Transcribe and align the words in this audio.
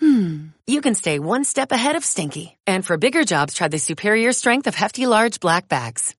hmm, 0.00 0.46
you 0.66 0.80
can 0.80 0.94
stay 0.94 1.18
one 1.18 1.44
step 1.44 1.72
ahead 1.72 1.96
of 1.96 2.04
stinky. 2.04 2.56
And 2.66 2.84
for 2.84 2.96
bigger 2.96 3.24
jobs, 3.24 3.54
try 3.54 3.68
the 3.68 3.78
superior 3.78 4.32
strength 4.32 4.66
of 4.66 4.74
Hefty 4.74 5.06
Large 5.06 5.40
Black 5.40 5.68
Bags. 5.68 6.14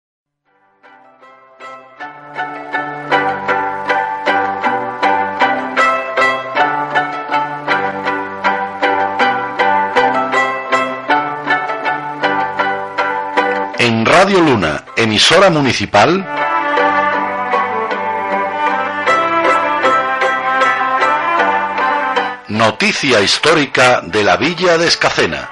En 13.77 14.03
Radio 14.03 14.39
Luna, 14.39 14.83
emisora 14.95 15.49
municipal, 15.51 16.23
Noticia 22.55 23.19
histórica 23.19 23.99
de 23.99 24.23
la 24.23 24.37
Villa 24.37 24.77
de 24.77 24.87
Escacena. 24.87 25.49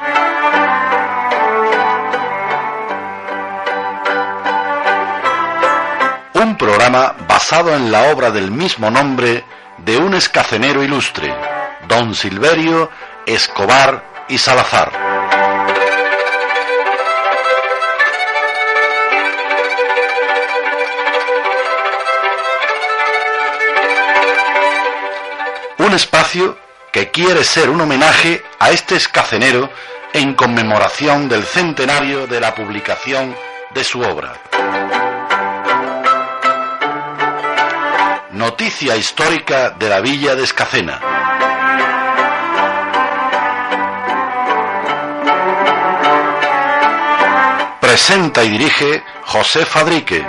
Un 6.35 6.57
programa 6.57 7.13
basado 7.27 7.75
en 7.75 7.91
la 7.91 8.03
obra 8.13 8.31
del 8.31 8.51
mismo 8.51 8.89
nombre 8.89 9.43
de 9.79 9.97
un 9.97 10.13
escacenero 10.13 10.81
ilustre, 10.81 11.35
don 11.89 12.15
Silverio 12.15 12.89
Escobar 13.25 14.25
y 14.29 14.37
Salazar. 14.37 14.89
Un 25.79 25.93
espacio 25.93 26.62
que 26.93 27.09
quiere 27.09 27.43
ser 27.43 27.71
un 27.71 27.81
homenaje 27.81 28.45
a 28.59 28.69
este 28.69 28.95
escacenero 28.95 29.67
en 30.13 30.35
conmemoración 30.35 31.27
del 31.27 31.43
centenario 31.43 32.27
de 32.27 32.39
la 32.39 32.53
publicación 32.53 33.35
de 33.73 33.83
su 33.83 33.99
obra. 34.01 34.33
Noticia 38.29 38.95
histórica 38.95 39.71
de 39.71 39.89
la 39.89 40.01
villa 40.01 40.35
de 40.35 40.43
Escacena. 40.43 40.99
Presenta 47.81 48.43
y 48.43 48.49
dirige 48.49 49.03
José 49.23 49.65
Fadrique. 49.65 50.23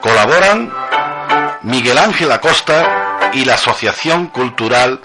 Colaboran 0.00 0.72
Miguel 1.64 1.98
Ángel 1.98 2.32
Acosta 2.32 3.09
y 3.32 3.44
la 3.44 3.54
Asociación 3.54 4.26
Cultural 4.26 5.00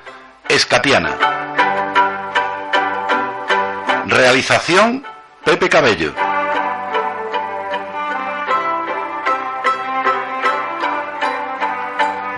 Escatiana. 0.50 1.16
Realización 4.08 5.06
Pepe 5.44 5.70
Cabello. 5.70 6.14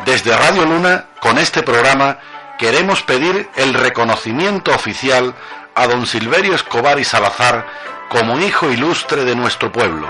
Desde 0.05 0.35
Radio 0.35 0.65
Luna, 0.65 1.05
con 1.19 1.37
este 1.37 1.63
programa, 1.63 2.17
queremos 2.57 3.03
pedir 3.03 3.49
el 3.55 3.73
reconocimiento 3.73 4.73
oficial 4.73 5.33
a 5.75 5.87
don 5.87 6.05
Silverio 6.05 6.55
Escobar 6.55 6.99
y 6.99 7.03
Salazar 7.03 7.65
como 8.09 8.39
hijo 8.39 8.71
ilustre 8.71 9.25
de 9.25 9.35
nuestro 9.35 9.71
pueblo. 9.71 10.07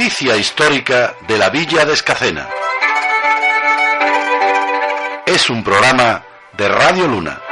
Noticia 0.00 0.34
histórica 0.34 1.14
de 1.28 1.36
la 1.36 1.50
Villa 1.50 1.84
de 1.84 1.92
Escacena. 1.92 2.48
Es 5.26 5.50
un 5.50 5.62
programa 5.62 6.24
de 6.56 6.68
Radio 6.70 7.06
Luna. 7.06 7.49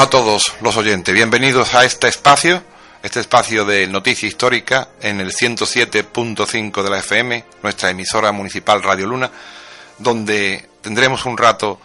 A 0.00 0.08
todos 0.08 0.54
los 0.62 0.78
oyentes, 0.78 1.14
bienvenidos 1.14 1.74
a 1.74 1.84
este 1.84 2.08
espacio, 2.08 2.62
este 3.02 3.20
espacio 3.20 3.66
de 3.66 3.86
noticia 3.86 4.26
histórica 4.26 4.88
en 5.02 5.20
el 5.20 5.30
107.5 5.30 6.82
de 6.82 6.88
la 6.88 7.00
FM, 7.00 7.44
nuestra 7.62 7.90
emisora 7.90 8.32
municipal 8.32 8.82
Radio 8.82 9.06
Luna, 9.06 9.30
donde 9.98 10.70
tendremos 10.80 11.26
un 11.26 11.36
rato 11.36 11.78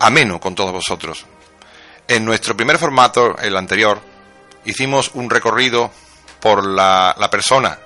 ameno 0.00 0.38
con 0.38 0.54
todos 0.54 0.70
vosotros. 0.70 1.24
En 2.06 2.26
nuestro 2.26 2.54
primer 2.54 2.76
formato, 2.76 3.38
el 3.38 3.56
anterior, 3.56 4.02
hicimos 4.66 5.10
un 5.14 5.30
recorrido 5.30 5.90
por 6.40 6.62
la, 6.66 7.16
la 7.18 7.30
persona, 7.30 7.78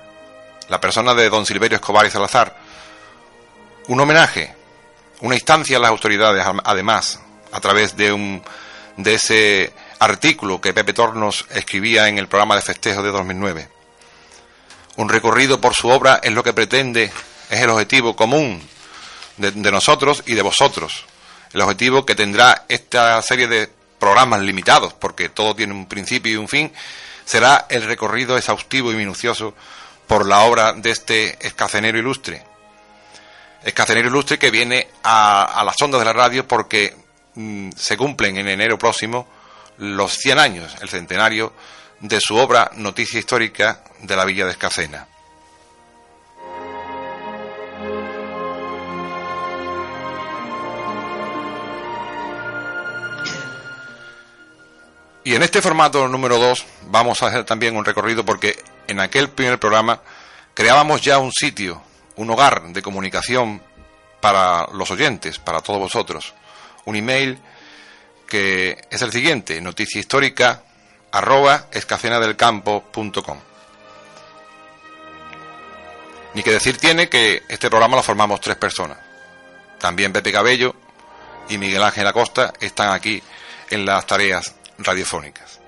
la 0.67 0.81
persona 0.81 1.13
de 1.13 1.29
don 1.29 1.45
Silverio 1.45 1.77
Escobar 1.77 2.05
y 2.05 2.11
Salazar, 2.11 2.57
un 3.87 4.01
homenaje, 4.01 4.53
una 5.21 5.35
instancia 5.35 5.77
a 5.77 5.79
las 5.79 5.91
autoridades, 5.91 6.45
además, 6.65 7.21
a 7.53 7.61
través 7.61 7.95
de 7.95 8.11
un 8.11 8.43
de 8.97 9.15
ese 9.15 9.73
artículo 9.99 10.61
que 10.61 10.73
Pepe 10.73 10.93
Tornos 10.93 11.45
escribía 11.51 12.07
en 12.07 12.17
el 12.17 12.27
programa 12.27 12.55
de 12.55 12.61
festejo 12.61 13.03
de 13.03 13.11
2009. 13.11 13.69
Un 14.97 15.09
recorrido 15.09 15.59
por 15.59 15.73
su 15.73 15.89
obra 15.89 16.19
es 16.23 16.31
lo 16.31 16.43
que 16.43 16.53
pretende, 16.53 17.11
es 17.49 17.61
el 17.61 17.69
objetivo 17.69 18.15
común 18.15 18.61
de, 19.37 19.71
nosotros 19.71 20.23
y 20.25 20.35
de 20.35 20.41
vosotros. 20.41 21.05
El 21.51 21.61
objetivo 21.61 22.05
que 22.05 22.15
tendrá 22.15 22.65
esta 22.69 23.21
serie 23.21 23.47
de 23.47 23.69
programas 23.99 24.41
limitados, 24.41 24.93
porque 24.93 25.29
todo 25.29 25.55
tiene 25.55 25.73
un 25.73 25.87
principio 25.87 26.33
y 26.33 26.37
un 26.37 26.47
fin, 26.47 26.71
será 27.25 27.65
el 27.69 27.83
recorrido 27.83 28.37
exhaustivo 28.37 28.91
y 28.91 28.95
minucioso 28.95 29.53
por 30.07 30.25
la 30.25 30.41
obra 30.41 30.73
de 30.73 30.91
este 30.91 31.45
escacenero 31.45 31.97
ilustre. 31.97 32.43
Escacenero 33.63 34.07
ilustre 34.07 34.37
que 34.37 34.51
viene 34.51 34.87
a, 35.03 35.59
a 35.59 35.63
las 35.63 35.75
ondas 35.81 35.99
de 35.99 36.05
la 36.05 36.13
radio 36.13 36.47
porque 36.47 37.04
mm, 37.35 37.71
se 37.75 37.97
cumplen 37.97 38.37
en 38.37 38.47
enero 38.47 38.77
próximo 38.77 39.27
los 39.77 40.17
100 40.17 40.39
años, 40.39 40.75
el 40.81 40.89
centenario 40.89 41.53
de 41.99 42.19
su 42.19 42.35
obra 42.35 42.71
Noticia 42.75 43.19
Histórica 43.19 43.83
de 44.01 44.15
la 44.15 44.25
Villa 44.25 44.45
de 44.45 44.51
Escacena. 44.51 45.07
Y 55.25 55.33
en 55.33 55.41
este 55.41 55.59
formato 55.59 56.07
número 56.07 56.37
2 56.37 56.65
vamos 56.83 57.23
a 57.23 57.27
hacer 57.27 57.45
también 57.45 57.75
un 57.75 57.83
recorrido 57.83 58.23
porque 58.23 58.63
en 58.87 58.99
aquel 58.99 59.29
primer 59.29 59.59
programa 59.59 59.99
creábamos 60.53 61.01
ya 61.01 61.17
un 61.17 61.31
sitio, 61.31 61.81
un 62.15 62.29
hogar 62.29 62.61
de 62.67 62.83
comunicación 62.83 63.59
para 64.21 64.67
los 64.71 64.91
oyentes, 64.91 65.39
para 65.39 65.61
todos 65.61 65.79
vosotros. 65.79 66.35
Un 66.85 66.95
email 66.95 67.39
que 68.27 68.85
es 68.89 69.01
el 69.01 69.11
siguiente, 69.11 69.59
noticia 69.61 69.99
histórica 69.99 70.63
arroba 71.11 71.67
escacenadelcampo.com. 71.71 73.39
Ni 76.33 76.43
que 76.43 76.51
decir 76.51 76.77
tiene 76.77 77.07
que 77.07 77.43
este 77.47 77.69
programa 77.69 77.95
lo 77.95 78.03
formamos 78.03 78.41
tres 78.41 78.57
personas. 78.57 78.97
También 79.79 80.11
Pepe 80.11 80.31
Cabello 80.31 80.75
y 81.47 81.57
Miguel 81.57 81.83
Ángel 81.83 82.07
Acosta 82.07 82.53
están 82.59 82.91
aquí 82.91 83.21
en 83.69 83.85
las 83.85 84.05
tareas 84.05 84.55
radiofónicas. 84.77 85.61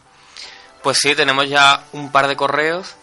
Pues 0.83 0.99
sí, 1.01 1.15
tenemos 1.15 1.49
ya 1.49 1.85
un 1.93 2.11
par 2.11 2.27
de 2.27 2.35
correos 2.35 2.93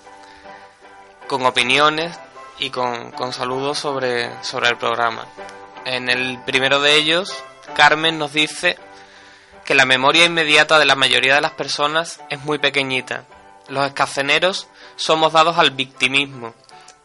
con 1.26 1.44
opiniones 1.44 2.17
y 2.61 2.70
con, 2.70 3.11
con 3.11 3.32
saludos 3.32 3.78
sobre, 3.78 4.31
sobre 4.44 4.69
el 4.69 4.76
programa. 4.76 5.26
En 5.84 6.08
el 6.08 6.38
primero 6.46 6.81
de 6.81 6.94
ellos, 6.94 7.34
Carmen 7.75 8.17
nos 8.17 8.32
dice 8.32 8.78
que 9.64 9.75
la 9.75 9.87
memoria 9.87 10.25
inmediata 10.25 10.78
de 10.78 10.87
la 10.87 10.94
mayoría 10.94 11.34
de 11.34 11.40
las 11.40 11.52
personas 11.52 12.20
es 12.31 12.44
muy 12.44 12.58
pequeñita. 12.58 13.25
Los 13.70 13.87
escaceneros 13.87 14.67
somos 14.96 15.32
dados 15.32 15.56
al 15.56 15.70
victimismo, 15.70 16.55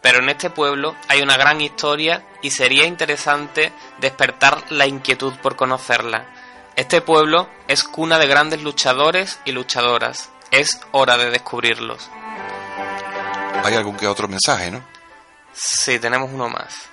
pero 0.01 0.17
en 0.19 0.29
este 0.29 0.49
pueblo 0.49 0.95
hay 1.07 1.21
una 1.21 1.37
gran 1.37 1.61
historia 1.61 2.25
y 2.41 2.49
sería 2.49 2.85
interesante 2.85 3.71
despertar 3.99 4.71
la 4.71 4.87
inquietud 4.87 5.33
por 5.43 5.55
conocerla. 5.55 6.25
Este 6.75 7.01
pueblo 7.01 7.47
es 7.67 7.83
cuna 7.83 8.17
de 8.17 8.25
grandes 8.25 8.63
luchadores 8.63 9.39
y 9.45 9.51
luchadoras. 9.51 10.31
Es 10.49 10.81
hora 10.91 11.17
de 11.17 11.29
descubrirlos. 11.29 12.09
Hay 13.63 13.75
algún 13.75 13.95
que 13.95 14.07
otro 14.07 14.27
mensaje, 14.27 14.71
¿no? 14.71 14.83
Sí, 15.53 15.99
tenemos 15.99 16.31
uno 16.33 16.49
más. 16.49 16.89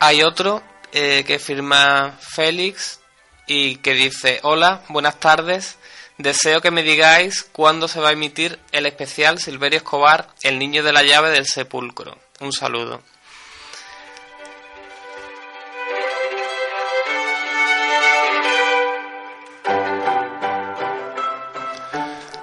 Hay 0.00 0.22
otro 0.22 0.62
eh, 0.92 1.24
que 1.26 1.38
firma 1.38 2.16
Félix 2.20 3.00
y 3.46 3.76
que 3.76 3.94
dice, 3.94 4.40
hola, 4.42 4.82
buenas 4.88 5.18
tardes, 5.18 5.76
deseo 6.18 6.60
que 6.60 6.70
me 6.70 6.82
digáis 6.82 7.44
cuándo 7.52 7.88
se 7.88 8.00
va 8.00 8.10
a 8.10 8.12
emitir 8.12 8.58
el 8.72 8.86
especial 8.86 9.38
Silverio 9.38 9.78
Escobar, 9.78 10.28
el 10.42 10.58
niño 10.58 10.82
de 10.82 10.92
la 10.92 11.02
llave 11.02 11.30
del 11.30 11.46
sepulcro. 11.46 12.18
Un 12.40 12.52
saludo. 12.52 13.02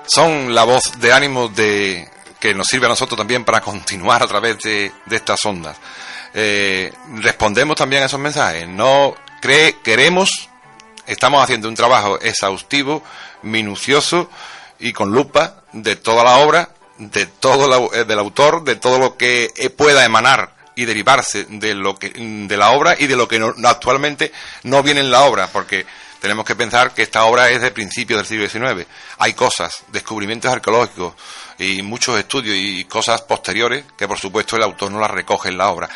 Son 0.08 0.56
la 0.56 0.64
voz 0.64 1.00
de 1.00 1.12
ánimo 1.12 1.48
de 1.50 2.10
que 2.40 2.54
nos 2.54 2.68
sirve 2.68 2.86
a 2.86 2.90
nosotros 2.90 3.18
también 3.18 3.44
para 3.44 3.62
continuar 3.62 4.24
a 4.24 4.28
través 4.28 4.58
de, 4.60 4.92
estas 5.12 5.46
ondas. 5.46 5.78
Eh, 6.40 6.94
respondemos 7.16 7.76
también 7.76 8.04
a 8.04 8.06
esos 8.06 8.20
mensajes. 8.20 8.68
No 8.68 9.16
cree, 9.42 9.78
queremos 9.84 10.50
estamos 11.08 11.42
haciendo 11.42 11.68
un 11.68 11.76
trabajo 11.76 12.20
exhaustivo, 12.22 13.02
minucioso 13.42 14.30
y 14.78 14.94
con 14.94 15.12
lupa 15.12 15.64
de 15.72 15.96
toda 15.96 16.24
la 16.24 16.38
obra, 16.38 16.70
de 16.98 17.26
todo 17.26 17.94
eh, 17.94 18.06
del 18.06 18.20
autor, 18.20 18.64
de 18.64 18.76
todo 18.76 19.00
lo 19.00 19.18
que 19.18 19.52
eh, 19.56 19.70
pueda 19.70 20.06
emanar 20.06 20.54
y 20.76 20.86
derivarse 20.86 21.46
de 21.50 21.74
lo 21.74 21.98
que 21.98 22.10
de 22.10 22.58
la 22.58 22.72
obra 22.72 22.96
y 23.00 23.08
de 23.08 23.16
lo 23.16 23.28
que 23.28 23.42
actualmente 23.66 24.32
no 24.64 24.84
viene 24.84 25.00
en 25.00 25.10
la 25.10 25.24
obra, 25.24 25.48
porque 25.48 25.88
tenemos 26.20 26.46
que 26.46 26.56
pensar 26.56 26.94
que 26.94 27.02
esta 27.02 27.26
obra 27.26 27.50
es 27.50 27.62
de 27.62 27.72
principios 27.72 28.20
del 28.20 28.28
siglo 28.28 28.48
XIX. 28.48 28.88
Hay 29.18 29.34
cosas, 29.34 29.84
descubrimientos 29.88 30.52
arqueológicos 30.52 31.14
y 31.60 31.82
muchos 31.82 32.18
estudios 32.18 32.56
y 32.58 32.86
cosas 32.86 33.22
posteriores 33.22 33.86
que 33.98 34.08
por 34.08 34.20
supuesto 34.20 34.56
el 34.56 34.64
autor 34.64 34.92
no 34.92 35.00
las 35.00 35.12
recoge 35.12 35.50
en 35.50 35.58
la 35.58 35.70
obra. 35.70 35.90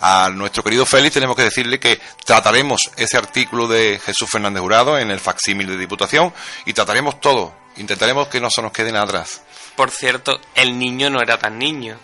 A 0.00 0.30
nuestro 0.32 0.62
querido 0.62 0.86
Félix 0.86 1.14
tenemos 1.14 1.36
que 1.36 1.42
decirle 1.42 1.80
que 1.80 2.00
trataremos 2.24 2.90
ese 2.96 3.16
artículo 3.16 3.66
de 3.66 4.00
Jesús 4.04 4.28
Fernández 4.30 4.62
Jurado 4.62 4.98
en 4.98 5.10
el 5.10 5.20
facsímil 5.20 5.66
de 5.66 5.76
Diputación 5.76 6.32
y 6.64 6.72
trataremos 6.72 7.20
todo. 7.20 7.54
Intentaremos 7.76 8.28
que 8.28 8.40
no 8.40 8.50
se 8.50 8.62
nos 8.62 8.72
quede 8.72 8.92
nada 8.92 9.04
atrás. 9.04 9.42
Por 9.76 9.90
cierto, 9.90 10.40
el 10.54 10.78
niño 10.78 11.10
no 11.10 11.20
era 11.20 11.38
tan 11.38 11.58
niño, 11.58 11.96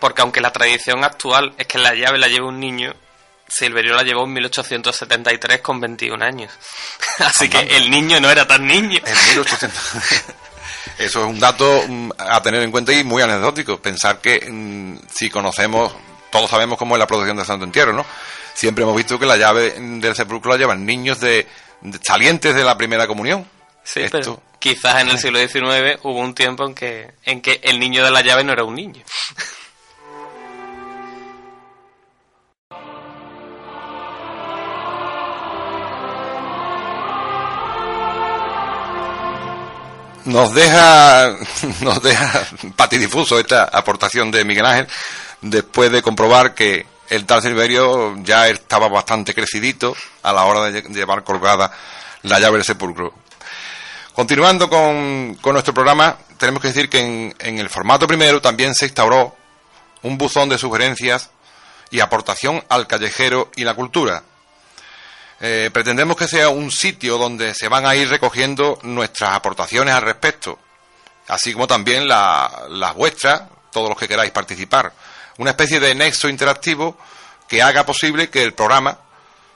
porque 0.00 0.22
aunque 0.22 0.40
la 0.40 0.52
tradición 0.52 1.04
actual 1.04 1.54
es 1.56 1.66
que 1.66 1.78
la 1.78 1.94
llave 1.94 2.18
la 2.18 2.26
lleve 2.26 2.46
un 2.46 2.58
niño, 2.58 2.92
Silverio 3.46 3.94
la 3.94 4.02
llevó 4.02 4.24
en 4.24 4.32
1873 4.32 5.60
con 5.60 5.80
21 5.80 6.24
años. 6.24 6.52
Así 7.18 7.48
que 7.48 7.58
el 7.58 7.90
niño 7.90 8.20
no 8.20 8.30
era 8.30 8.46
tan 8.46 8.66
niño. 8.66 9.00
En 9.04 9.28
1800. 9.34 10.34
Eso 10.98 11.20
es 11.20 11.26
un 11.26 11.38
dato 11.38 11.84
mm, 11.88 12.10
a 12.18 12.42
tener 12.42 12.62
en 12.62 12.70
cuenta 12.70 12.92
y 12.92 13.04
muy 13.04 13.22
anecdótico. 13.22 13.80
Pensar 13.80 14.20
que 14.20 14.46
mm, 14.50 14.98
si 15.12 15.30
conocemos, 15.30 15.94
todos 16.30 16.50
sabemos 16.50 16.78
cómo 16.78 16.96
es 16.96 16.98
la 16.98 17.06
producción 17.06 17.36
de 17.36 17.44
Santo 17.44 17.64
Entierro, 17.64 17.92
¿no? 17.92 18.04
Siempre 18.54 18.84
hemos 18.84 18.96
visto 18.96 19.18
que 19.18 19.26
la 19.26 19.36
llave 19.36 19.74
del 19.78 20.14
sepulcro 20.14 20.52
la 20.52 20.58
llevan 20.58 20.84
niños 20.84 21.20
de, 21.20 21.46
salientes 22.02 22.54
de 22.54 22.64
la 22.64 22.76
primera 22.76 23.06
comunión. 23.06 23.48
Sí, 23.82 24.02
pero 24.10 24.42
quizás 24.58 25.00
en 25.00 25.08
el 25.08 25.18
siglo 25.20 25.38
XIX 25.38 25.98
hubo 26.02 26.18
un 26.18 26.34
tiempo 26.34 26.66
en 26.66 26.74
que, 26.74 27.12
en 27.24 27.40
que 27.40 27.60
el 27.62 27.80
niño 27.80 28.04
de 28.04 28.10
la 28.10 28.22
llave 28.22 28.44
no 28.44 28.52
era 28.52 28.64
un 28.64 28.74
niño. 28.74 29.02
Nos 40.24 40.54
deja, 40.54 41.36
nos 41.80 42.02
deja 42.02 42.46
patidifuso 42.76 43.38
esta 43.38 43.64
aportación 43.64 44.30
de 44.30 44.44
Miguel 44.44 44.66
Ángel 44.66 44.88
después 45.40 45.90
de 45.90 46.02
comprobar 46.02 46.54
que 46.54 46.86
el 47.08 47.26
tal 47.26 47.42
Silverio 47.42 48.16
ya 48.22 48.48
estaba 48.48 48.88
bastante 48.88 49.34
crecidito 49.34 49.96
a 50.22 50.32
la 50.32 50.44
hora 50.44 50.70
de 50.70 50.82
llevar 50.82 51.24
colgada 51.24 51.72
la 52.22 52.38
llave 52.38 52.58
del 52.58 52.64
sepulcro. 52.64 53.12
Continuando 54.12 54.68
con, 54.68 55.38
nuestro 55.42 55.74
programa, 55.74 56.16
tenemos 56.36 56.60
que 56.60 56.68
decir 56.68 56.88
que 56.88 57.00
en, 57.00 57.34
en 57.38 57.58
el 57.58 57.68
formato 57.68 58.06
primero 58.06 58.40
también 58.40 58.74
se 58.74 58.86
instauró 58.86 59.34
un 60.02 60.18
buzón 60.18 60.48
de 60.48 60.58
sugerencias 60.58 61.30
y 61.90 62.00
aportación 62.00 62.62
al 62.68 62.86
callejero 62.86 63.50
y 63.56 63.64
la 63.64 63.74
cultura, 63.74 64.22
eh, 65.40 65.70
pretendemos 65.72 66.16
que 66.16 66.28
sea 66.28 66.50
un 66.50 66.70
sitio 66.70 67.16
donde 67.16 67.54
se 67.54 67.68
van 67.68 67.86
a 67.86 67.96
ir 67.96 68.10
recogiendo 68.10 68.78
nuestras 68.82 69.34
aportaciones 69.34 69.94
al 69.94 70.02
respecto, 70.02 70.58
así 71.28 71.54
como 71.54 71.66
también 71.66 72.06
las 72.06 72.94
vuestras, 72.94 73.42
todos 73.72 73.88
los 73.88 73.98
que 73.98 74.06
queráis 74.06 74.32
participar. 74.32 74.92
Una 75.38 75.50
especie 75.50 75.80
de 75.80 75.94
nexo 75.94 76.28
interactivo 76.28 76.98
que 77.48 77.62
haga 77.62 77.86
posible 77.86 78.28
que 78.28 78.42
el 78.42 78.52
programa, 78.52 78.98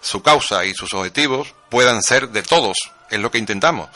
su 0.00 0.22
causa 0.22 0.64
y 0.64 0.72
sus 0.72 0.94
objetivos 0.94 1.54
puedan 1.68 2.02
ser 2.02 2.30
de 2.30 2.42
todos, 2.42 2.76
es 3.10 3.18
lo 3.18 3.30
que 3.30 3.38
intentamos. 3.38 3.90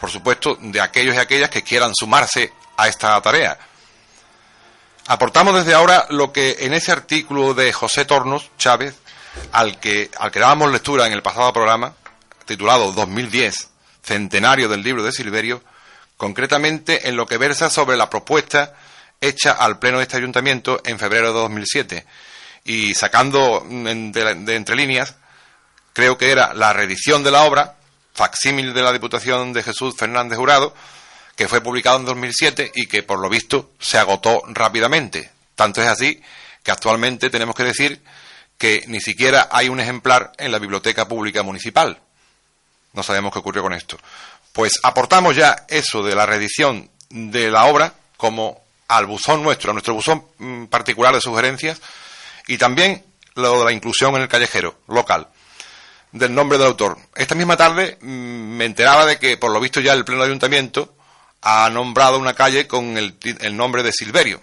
Por 0.00 0.10
supuesto, 0.10 0.56
de 0.60 0.80
aquellos 0.80 1.16
y 1.16 1.18
aquellas 1.18 1.50
que 1.50 1.62
quieran 1.62 1.92
sumarse 1.94 2.52
a 2.76 2.86
esta 2.86 3.20
tarea. 3.20 3.58
Aportamos 5.08 5.54
desde 5.56 5.74
ahora 5.74 6.06
lo 6.10 6.32
que 6.32 6.58
en 6.60 6.74
ese 6.74 6.92
artículo 6.92 7.54
de 7.54 7.72
José 7.72 8.04
Tornos 8.04 8.50
Chávez 8.56 8.94
al 9.52 9.80
que, 9.80 10.10
al 10.18 10.30
que 10.30 10.40
dábamos 10.40 10.72
lectura 10.72 11.06
en 11.06 11.12
el 11.12 11.22
pasado 11.22 11.52
programa, 11.52 11.94
titulado 12.44 12.92
2010, 12.92 13.68
Centenario 14.02 14.68
del 14.68 14.82
libro 14.82 15.02
de 15.02 15.12
Silverio, 15.12 15.62
concretamente 16.16 17.08
en 17.08 17.16
lo 17.16 17.26
que 17.26 17.38
versa 17.38 17.70
sobre 17.70 17.96
la 17.96 18.10
propuesta 18.10 18.74
hecha 19.20 19.52
al 19.52 19.78
Pleno 19.78 19.98
de 19.98 20.04
este 20.04 20.16
Ayuntamiento 20.16 20.80
en 20.84 20.98
febrero 20.98 21.28
de 21.28 21.40
2007. 21.40 22.06
Y 22.64 22.94
sacando 22.94 23.64
de, 23.68 24.54
entre 24.54 24.76
líneas, 24.76 25.14
creo 25.92 26.18
que 26.18 26.30
era 26.30 26.54
la 26.54 26.72
reedición 26.72 27.22
de 27.22 27.30
la 27.30 27.44
obra, 27.44 27.76
facsímil 28.14 28.74
de 28.74 28.82
la 28.82 28.92
Diputación 28.92 29.52
de 29.52 29.62
Jesús 29.62 29.96
Fernández 29.96 30.38
Jurado, 30.38 30.74
que 31.36 31.48
fue 31.48 31.60
publicado 31.60 31.98
en 31.98 32.04
2007 32.04 32.72
y 32.74 32.86
que 32.86 33.02
por 33.02 33.18
lo 33.18 33.28
visto 33.28 33.72
se 33.80 33.98
agotó 33.98 34.42
rápidamente. 34.48 35.30
Tanto 35.54 35.80
es 35.80 35.88
así 35.88 36.20
que 36.62 36.70
actualmente 36.70 37.30
tenemos 37.30 37.54
que 37.54 37.64
decir 37.64 38.02
que 38.62 38.84
ni 38.86 39.00
siquiera 39.00 39.48
hay 39.50 39.68
un 39.68 39.80
ejemplar 39.80 40.30
en 40.38 40.52
la 40.52 40.60
biblioteca 40.60 41.08
pública 41.08 41.42
municipal. 41.42 41.98
No 42.92 43.02
sabemos 43.02 43.32
qué 43.32 43.40
ocurrió 43.40 43.60
con 43.60 43.72
esto. 43.72 43.98
Pues 44.52 44.78
aportamos 44.84 45.34
ya 45.34 45.66
eso 45.68 46.04
de 46.04 46.14
la 46.14 46.26
reedición 46.26 46.88
de 47.10 47.50
la 47.50 47.64
obra 47.64 47.92
como 48.16 48.62
al 48.86 49.06
buzón 49.06 49.42
nuestro, 49.42 49.70
a 49.70 49.72
nuestro 49.72 49.94
buzón 49.94 50.24
mm, 50.38 50.66
particular 50.66 51.12
de 51.12 51.20
sugerencias 51.20 51.80
y 52.46 52.56
también 52.56 53.04
lo 53.34 53.58
de 53.58 53.64
la 53.64 53.72
inclusión 53.72 54.14
en 54.14 54.22
el 54.22 54.28
callejero 54.28 54.78
local 54.86 55.26
del 56.12 56.32
nombre 56.32 56.56
del 56.56 56.68
autor. 56.68 56.98
Esta 57.16 57.34
misma 57.34 57.56
tarde 57.56 57.98
mm, 58.00 58.06
me 58.06 58.64
enteraba 58.64 59.06
de 59.06 59.18
que 59.18 59.38
por 59.38 59.50
lo 59.50 59.58
visto 59.58 59.80
ya 59.80 59.92
el 59.92 60.04
Pleno 60.04 60.22
Ayuntamiento 60.22 60.94
ha 61.40 61.68
nombrado 61.68 62.16
una 62.16 62.34
calle 62.34 62.68
con 62.68 62.96
el, 62.96 63.18
el 63.40 63.56
nombre 63.56 63.82
de 63.82 63.90
Silverio. 63.90 64.40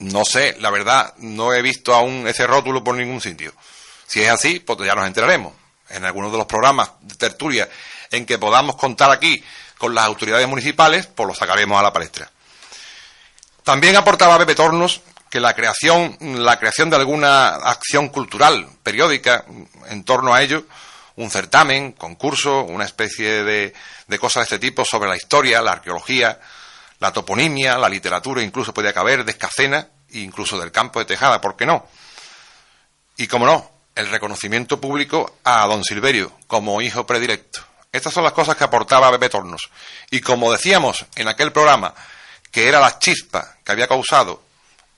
No 0.00 0.24
sé, 0.24 0.56
la 0.60 0.70
verdad, 0.70 1.14
no 1.18 1.52
he 1.52 1.62
visto 1.62 1.94
aún 1.94 2.26
ese 2.28 2.46
rótulo 2.46 2.84
por 2.84 2.94
ningún 2.94 3.20
sitio. 3.20 3.52
Si 4.06 4.22
es 4.22 4.30
así, 4.30 4.60
pues 4.60 4.78
ya 4.80 4.94
nos 4.94 5.06
enteraremos. 5.06 5.52
En 5.90 6.04
algunos 6.04 6.30
de 6.30 6.38
los 6.38 6.46
programas 6.46 6.90
de 7.00 7.14
tertulia 7.14 7.68
en 8.10 8.26
que 8.26 8.38
podamos 8.38 8.76
contar 8.76 9.10
aquí 9.10 9.42
con 9.76 9.94
las 9.94 10.04
autoridades 10.04 10.46
municipales, 10.46 11.06
pues 11.06 11.26
lo 11.26 11.34
sacaremos 11.34 11.78
a 11.78 11.82
la 11.82 11.92
palestra. 11.92 12.30
También 13.64 13.96
aportaba 13.96 14.38
Pepe 14.38 14.54
Tornos 14.54 15.02
que 15.30 15.40
la 15.40 15.54
creación, 15.54 16.16
la 16.20 16.58
creación 16.58 16.90
de 16.90 16.96
alguna 16.96 17.48
acción 17.48 18.08
cultural 18.08 18.66
periódica 18.82 19.44
en 19.88 20.04
torno 20.04 20.32
a 20.32 20.42
ello, 20.42 20.64
un 21.16 21.30
certamen, 21.30 21.92
concurso, 21.92 22.62
una 22.62 22.84
especie 22.84 23.44
de, 23.44 23.74
de 24.06 24.18
cosas 24.18 24.42
de 24.48 24.56
este 24.56 24.66
tipo 24.66 24.84
sobre 24.84 25.08
la 25.08 25.16
historia, 25.16 25.60
la 25.60 25.72
arqueología, 25.72 26.40
la 27.00 27.12
toponimia, 27.12 27.78
la 27.78 27.88
literatura, 27.88 28.42
incluso 28.42 28.74
podía 28.74 28.92
caber, 28.92 29.24
de 29.24 29.32
Escacena, 29.32 29.88
incluso 30.10 30.58
del 30.58 30.72
campo 30.72 30.98
de 30.98 31.04
Tejada, 31.04 31.40
¿por 31.40 31.56
qué 31.56 31.66
no? 31.66 31.86
Y 33.16 33.26
como 33.26 33.46
no, 33.46 33.70
el 33.94 34.08
reconocimiento 34.08 34.80
público 34.80 35.38
a 35.44 35.66
don 35.66 35.84
Silverio 35.84 36.32
como 36.46 36.80
hijo 36.80 37.06
predilecto. 37.06 37.60
Estas 37.90 38.12
son 38.12 38.24
las 38.24 38.32
cosas 38.32 38.56
que 38.56 38.64
aportaba 38.64 39.10
Pepe 39.10 39.28
Tornos. 39.28 39.70
Y 40.10 40.20
como 40.20 40.52
decíamos 40.52 41.06
en 41.16 41.28
aquel 41.28 41.52
programa, 41.52 41.94
que 42.50 42.68
era 42.68 42.80
la 42.80 42.98
chispa 42.98 43.56
que 43.64 43.72
había 43.72 43.88
causado 43.88 44.42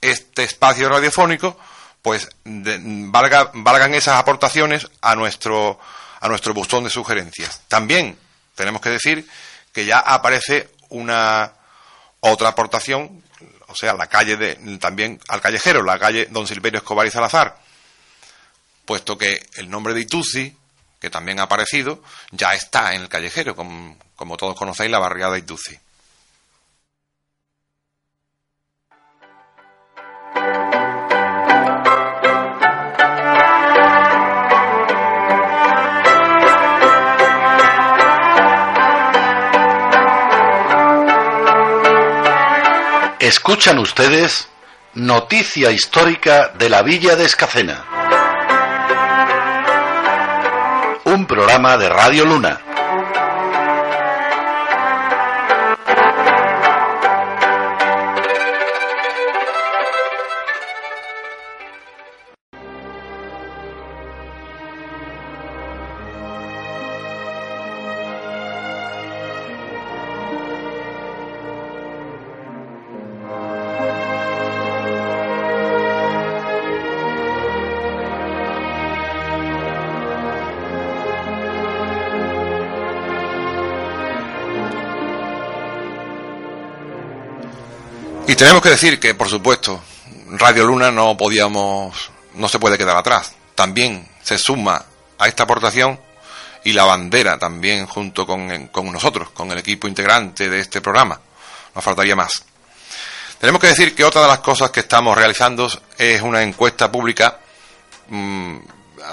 este 0.00 0.44
espacio 0.44 0.88
radiofónico, 0.88 1.58
pues 2.02 2.28
valgan 2.44 3.94
esas 3.94 4.18
aportaciones 4.18 4.88
a 5.00 5.14
nuestro, 5.14 5.78
a 6.20 6.28
nuestro 6.28 6.54
buzón 6.54 6.84
de 6.84 6.90
sugerencias. 6.90 7.62
También 7.68 8.18
tenemos 8.54 8.80
que 8.80 8.90
decir 8.90 9.28
que 9.72 9.84
ya 9.84 9.98
aparece 9.98 10.70
una 10.88 11.52
otra 12.20 12.50
aportación, 12.50 13.22
o 13.66 13.74
sea, 13.74 13.94
la 13.94 14.06
calle 14.06 14.36
de, 14.36 14.78
también 14.78 15.20
al 15.28 15.40
callejero, 15.40 15.82
la 15.82 15.98
calle 15.98 16.26
Don 16.30 16.46
Silverio 16.46 16.78
Escobar 16.78 17.06
y 17.06 17.10
Salazar, 17.10 17.58
puesto 18.84 19.16
que 19.16 19.46
el 19.54 19.70
nombre 19.70 19.94
de 19.94 20.00
Ituzi, 20.00 20.56
que 21.00 21.10
también 21.10 21.40
ha 21.40 21.44
aparecido, 21.44 22.02
ya 22.30 22.54
está 22.54 22.94
en 22.94 23.02
el 23.02 23.08
callejero, 23.08 23.56
como, 23.56 23.96
como 24.16 24.36
todos 24.36 24.56
conocéis, 24.56 24.90
la 24.90 24.98
barriada 24.98 25.38
Ituzi. 25.38 25.78
Escuchan 43.30 43.78
ustedes 43.78 44.48
Noticia 44.94 45.70
Histórica 45.70 46.48
de 46.58 46.68
la 46.68 46.82
Villa 46.82 47.14
de 47.14 47.26
Escacena. 47.26 47.84
Un 51.04 51.26
programa 51.26 51.76
de 51.76 51.88
Radio 51.90 52.24
Luna. 52.24 52.60
Tenemos 88.40 88.62
que 88.62 88.70
decir 88.70 88.98
que, 88.98 89.14
por 89.14 89.28
supuesto, 89.28 89.82
Radio 90.30 90.64
Luna 90.64 90.90
no 90.90 91.14
podíamos, 91.14 92.10
no 92.32 92.48
se 92.48 92.58
puede 92.58 92.78
quedar 92.78 92.96
atrás. 92.96 93.34
También 93.54 94.08
se 94.22 94.38
suma 94.38 94.82
a 95.18 95.28
esta 95.28 95.42
aportación 95.42 96.00
y 96.64 96.72
la 96.72 96.84
bandera 96.84 97.38
también 97.38 97.84
junto 97.84 98.26
con, 98.26 98.70
nosotros, 98.90 99.28
con 99.32 99.52
el 99.52 99.58
equipo 99.58 99.86
integrante 99.88 100.48
de 100.48 100.58
este 100.58 100.80
programa. 100.80 101.20
Nos 101.74 101.84
faltaría 101.84 102.16
más. 102.16 102.46
Tenemos 103.38 103.60
que 103.60 103.66
decir 103.66 103.94
que 103.94 104.04
otra 104.04 104.22
de 104.22 104.28
las 104.28 104.38
cosas 104.38 104.70
que 104.70 104.80
estamos 104.80 105.14
realizando 105.18 105.70
es 105.98 106.22
una 106.22 106.42
encuesta 106.42 106.90
pública 106.90 107.40
mm, 108.08 108.56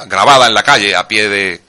grabada 0.06 0.48
en 0.48 0.54
la 0.54 0.64
calle, 0.64 0.96
a 0.96 1.06
pie 1.06 1.28
de 1.28 1.62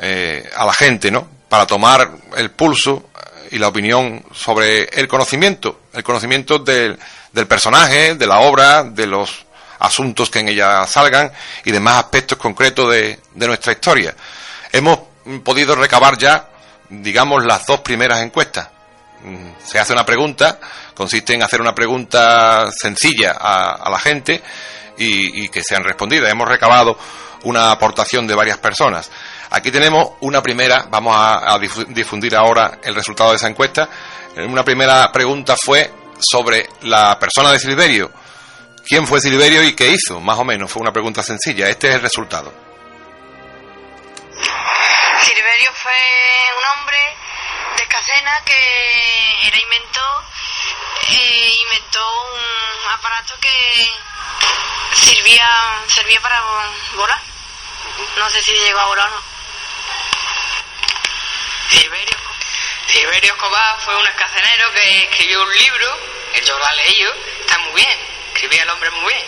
eh, 0.00 0.50
a 0.56 0.66
la 0.66 0.72
gente, 0.72 1.12
¿no? 1.12 1.28
Para 1.48 1.68
tomar 1.68 2.10
el 2.36 2.50
pulso 2.50 3.09
y 3.50 3.58
la 3.58 3.68
opinión 3.68 4.24
sobre 4.32 4.84
el 4.84 5.08
conocimiento, 5.08 5.80
el 5.92 6.02
conocimiento 6.02 6.58
del, 6.58 6.98
del 7.32 7.46
personaje, 7.46 8.14
de 8.14 8.26
la 8.26 8.40
obra, 8.40 8.84
de 8.84 9.06
los 9.06 9.44
asuntos 9.80 10.30
que 10.30 10.40
en 10.40 10.48
ella 10.48 10.86
salgan 10.86 11.32
y 11.64 11.70
demás 11.70 11.96
aspectos 11.96 12.38
concretos 12.38 12.90
de, 12.92 13.18
de 13.34 13.46
nuestra 13.46 13.72
historia. 13.72 14.14
Hemos 14.72 14.98
podido 15.42 15.74
recabar 15.74 16.16
ya, 16.18 16.48
digamos, 16.88 17.44
las 17.44 17.66
dos 17.66 17.80
primeras 17.80 18.20
encuestas. 18.20 18.68
Mm, 19.24 19.50
se 19.64 19.78
hace 19.78 19.92
una 19.92 20.04
pregunta, 20.06 20.60
consiste 20.94 21.34
en 21.34 21.42
hacer 21.42 21.60
una 21.60 21.74
pregunta 21.74 22.70
sencilla 22.70 23.36
a, 23.38 23.72
a 23.72 23.90
la 23.90 23.98
gente 23.98 24.42
y, 24.98 25.44
y 25.44 25.48
que 25.48 25.62
sean 25.62 25.82
respondidas. 25.82 26.30
Hemos 26.30 26.48
recabado 26.48 26.96
una 27.44 27.70
aportación 27.70 28.26
de 28.26 28.34
varias 28.34 28.58
personas. 28.58 29.10
Aquí 29.52 29.72
tenemos 29.72 30.12
una 30.20 30.40
primera, 30.40 30.86
vamos 30.88 31.12
a, 31.16 31.58
difundir 31.58 32.36
ahora 32.36 32.78
el 32.84 32.94
resultado 32.94 33.30
de 33.30 33.36
esa 33.36 33.48
encuesta. 33.48 33.88
Una 34.36 34.64
primera 34.64 35.10
pregunta 35.10 35.56
fue 35.60 35.92
sobre 36.20 36.68
la 36.82 37.18
persona 37.18 37.50
de 37.50 37.58
Silverio. 37.58 38.12
¿Quién 38.86 39.08
fue 39.08 39.20
Silverio 39.20 39.64
y 39.64 39.74
qué 39.74 39.88
hizo? 39.88 40.20
Más 40.20 40.38
o 40.38 40.44
menos, 40.44 40.70
fue 40.70 40.82
una 40.82 40.92
pregunta 40.92 41.24
sencilla. 41.24 41.68
Este 41.68 41.88
es 41.88 41.96
el 41.96 42.02
resultado. 42.02 42.52
Silverio 45.20 45.70
fue 45.74 45.92
un 46.56 46.78
hombre 46.78 46.98
de 47.76 47.86
Casena 47.88 48.32
que 48.44 49.48
era 49.48 49.58
inventor, 49.58 50.24
eh, 51.08 51.54
inventó 51.64 52.06
un 52.34 52.92
aparato 52.92 53.34
que 53.40 53.90
servía, 54.94 55.48
servía 55.88 56.20
para 56.20 56.40
volar. 56.94 57.20
No 58.16 58.30
sé 58.30 58.40
si 58.42 58.52
llegó 58.52 58.78
a 58.78 58.86
volar 58.86 59.08
o 59.08 59.10
no. 59.10 59.39
Silverio, 61.70 62.16
Silverio 62.88 63.32
Escobar 63.32 63.80
fue 63.84 63.96
un 63.96 64.06
escacenero 64.06 64.72
que 64.72 65.02
escribió 65.04 65.42
un 65.42 65.54
libro, 65.54 65.98
que 66.34 66.44
yo 66.44 66.58
lo 66.58 66.64
he 66.68 66.76
leído, 66.76 67.14
está 67.40 67.58
muy 67.58 67.74
bien, 67.74 67.98
escribía 68.34 68.62
el 68.64 68.70
hombre 68.70 68.90
muy 68.90 69.14
bien. 69.14 69.26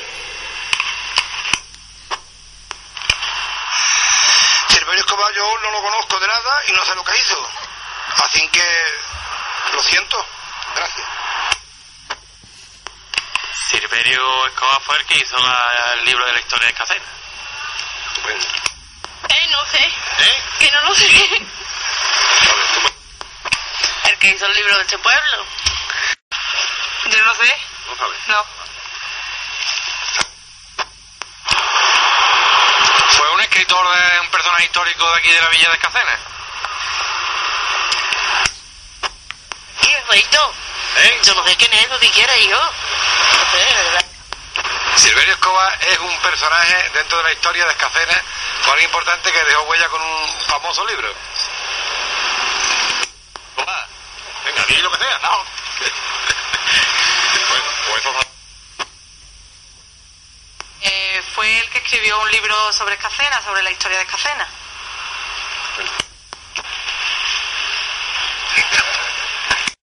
Silverio 4.68 5.00
Escobar 5.04 5.32
yo 5.34 5.58
no 5.62 5.70
lo 5.70 5.82
conozco 5.82 6.18
de 6.18 6.26
nada 6.26 6.62
y 6.66 6.72
no 6.72 6.84
sé 6.84 6.94
lo 6.96 7.04
que 7.04 7.16
hizo. 7.16 7.48
Así 8.24 8.48
que 8.48 8.64
lo 9.72 9.82
siento. 9.84 10.26
Gracias. 10.74 11.06
Silverio 13.70 14.46
Escobar 14.48 14.82
fue 14.82 14.96
el 14.96 15.06
que 15.06 15.18
hizo 15.18 15.36
el 15.36 16.04
libro 16.06 16.26
de 16.26 16.32
la 16.32 16.40
historia 16.40 16.66
de 16.66 16.72
Escacena. 16.72 17.04
Eh, 19.28 19.48
no 19.50 19.64
sé. 19.70 19.84
¿Eh? 19.84 20.42
Que 20.58 20.70
no 20.72 20.88
lo 20.88 20.94
sé. 20.96 21.61
El 24.04 24.18
que 24.18 24.28
hizo 24.28 24.46
el 24.46 24.54
libro 24.54 24.76
de 24.76 24.82
este 24.82 24.98
pueblo. 24.98 25.46
Yo 27.10 27.24
no 27.24 27.34
sé. 27.34 27.54
¿No 27.88 27.96
sabes? 27.96 28.18
No. 28.28 28.46
¿Fue 33.10 33.30
un 33.30 33.40
escritor 33.40 33.98
de 33.98 34.20
un 34.20 34.30
personaje 34.30 34.64
histórico 34.64 35.10
de 35.10 35.18
aquí 35.18 35.32
de 35.32 35.40
la 35.40 35.48
Villa 35.48 35.68
de 35.68 35.74
Escacena? 35.74 36.18
¿Y 39.82 40.10
Feito? 40.10 40.54
¿Eh? 40.98 41.20
Yo 41.24 41.34
no 41.34 41.44
sé 41.46 41.56
quién 41.56 41.72
es 41.72 41.86
eso 41.86 41.98
siquiera, 41.98 42.36
hijo. 42.36 42.58
No 42.58 43.50
sé, 43.50 43.58
de 43.58 43.74
verdad. 43.74 44.04
Silverio 44.96 45.32
Escobar 45.32 45.78
es 45.80 45.98
un 45.98 46.20
personaje 46.20 46.90
dentro 46.94 47.18
de 47.18 47.24
la 47.24 47.32
historia 47.32 47.64
de 47.64 47.72
Escacena, 47.72 48.22
muy 48.66 48.82
importante 48.84 49.32
que 49.32 49.44
dejó 49.44 49.62
huella 49.62 49.88
con 49.88 50.00
un 50.02 50.28
famoso 50.46 50.86
libro. 50.86 51.12
Venga, 54.66 54.76
di 54.76 54.82
lo 54.82 54.90
que 54.90 54.98
sea, 54.98 55.18
no. 55.18 55.44
bueno, 57.48 57.64
pues 57.88 58.00
eso 58.00 58.12
Eh, 60.84 61.22
fue 61.34 61.58
el 61.58 61.68
que 61.70 61.78
escribió 61.78 62.20
un 62.20 62.30
libro 62.30 62.72
sobre 62.72 62.94
Escacena, 62.94 63.40
sobre 63.42 63.62
la 63.62 63.70
historia 63.70 63.98
de 63.98 64.04
Escacena. 64.04 64.48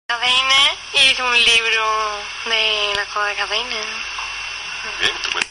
Cadena 0.07 0.75
hizo 0.93 1.25
un 1.25 1.43
libro 1.45 2.19
de 2.45 2.93
la 2.95 3.05
cosa 3.05 3.25
de 3.25 3.35
Cadena. 3.35 3.75
Bien, 4.99 5.15
estupendo. 5.15 5.47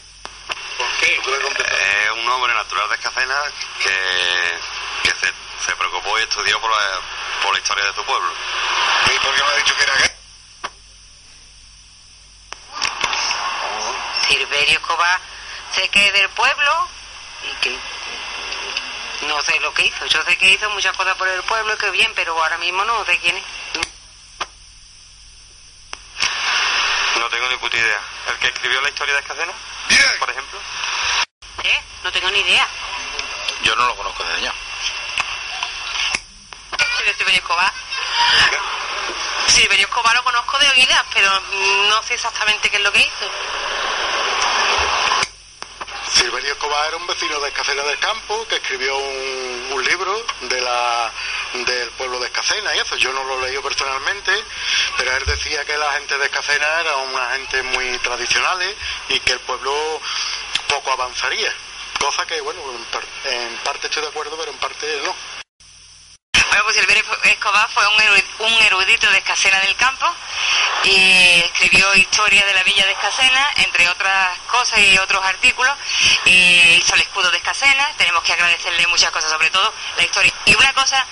¿Por 0.77 0.87
qué? 0.99 1.15
Es 1.15 2.11
un 2.11 2.29
hombre 2.29 2.53
natural 2.53 2.89
de 2.89 2.95
Escacena 2.95 3.35
que, 3.81 4.59
que 5.03 5.09
se, 5.11 5.33
se 5.65 5.75
preocupó 5.75 6.19
y 6.19 6.23
estudió 6.23 6.59
por 6.61 6.69
la, 6.69 6.99
por 7.41 7.53
la 7.53 7.59
historia 7.59 7.85
de 7.85 7.93
su 7.93 8.03
pueblo. 8.03 8.31
¿Y 9.05 9.19
por 9.19 9.35
qué 9.35 9.41
no 9.41 9.47
ha 9.47 9.57
dicho 9.57 9.75
que 9.75 9.83
era 9.83 9.95
gay? 9.95 10.11
Silverio 14.27 14.79
Escobar 14.79 15.19
sé 15.73 15.89
que 15.89 16.05
es 16.05 16.13
del 16.13 16.29
pueblo 16.29 16.89
y 17.43 17.53
que 17.61 17.79
no 19.27 19.41
sé 19.41 19.59
lo 19.59 19.73
que 19.73 19.85
hizo. 19.85 20.05
Yo 20.05 20.23
sé 20.23 20.37
que 20.37 20.51
hizo 20.51 20.69
muchas 20.71 20.95
cosas 20.95 21.15
por 21.15 21.27
el 21.27 21.41
pueblo 21.43 21.73
y 21.73 21.77
que 21.77 21.91
bien, 21.91 22.11
pero 22.15 22.33
ahora 22.41 22.57
mismo 22.57 22.83
no 22.83 23.05
sé 23.05 23.17
quién 23.19 23.37
es. 23.37 23.43
No 27.17 27.29
tengo 27.29 27.49
ni 27.49 27.57
puta 27.57 27.77
idea. 27.77 28.01
¿El 28.29 28.37
que 28.39 28.47
escribió 28.47 28.81
la 28.81 28.89
historia 28.89 29.13
de 29.15 29.19
Escacena? 29.21 29.53
Por 30.19 30.29
ejemplo. 30.29 30.59
¿Eh? 31.63 31.81
No 32.03 32.11
tengo 32.11 32.31
ni 32.31 32.39
idea. 32.39 32.67
Yo 33.63 33.75
no 33.75 33.87
lo 33.87 33.95
conozco 33.95 34.23
de 34.23 34.35
allá. 34.35 34.53
Silverio 37.17 37.39
Escobar. 37.39 37.73
Silverio 39.47 39.87
Escobar 39.87 40.15
lo 40.15 40.23
conozco 40.23 40.57
de 40.59 40.69
oídas, 40.69 41.03
pero 41.13 41.29
no 41.89 42.03
sé 42.03 42.13
exactamente 42.15 42.69
qué 42.69 42.77
es 42.77 42.83
lo 42.83 42.91
que 42.91 42.99
hizo. 42.99 43.29
Silverio 46.11 46.53
Escobar 46.53 46.87
era 46.87 46.97
un 46.97 47.07
vecino 47.07 47.39
de 47.39 47.49
Escacena 47.49 47.83
del 47.83 47.99
Campo 47.99 48.45
que 48.47 48.55
escribió 48.55 48.97
un, 48.97 49.83
libro 49.85 50.25
de 50.41 50.61
la, 50.61 51.11
del 51.53 51.89
pueblo 51.91 52.19
de 52.19 52.27
Escacena 52.27 52.75
y 52.75 52.79
eso. 52.79 52.95
Yo 52.97 53.13
no 53.13 53.23
lo 53.23 53.41
leí 53.41 53.57
personalmente, 53.59 54.31
pero 54.97 55.15
él 55.15 55.25
decía 55.25 55.63
que 55.65 55.77
la 55.77 55.93
gente 55.93 56.17
de 56.17 56.25
Escacena 56.25 56.81
era 56.81 56.95
una 56.97 57.31
gente 57.31 57.63
muy 57.63 57.97
tradicionales 57.99 58.75
y 59.07 59.19
que 59.21 59.33
el 59.33 59.39
pueblo 59.39 59.73
poco 60.67 60.91
avanzaría. 60.91 61.53
Cosa 61.99 62.25
que, 62.25 62.39
bueno, 62.41 62.61
en 63.25 63.57
parte 63.57 63.87
estoy 63.87 64.03
de 64.03 64.09
acuerdo, 64.09 64.37
pero 64.37 64.51
en 64.51 64.57
parte 64.57 65.01
no. 65.03 65.38
Bueno, 66.49 66.63
pues 66.63 66.77
Silverio 66.77 67.03
Escobar 67.23 67.69
fue 67.71 67.87
un, 67.87 67.97
eru- 68.01 68.23
un 68.39 68.53
erudito 68.63 69.09
de 69.11 69.17
Escacena 69.19 69.59
del 69.59 69.75
Campo 69.75 70.05
y 70.83 71.41
escribió 71.45 71.93
historia 71.95 72.43
de 72.45 72.53
la 72.53 72.63
villa 72.63 72.85
de 72.85 72.91
Escacena, 72.93 73.47
entre 73.57 73.87
otras 73.89 74.37
cosas 74.47 74.79
y 74.79 74.97
otros 74.97 75.23
artículos. 75.23 75.73
Y 76.25 76.77
hizo 76.79 76.95
el 76.95 77.01
escudo 77.01 77.29
de 77.31 77.37
Escacena, 77.37 77.91
tenemos 77.97 78.23
que 78.23 78.33
agradecerle 78.33 78.87
muchas 78.87 79.11
cosas, 79.11 79.29
sobre 79.31 79.49
todo 79.51 79.71
la 79.97 80.03
historia. 80.03 80.33
Y 80.45 80.55
una 80.55 80.73
cosa 80.73 81.05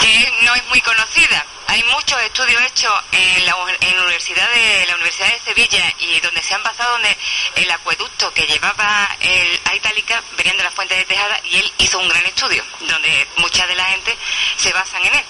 que 0.00 0.32
no 0.42 0.54
es 0.54 0.64
muy 0.66 0.80
conocida, 0.82 1.46
hay 1.72 1.82
muchos 1.84 2.20
estudios 2.20 2.60
hechos 2.64 2.92
en 3.12 3.46
la, 3.46 3.56
Universidad 3.56 4.46
de 4.50 4.84
la 4.86 4.94
Universidad 4.96 5.32
de 5.32 5.38
Sevilla 5.38 5.94
y 6.00 6.20
donde 6.20 6.42
se 6.42 6.52
han 6.52 6.62
basado 6.62 6.92
donde 6.92 7.16
el 7.56 7.70
acueducto 7.70 8.30
que 8.34 8.46
llevaba 8.46 9.08
el, 9.20 9.60
a 9.64 9.74
Itálica 9.74 10.22
venían 10.36 10.58
de 10.58 10.64
la 10.64 10.70
fuente 10.70 10.94
de 10.94 11.04
Tejada 11.06 11.40
y 11.44 11.56
él 11.56 11.72
hizo 11.78 11.98
un 11.98 12.08
gran 12.10 12.26
estudio 12.26 12.62
donde 12.80 13.26
mucha 13.38 13.66
de 13.66 13.74
la 13.74 13.86
gente 13.86 14.14
se 14.58 14.70
basan 14.74 15.02
en 15.06 15.14
él. 15.14 15.24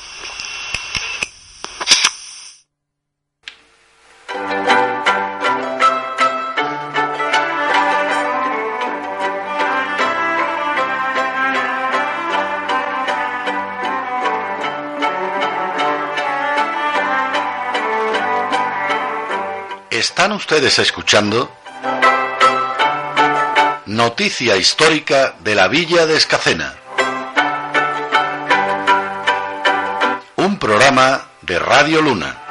Están 19.93 20.33
ustedes 20.33 20.79
escuchando 20.79 21.55
Noticia 23.85 24.57
histórica 24.57 25.35
de 25.41 25.55
la 25.55 25.69
Villa 25.69 26.07
de 26.07 26.17
Escacena. 26.17 26.77
Un 30.37 30.59
programa 30.59 31.27
de 31.43 31.59
Radio 31.59 32.01
Luna. 32.01 32.42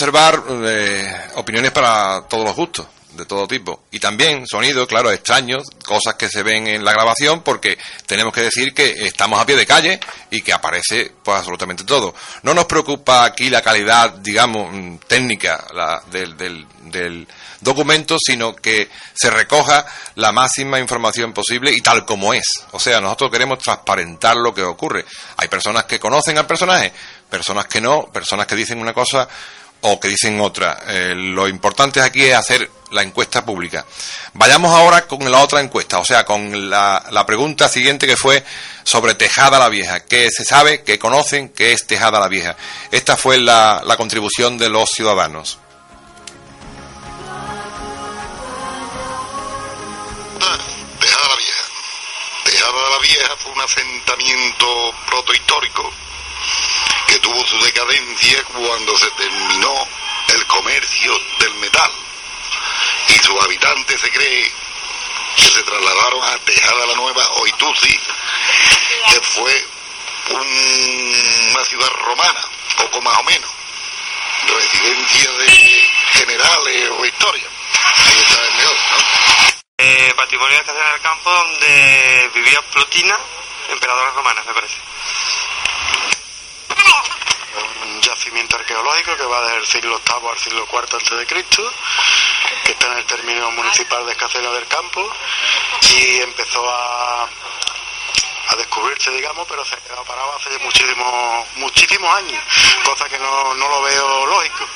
Observar, 0.00 0.42
eh, 0.50 1.10
opiniones 1.36 1.70
para 1.72 2.20
todos 2.28 2.44
los 2.44 2.54
gustos, 2.54 2.86
de 3.12 3.24
todo 3.24 3.48
tipo. 3.48 3.84
Y 3.90 3.98
también 3.98 4.44
sonidos, 4.46 4.86
claro, 4.86 5.10
extraños, 5.10 5.62
cosas 5.86 6.16
que 6.16 6.28
se 6.28 6.42
ven 6.42 6.66
en 6.66 6.84
la 6.84 6.92
grabación, 6.92 7.40
porque 7.40 7.78
tenemos 8.04 8.34
que 8.34 8.42
decir 8.42 8.74
que 8.74 8.90
estamos 9.06 9.40
a 9.40 9.46
pie 9.46 9.56
de 9.56 9.64
calle 9.64 9.98
y 10.30 10.42
que 10.42 10.52
aparece 10.52 11.12
pues 11.24 11.38
absolutamente 11.38 11.84
todo. 11.84 12.14
No 12.42 12.52
nos 12.52 12.66
preocupa 12.66 13.24
aquí 13.24 13.48
la 13.48 13.62
calidad, 13.62 14.10
digamos, 14.18 14.70
mm, 14.70 14.96
técnica 15.08 15.66
la- 15.72 16.02
del, 16.10 16.36
del- 16.36 16.66
del 16.82 17.26
documento, 17.62 18.18
sino 18.22 18.54
que 18.54 18.90
se 19.14 19.30
recoja 19.30 19.86
la 20.16 20.30
máxima 20.30 20.78
información 20.78 21.32
posible 21.32 21.72
y 21.72 21.80
tal 21.80 22.04
como 22.04 22.34
es. 22.34 22.44
O 22.72 22.78
sea, 22.78 23.00
nosotros 23.00 23.30
queremos 23.30 23.60
transparentar 23.60 24.36
lo 24.36 24.52
que 24.52 24.62
ocurre. 24.62 25.06
Hay 25.38 25.48
personas 25.48 25.84
que 25.84 25.98
conocen 25.98 26.36
al 26.36 26.46
personaje, 26.46 26.92
personas 27.30 27.64
que 27.66 27.80
no, 27.80 28.04
personas 28.12 28.46
que 28.46 28.54
dicen 28.56 28.78
una 28.78 28.92
cosa 28.92 29.26
o 29.88 30.00
que 30.00 30.08
dicen 30.08 30.40
otra. 30.40 30.82
Eh, 30.88 31.14
lo 31.14 31.46
importante 31.48 32.00
aquí 32.00 32.24
es 32.24 32.34
hacer 32.34 32.70
la 32.90 33.02
encuesta 33.02 33.44
pública. 33.44 33.86
Vayamos 34.34 34.74
ahora 34.74 35.06
con 35.06 35.30
la 35.30 35.40
otra 35.40 35.60
encuesta, 35.60 35.98
o 35.98 36.04
sea, 36.04 36.24
con 36.24 36.68
la, 36.70 37.04
la 37.10 37.24
pregunta 37.24 37.68
siguiente 37.68 38.06
que 38.06 38.16
fue 38.16 38.44
sobre 38.82 39.14
Tejada 39.14 39.58
la 39.58 39.68
Vieja. 39.68 40.00
¿Qué 40.00 40.28
se 40.30 40.44
sabe, 40.44 40.82
qué 40.82 40.98
conocen, 40.98 41.50
qué 41.50 41.72
es 41.72 41.86
Tejada 41.86 42.18
la 42.18 42.28
Vieja? 42.28 42.56
Esta 42.90 43.16
fue 43.16 43.38
la, 43.38 43.82
la 43.84 43.96
contribución 43.96 44.58
de 44.58 44.68
los 44.68 44.90
ciudadanos. 44.90 45.58
Tejada 51.00 51.28
la 51.28 51.36
Vieja. 51.36 51.64
Tejada 52.44 52.90
la 52.90 52.98
Vieja 53.02 53.36
fue 53.38 53.52
un 53.52 53.60
asentamiento 53.60 54.94
protohistórico 55.06 56.05
que 57.06 57.18
tuvo 57.20 57.44
su 57.46 57.58
decadencia 57.60 58.42
cuando 58.44 58.96
se 58.96 59.10
terminó 59.12 59.88
el 60.34 60.46
comercio 60.46 61.18
del 61.38 61.54
metal 61.54 61.90
y 63.08 63.12
sus 63.18 63.40
habitantes 63.44 64.00
se 64.00 64.10
cree 64.10 64.52
que 65.36 65.42
se 65.48 65.62
trasladaron 65.62 66.24
a 66.24 66.38
Tejada 66.38 66.86
la 66.86 66.94
Nueva 66.94 67.26
o 67.36 67.46
Ituzi, 67.46 68.00
que 69.10 69.20
fue 69.20 69.66
un- 70.30 71.50
una 71.54 71.64
ciudad 71.64 71.88
romana, 72.04 72.40
poco 72.76 73.00
más 73.02 73.18
o 73.18 73.22
menos, 73.24 73.50
residencia 74.48 75.30
de 75.32 75.90
generales 76.14 76.90
o 76.98 77.04
historia. 77.06 77.48
Ahí 77.96 78.18
está 78.18 78.42
el 78.44 78.54
mejor, 78.56 78.76
¿no? 78.76 79.56
Eh, 79.78 80.14
patrimonio 80.16 80.56
de 80.58 80.72
del 80.72 81.00
Campo 81.02 81.30
donde 81.30 82.30
vivía 82.34 82.62
Plotina, 82.72 83.16
emperadora 83.68 84.10
romana, 84.12 84.42
me 84.46 84.54
parece. 84.54 84.76
un 87.84 88.00
arqueológico 88.56 89.16
que 89.16 89.24
va 89.24 89.40
desde 89.42 89.56
el 89.56 89.66
siglo 89.66 90.00
VIII 90.04 90.30
al 90.30 90.38
siglo 90.38 90.68
IV 90.70 90.78
antes 90.92 91.18
de 91.18 91.26
Cristo, 91.26 91.72
que 92.64 92.72
está 92.72 92.92
en 92.92 92.98
el 92.98 93.04
término 93.06 93.50
municipal 93.52 94.04
de 94.04 94.12
Escacena 94.12 94.50
del 94.50 94.66
Campo 94.66 95.10
y 95.82 96.20
empezó 96.20 96.68
a, 96.68 97.22
a 98.48 98.56
descubrirse, 98.56 99.10
digamos, 99.10 99.46
pero 99.48 99.64
se 99.64 99.76
quedó 99.78 100.04
parado 100.04 100.36
hace 100.36 100.58
muchísimos 100.58 101.46
muchísimos 101.56 102.16
años, 102.16 102.42
cosa 102.84 103.08
que 103.08 103.18
no, 103.18 103.54
no 103.54 103.68
lo 103.68 103.82
veo 103.82 104.26
lógico. 104.26 104.66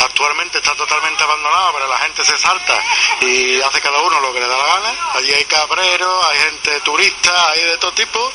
Actualmente 0.00 0.58
está 0.58 0.74
totalmente 0.74 1.22
abandonado, 1.22 1.72
pero 1.74 1.88
la 1.88 1.98
gente 1.98 2.24
se 2.24 2.38
salta 2.38 2.82
y 3.20 3.60
hace 3.60 3.80
cada 3.80 3.98
uno 4.00 4.20
lo 4.20 4.32
que 4.32 4.40
le 4.40 4.46
da 4.46 4.56
la 4.56 4.66
gana. 4.66 4.94
Allí 5.14 5.32
hay 5.32 5.44
cabreros, 5.44 6.26
hay 6.26 6.38
gente 6.38 6.80
turista, 6.80 7.50
hay 7.50 7.62
de 7.62 7.78
todo 7.78 7.92
tipo 7.92 8.32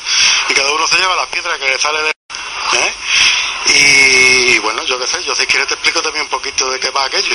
y 0.48 0.54
cada 0.54 0.72
uno 0.72 0.86
se 0.86 0.98
lleva 0.98 1.14
las 1.14 1.28
piedras 1.28 1.58
que 1.58 1.68
le 1.68 1.78
sale 1.78 2.02
de... 2.02 2.10
¿eh? 2.10 2.94
Y 3.66 4.58
bueno, 4.58 4.84
yo 4.84 4.98
qué 4.98 5.06
sé, 5.06 5.22
yo 5.24 5.34
si 5.34 5.46
quieres 5.46 5.68
te 5.68 5.74
explico 5.74 6.02
también 6.02 6.24
un 6.24 6.30
poquito 6.30 6.68
de 6.70 6.78
qué 6.78 6.90
va 6.90 7.04
aquello. 7.04 7.34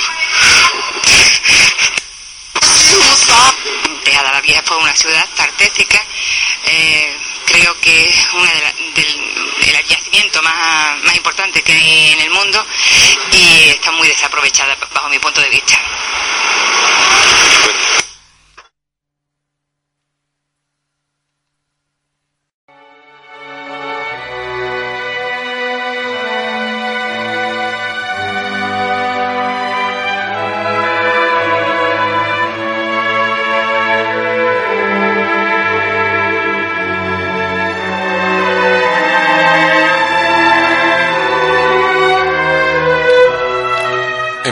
Tejada 4.04 4.32
la 4.32 4.40
Vieja 4.40 4.62
fue 4.64 4.76
una 4.78 4.94
ciudad 4.94 5.26
tartésica, 5.36 6.02
eh, 6.66 7.16
creo 7.46 7.78
que 7.80 8.08
es 8.08 8.28
una 8.32 8.50
de 8.52 8.60
la- 8.60 8.72
del 8.94 9.30
el 9.76 9.86
yacimiento 9.86 10.42
más, 10.42 10.98
más 11.02 11.14
importante 11.16 11.62
que 11.62 11.72
hay 11.72 12.12
en 12.12 12.20
el 12.20 12.30
mundo 12.30 12.64
y 13.32 13.68
está 13.70 13.90
muy 13.92 14.08
desaprovechada 14.08 14.76
bajo 14.92 15.08
mi 15.08 15.18
punto 15.18 15.40
de 15.40 15.48
vista. 15.50 15.78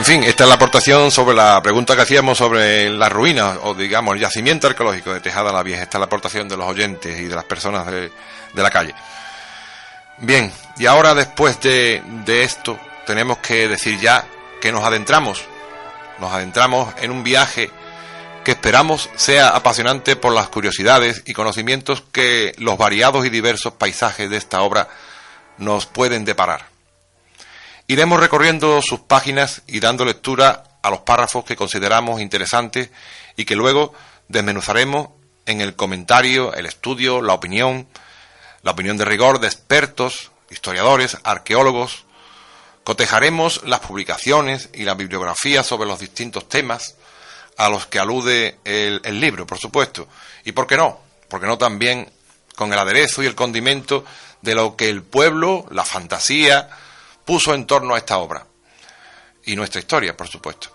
Fin, 0.09 0.23
esta 0.23 0.43
es 0.43 0.47
la 0.47 0.55
aportación 0.55 1.11
sobre 1.11 1.35
la 1.35 1.61
pregunta 1.61 1.95
que 1.95 2.01
hacíamos 2.01 2.35
sobre 2.35 2.89
las 2.89 3.11
ruinas 3.11 3.59
o 3.61 3.75
digamos 3.75 4.15
el 4.15 4.21
yacimiento 4.21 4.65
arqueológico 4.65 5.13
de 5.13 5.19
Tejada 5.19 5.51
la 5.51 5.61
Vieja. 5.61 5.83
Esta 5.83 5.97
es 5.97 5.99
la 5.99 6.07
aportación 6.07 6.49
de 6.49 6.57
los 6.57 6.67
oyentes 6.67 7.19
y 7.19 7.25
de 7.25 7.35
las 7.35 7.43
personas 7.43 7.85
de, 7.85 8.11
de 8.51 8.63
la 8.63 8.71
calle. 8.71 8.95
Bien, 10.17 10.51
y 10.79 10.87
ahora 10.87 11.13
después 11.13 11.61
de, 11.61 12.01
de 12.25 12.41
esto 12.41 12.79
tenemos 13.05 13.37
que 13.37 13.67
decir 13.67 13.99
ya 13.99 14.25
que 14.59 14.71
nos 14.71 14.83
adentramos, 14.83 15.43
nos 16.17 16.33
adentramos 16.33 16.91
en 16.99 17.11
un 17.11 17.23
viaje 17.23 17.69
que 18.43 18.53
esperamos 18.53 19.11
sea 19.15 19.49
apasionante 19.49 20.15
por 20.15 20.33
las 20.33 20.49
curiosidades 20.49 21.21
y 21.27 21.33
conocimientos 21.33 22.01
que 22.11 22.55
los 22.57 22.79
variados 22.79 23.27
y 23.27 23.29
diversos 23.29 23.73
paisajes 23.73 24.27
de 24.27 24.37
esta 24.37 24.61
obra 24.63 24.87
nos 25.59 25.85
pueden 25.85 26.25
deparar. 26.25 26.78
Iremos 27.89 28.19
recorriendo 28.19 28.83
sus 28.83 28.99
páginas 28.99 29.63
y 29.65 29.79
dando 29.79 30.05
lectura 30.05 30.63
a 30.83 30.91
los 30.91 30.99
párrafos 30.99 31.43
que 31.43 31.55
consideramos 31.55 32.21
interesantes 32.21 32.91
y 33.35 33.45
que 33.45 33.55
luego 33.55 33.95
desmenuzaremos 34.27 35.09
en 35.47 35.59
el 35.59 35.75
comentario, 35.75 36.53
el 36.53 36.67
estudio, 36.67 37.19
la 37.23 37.33
opinión, 37.33 37.87
la 38.61 38.73
opinión 38.73 38.95
de 38.95 39.05
rigor 39.05 39.39
de 39.39 39.47
expertos, 39.47 40.29
historiadores, 40.51 41.17
arqueólogos. 41.23 42.05
Cotejaremos 42.83 43.63
las 43.63 43.79
publicaciones 43.79 44.69
y 44.71 44.83
la 44.83 44.93
bibliografía 44.93 45.63
sobre 45.63 45.87
los 45.87 45.99
distintos 45.99 46.47
temas 46.47 46.93
a 47.57 47.69
los 47.69 47.87
que 47.87 47.97
alude 47.97 48.59
el, 48.65 49.19
libro, 49.19 49.47
por 49.47 49.57
supuesto. 49.57 50.07
Y 50.45 50.51
por 50.51 50.67
qué 50.67 50.77
no, 50.77 50.99
porque 51.27 51.47
no 51.47 51.57
también 51.57 52.07
con 52.55 52.71
el 52.71 52.77
aderezo 52.77 53.23
y 53.23 53.25
el 53.25 53.33
condimento 53.33 54.05
de 54.43 54.53
lo 54.53 54.75
que 54.75 54.89
el 54.89 55.01
pueblo, 55.01 55.65
la 55.71 55.85
fantasía, 55.85 56.69
puso 57.29 57.53
en 57.53 57.67
torno 57.67 57.93
a 57.93 57.99
esta 57.99 58.17
obra. 58.17 58.43
Y 59.45 59.55
nuestra 59.55 59.79
historia, 59.79 60.17
por 60.17 60.27
supuesto. 60.27 60.69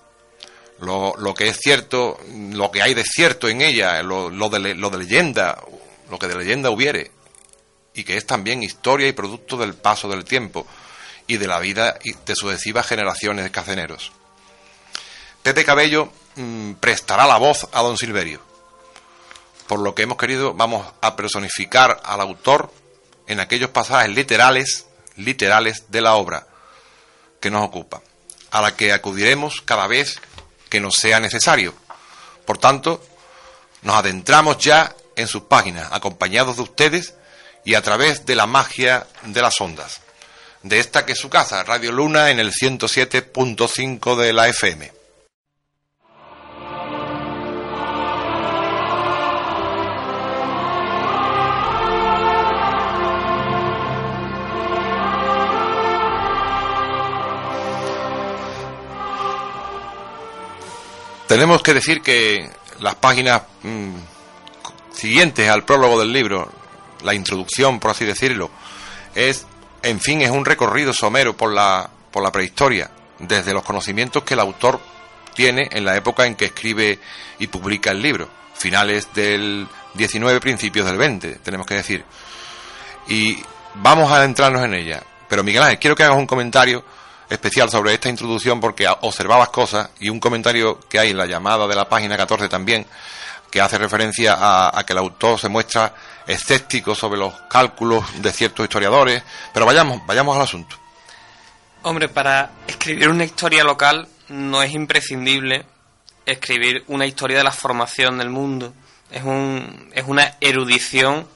Lo, 0.79 1.35
que 1.37 1.49
es 1.49 1.57
cierto, 1.57 2.21
lo 2.53 2.71
que 2.71 2.81
hay 2.81 2.95
de 2.95 3.03
cierto 3.03 3.49
en 3.49 3.61
ella, 3.61 4.01
lo, 4.05 4.31
de, 4.31 4.77
lo 4.77 4.89
de 4.89 4.99
leyenda, 4.99 5.61
lo 6.09 6.17
que 6.17 6.29
de 6.29 6.37
leyenda 6.37 6.71
hubiere, 6.71 7.11
y 7.93 8.05
que 8.05 8.17
es 8.17 8.25
también 8.25 8.63
historia 8.63 9.09
y 9.09 9.13
producto 9.13 9.57
del 9.57 9.75
paso 9.75 10.07
del 10.07 10.25
tiempo 10.25 10.65
y 11.27 11.39
de 11.39 11.49
la 11.49 11.59
vida 11.59 11.99
de 12.25 12.37
sucesivas 12.37 12.87
generaciones 12.87 13.45
de 13.45 13.51
caceneros. 13.51 14.13
Pepe 15.43 15.65
Cabello 15.65 16.13
mmm, 16.37 16.75
prestará 16.75 17.27
la 17.27 17.39
voz 17.39 17.67
a 17.73 17.83
don 17.83 17.99
Silverio. 17.99 18.41
Por 19.67 19.81
lo 19.81 19.93
que 19.93 20.03
hemos 20.03 20.19
querido, 20.19 20.55
vamos 20.55 20.87
a 21.01 21.17
personificar 21.17 22.01
al 22.05 22.21
autor 22.21 22.73
en 23.27 23.41
aquellos 23.41 23.71
pasajes 23.71 24.15
literales 24.15 24.87
literales 25.17 25.91
de 25.91 26.01
la 26.01 26.15
obra 26.15 26.47
que 27.41 27.51
nos 27.51 27.65
ocupa, 27.65 28.03
a 28.51 28.63
la 28.63 28.77
que 28.77 28.93
acudiremos 28.93 29.61
cada 29.63 29.87
vez 29.87 30.21
que 30.69 30.81
nos 30.81 30.97
sea 30.97 31.21
necesario. 31.21 31.75
Por 32.45 32.59
tanto, 32.59 33.05
nos 33.83 33.97
adentramos 33.97 34.59
ya 34.59 34.95
en 35.17 35.29
sus 35.29 35.43
páginas, 35.43 35.89
acompañados 35.93 36.57
de 36.57 36.63
ustedes 36.63 37.15
y 37.65 37.75
a 37.75 37.83
través 37.83 38.27
de 38.27 38.35
la 38.35 38.47
magia 38.47 39.07
de 39.23 39.43
las 39.43 39.61
ondas. 39.61 40.01
De 40.63 40.81
esta 40.81 41.05
que 41.05 41.13
es 41.13 41.19
su 41.19 41.29
casa, 41.29 41.63
Radio 41.63 41.93
Luna 41.93 42.31
en 42.31 42.41
el 42.41 42.53
107.5 42.53 44.17
de 44.17 44.33
la 44.33 44.49
FM. 44.49 45.04
Tenemos 61.27 61.63
que 61.63 61.75
decir 61.75 62.03
que 62.03 62.51
las 62.81 62.95
páginas 62.97 63.43
mmm, 63.63 63.95
siguientes 64.93 65.49
al 65.49 65.65
prólogo 65.65 65.99
del 65.99 66.13
libro, 66.13 66.51
la 67.03 67.15
introducción, 67.15 67.81
por 67.81 67.93
así 67.93 68.05
decirlo, 68.05 68.51
es, 69.15 69.47
en 69.83 70.01
fin, 70.01 70.23
es 70.23 70.31
un 70.31 70.45
recorrido 70.45 70.93
somero 70.93 71.37
por 71.37 71.53
la, 71.53 71.89
por 72.11 72.23
la 72.23 72.33
prehistoria, 72.33 72.91
desde 73.19 73.53
los 73.53 73.63
conocimientos 73.63 74.23
que 74.23 74.35
el 74.35 74.41
autor 74.41 74.81
tiene 75.35 75.69
en 75.73 75.85
la 75.85 75.97
época 75.97 76.27
en 76.27 76.35
que 76.35 76.47
escribe 76.47 76.99
y 77.39 77.47
publica 77.47 77.91
el 77.91 78.03
libro, 78.03 78.29
finales 78.55 79.09
del 79.15 79.67
19, 79.95 80.41
principios 80.41 80.87
del 80.87 80.97
20, 80.97 81.37
tenemos 81.37 81.67
que 81.67 81.75
decir. 81.75 82.05
Y 83.09 83.43
vamos 83.75 84.11
a 84.11 84.17
adentrarnos 84.17 84.65
en 84.65 84.75
ella. 84.75 85.03
Pero 85.29 85.43
Miguel 85.43 85.63
Ángel, 85.63 85.79
quiero 85.79 85.97
que 85.97 86.05
hagas 86.05 86.17
un 86.17 86.27
comentario 86.27 86.85
especial 87.29 87.71
sobre 87.71 87.95
esta 87.95 88.09
introducción 88.09 88.61
porque 88.61 88.87
observabas 89.01 89.49
cosas 89.49 89.91
y 90.01 90.09
un 90.09 90.21
comentario 90.21 90.81
que 90.89 90.99
hay 90.99 91.11
en 91.11 91.19
la 91.19 91.27
llamada 91.27 91.67
de 91.67 91.75
la 91.75 91.89
página 91.89 92.17
14 92.17 92.49
también 92.49 92.87
que 93.51 93.61
hace 93.61 93.79
referencia 93.79 94.37
a, 94.37 94.85
que 94.85 94.93
el 94.93 94.99
autor 94.99 95.39
se 95.39 95.49
muestra 95.49 95.95
escéptico 96.27 96.93
sobre 96.93 97.21
los 97.21 97.33
cálculos 97.49 98.05
de 98.21 98.33
ciertos 98.33 98.65
historiadores, 98.65 99.23
pero 99.53 99.65
vayamos, 99.65 100.05
vayamos 100.07 100.35
al 100.35 100.43
asunto. 100.43 100.77
Hombre, 101.83 102.09
para 102.09 102.51
escribir 102.67 103.09
una 103.09 103.23
historia 103.23 103.63
local 103.63 104.09
no 104.29 104.61
es 104.61 104.73
imprescindible 104.73 105.67
escribir 106.27 106.83
una 106.89 107.07
historia 107.07 107.39
de 107.39 107.45
la 107.45 107.53
formación 107.53 108.19
del 108.19 108.31
mundo. 108.31 108.75
Es, 109.13 109.23
un, 109.23 109.89
es 109.95 110.05
una 110.05 110.35
erudición 110.41 111.29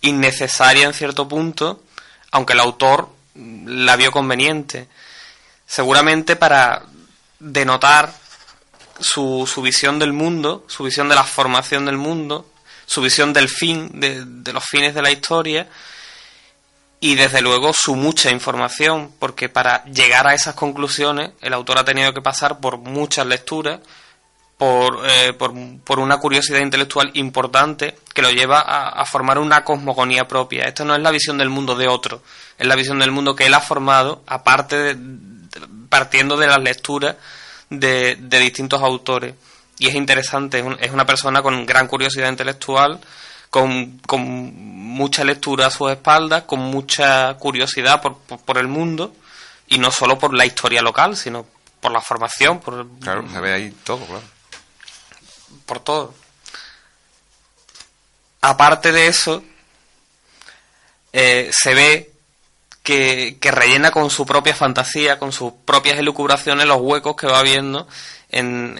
innecesaria 0.00 0.86
en 0.86 0.94
cierto 0.94 1.28
punto, 1.28 1.82
aunque 2.30 2.54
el 2.54 2.60
autor 2.60 3.10
la 3.34 3.96
vio 3.96 4.10
conveniente 4.10 4.88
seguramente 5.68 6.34
para 6.34 6.86
denotar 7.38 8.12
su, 8.98 9.46
su, 9.46 9.62
visión 9.62 9.98
del 9.98 10.12
mundo, 10.12 10.64
su 10.66 10.82
visión 10.82 11.08
de 11.08 11.14
la 11.14 11.22
formación 11.22 11.84
del 11.84 11.98
mundo, 11.98 12.50
su 12.86 13.02
visión 13.02 13.32
del 13.32 13.48
fin, 13.48 14.00
de, 14.00 14.24
de, 14.24 14.52
los 14.52 14.64
fines 14.64 14.94
de 14.94 15.02
la 15.02 15.10
historia 15.10 15.68
y 17.00 17.14
desde 17.14 17.42
luego 17.42 17.72
su 17.74 17.94
mucha 17.94 18.30
información, 18.30 19.12
porque 19.20 19.48
para 19.50 19.84
llegar 19.84 20.26
a 20.26 20.34
esas 20.34 20.54
conclusiones 20.54 21.32
el 21.42 21.52
autor 21.52 21.78
ha 21.78 21.84
tenido 21.84 22.12
que 22.14 22.22
pasar 22.22 22.58
por 22.58 22.78
muchas 22.78 23.26
lecturas, 23.26 23.80
por, 24.56 25.02
eh, 25.06 25.34
por, 25.34 26.00
una 26.00 26.18
curiosidad 26.18 26.58
intelectual 26.58 27.10
importante 27.14 27.96
que 28.12 28.22
lo 28.22 28.30
lleva 28.30 28.60
a, 28.60 28.88
a 28.88 29.04
formar 29.04 29.38
una 29.38 29.62
cosmogonía 29.62 30.26
propia. 30.26 30.64
Esta 30.64 30.84
no 30.84 30.96
es 30.96 31.02
la 31.02 31.12
visión 31.12 31.38
del 31.38 31.50
mundo 31.50 31.76
de 31.76 31.86
otro, 31.86 32.22
es 32.56 32.66
la 32.66 32.74
visión 32.74 32.98
del 32.98 33.12
mundo 33.12 33.36
que 33.36 33.46
él 33.46 33.54
ha 33.54 33.60
formado, 33.60 34.24
aparte 34.26 34.76
de, 34.76 35.27
partiendo 35.88 36.36
de 36.36 36.46
las 36.46 36.60
lecturas 36.60 37.16
de, 37.70 38.16
de, 38.16 38.38
distintos 38.38 38.82
autores. 38.82 39.34
Y 39.78 39.88
es 39.88 39.94
interesante, 39.94 40.64
es 40.80 40.90
una 40.90 41.06
persona 41.06 41.42
con 41.42 41.64
gran 41.64 41.86
curiosidad 41.86 42.28
intelectual, 42.28 43.00
con, 43.50 43.98
con 44.00 44.22
mucha 44.22 45.24
lectura 45.24 45.66
a 45.66 45.70
sus 45.70 45.90
espaldas, 45.90 46.44
con 46.44 46.58
mucha 46.58 47.34
curiosidad 47.34 48.02
por, 48.02 48.18
por, 48.18 48.40
por, 48.40 48.58
el 48.58 48.68
mundo, 48.68 49.14
y 49.68 49.78
no 49.78 49.90
solo 49.90 50.18
por 50.18 50.34
la 50.34 50.46
historia 50.46 50.82
local, 50.82 51.16
sino 51.16 51.46
por 51.80 51.92
la 51.92 52.00
formación. 52.00 52.60
Por, 52.60 52.86
claro, 52.98 53.28
se 53.30 53.40
ve 53.40 53.52
ahí 53.52 53.70
todo, 53.84 54.04
claro. 54.04 54.22
Por 55.64 55.80
todo. 55.80 56.14
Aparte 58.40 58.92
de 58.92 59.06
eso, 59.06 59.42
eh, 61.12 61.50
se 61.52 61.74
ve 61.74 62.12
que, 62.88 63.50
rellena 63.50 63.90
con 63.90 64.08
su 64.08 64.24
propia 64.24 64.54
fantasía, 64.54 65.18
con 65.18 65.30
sus 65.30 65.52
propias 65.66 65.98
elucubraciones, 65.98 66.66
los 66.66 66.78
huecos 66.80 67.16
que 67.16 67.26
va 67.26 67.42
viendo 67.42 67.86
en, 68.30 68.78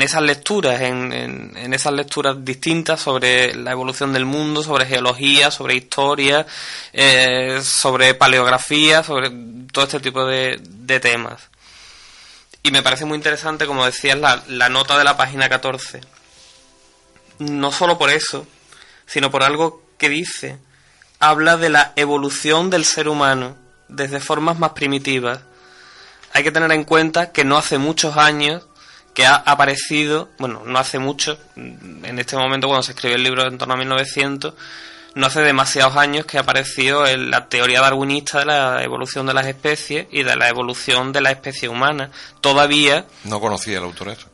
esas 0.00 0.22
lecturas, 0.22 0.80
en, 0.80 1.12
en, 1.12 1.52
en, 1.56 1.74
esas 1.74 1.92
lecturas 1.92 2.42
distintas 2.42 3.00
sobre 3.02 3.54
la 3.54 3.72
evolución 3.72 4.14
del 4.14 4.24
mundo, 4.24 4.62
sobre 4.62 4.86
geología, 4.86 5.50
sobre 5.50 5.74
historia, 5.74 6.46
eh, 6.94 7.60
sobre 7.62 8.14
paleografía, 8.14 9.02
sobre 9.02 9.30
todo 9.70 9.84
este 9.84 10.00
tipo 10.00 10.24
de, 10.24 10.58
de, 10.62 11.00
temas. 11.00 11.50
Y 12.62 12.70
me 12.70 12.82
parece 12.82 13.04
muy 13.04 13.16
interesante, 13.16 13.66
como 13.66 13.84
decías, 13.84 14.18
la, 14.18 14.42
la 14.48 14.70
nota 14.70 14.96
de 14.96 15.04
la 15.04 15.18
página 15.18 15.50
14. 15.50 16.00
No 17.40 17.70
solo 17.70 17.98
por 17.98 18.08
eso, 18.08 18.46
sino 19.04 19.30
por 19.30 19.42
algo 19.42 19.82
que 19.98 20.08
dice 20.08 20.58
habla 21.22 21.56
de 21.56 21.68
la 21.68 21.92
evolución 21.94 22.68
del 22.68 22.84
ser 22.84 23.08
humano 23.08 23.56
desde 23.86 24.18
formas 24.18 24.58
más 24.58 24.72
primitivas. 24.72 25.38
Hay 26.32 26.42
que 26.42 26.50
tener 26.50 26.72
en 26.72 26.82
cuenta 26.82 27.30
que 27.30 27.44
no 27.44 27.56
hace 27.56 27.78
muchos 27.78 28.16
años 28.16 28.66
que 29.14 29.24
ha 29.24 29.36
aparecido, 29.36 30.30
bueno, 30.38 30.62
no 30.66 30.80
hace 30.80 30.98
mucho, 30.98 31.38
en 31.54 32.18
este 32.18 32.36
momento 32.36 32.66
cuando 32.66 32.82
se 32.82 32.90
escribió 32.90 33.16
el 33.16 33.22
libro 33.22 33.46
en 33.46 33.56
torno 33.56 33.74
a 33.74 33.76
1900, 33.76 34.54
no 35.14 35.26
hace 35.26 35.42
demasiados 35.42 35.96
años 35.96 36.26
que 36.26 36.38
en 36.38 37.30
la 37.30 37.46
teoría 37.46 37.80
darwinista 37.82 38.40
de 38.40 38.46
la 38.46 38.82
evolución 38.82 39.24
de 39.24 39.34
las 39.34 39.46
especies 39.46 40.08
y 40.10 40.24
de 40.24 40.34
la 40.34 40.48
evolución 40.48 41.12
de 41.12 41.20
la 41.20 41.30
especie 41.30 41.68
humana. 41.68 42.10
Todavía... 42.40 43.06
No 43.22 43.38
conocía 43.38 43.78
el 43.78 43.84
autor 43.84 44.08
eso. 44.08 44.31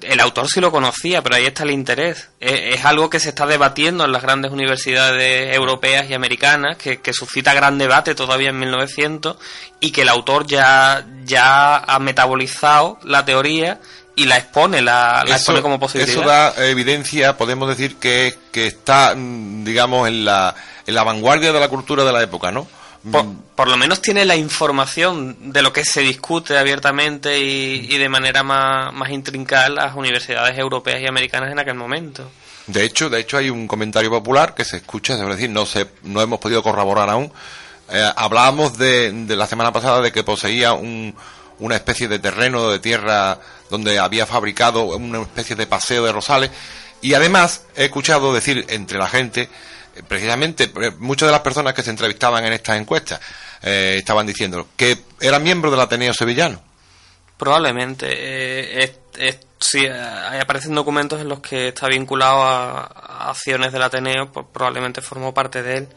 El 0.00 0.20
autor 0.20 0.48
sí 0.48 0.60
lo 0.60 0.70
conocía, 0.70 1.22
pero 1.22 1.36
ahí 1.36 1.46
está 1.46 1.62
el 1.62 1.70
interés. 1.70 2.28
Es, 2.40 2.84
algo 2.84 3.10
que 3.10 3.20
se 3.20 3.30
está 3.30 3.46
debatiendo 3.46 4.04
en 4.04 4.12
las 4.12 4.22
grandes 4.22 4.52
universidades 4.52 5.54
europeas 5.54 6.08
y 6.08 6.14
americanas, 6.14 6.76
que, 6.76 7.12
suscita 7.12 7.54
gran 7.54 7.78
debate 7.78 8.14
todavía 8.14 8.50
en 8.50 8.58
1900 8.58 9.36
y 9.80 9.90
que 9.90 10.02
el 10.02 10.08
autor 10.08 10.46
ya, 10.46 11.06
ya 11.24 11.76
ha 11.76 11.98
metabolizado 11.98 12.98
la 13.04 13.24
teoría 13.24 13.80
y 14.14 14.26
la 14.26 14.36
expone, 14.36 14.82
la, 14.82 15.24
expone 15.26 15.62
como 15.62 15.80
posibilidad. 15.80 16.14
Eso 16.14 16.26
da 16.26 16.68
evidencia, 16.68 17.36
podemos 17.36 17.68
decir 17.68 17.96
que, 17.96 18.38
que 18.50 18.66
está, 18.66 19.14
mm, 19.16 19.64
digamos, 19.64 20.08
en 20.08 20.24
la, 20.24 20.54
en 20.86 20.94
la 20.94 21.02
vanguardia 21.04 21.52
de 21.52 21.60
la 21.60 21.68
cultura 21.68 22.04
de 22.04 22.12
la 22.12 22.22
época, 22.22 22.50
¿no? 22.50 22.66
Por, 23.10 23.68
lo 23.68 23.76
menos 23.76 24.00
tiene 24.00 24.24
la 24.24 24.36
información 24.36 25.52
de 25.52 25.62
lo 25.62 25.72
que 25.72 25.84
se 25.84 26.02
discute 26.02 26.56
abiertamente 26.56 27.40
y, 27.40 27.98
de 27.98 28.08
manera 28.08 28.42
más, 28.42 28.92
más 28.92 29.10
intrincada 29.10 29.66
en 29.66 29.74
las 29.74 29.96
universidades 29.96 30.56
europeas 30.56 31.00
y 31.02 31.06
americanas 31.06 31.50
en 31.50 31.58
aquel 31.58 31.74
momento. 31.74 32.30
De 32.66 32.84
hecho, 32.84 33.10
de 33.10 33.20
hecho 33.20 33.38
hay 33.38 33.50
un 33.50 33.66
comentario 33.66 34.08
popular 34.08 34.54
que 34.54 34.64
se 34.64 34.76
escucha, 34.76 35.14
es 35.14 35.28
decir, 35.28 35.50
no 35.50 35.66
se, 35.66 35.88
no 36.04 36.20
hemos 36.20 36.38
podido 36.38 36.62
corroborar 36.62 37.10
aún. 37.10 37.32
Eh, 37.90 38.10
hablábamos 38.16 38.78
de, 38.78 39.10
de, 39.10 39.36
la 39.36 39.48
semana 39.48 39.72
pasada 39.72 40.00
de 40.00 40.12
que 40.12 40.22
poseía 40.22 40.72
un, 40.72 41.14
una 41.58 41.74
especie 41.74 42.08
de 42.08 42.20
terreno 42.20 42.70
de 42.70 42.78
tierra 42.78 43.38
donde 43.68 43.98
había 43.98 44.26
fabricado 44.26 44.84
una 44.84 45.22
especie 45.22 45.56
de 45.56 45.66
paseo 45.66 46.04
de 46.04 46.12
rosales 46.12 46.50
y 47.00 47.14
además 47.14 47.64
he 47.76 47.86
escuchado 47.86 48.32
decir 48.32 48.64
entre 48.68 48.98
la 48.98 49.08
gente 49.08 49.48
precisamente 50.06 50.64
eh, 50.64 50.92
muchas 50.98 51.28
de 51.28 51.32
las 51.32 51.40
personas 51.40 51.74
que 51.74 51.82
se 51.82 51.90
entrevistaban 51.90 52.44
en 52.44 52.52
estas 52.52 52.78
encuestas 52.78 53.20
eh, 53.62 53.96
estaban 53.98 54.26
diciendo 54.26 54.68
que 54.76 54.98
era 55.20 55.38
miembro 55.38 55.70
del 55.70 55.80
Ateneo 55.80 56.14
Sevillano. 56.14 56.62
Probablemente. 57.36 58.06
Eh, 58.10 59.40
sí, 59.58 59.86
aparecen 59.86 60.74
documentos 60.74 61.20
en 61.20 61.28
los 61.28 61.40
que 61.40 61.68
está 61.68 61.88
vinculado 61.88 62.42
a, 62.42 63.30
acciones 63.30 63.72
del 63.72 63.82
Ateneo, 63.82 64.30
pues 64.32 64.46
probablemente 64.52 65.00
formó 65.00 65.34
parte 65.34 65.62
de 65.62 65.76
él. 65.76 65.88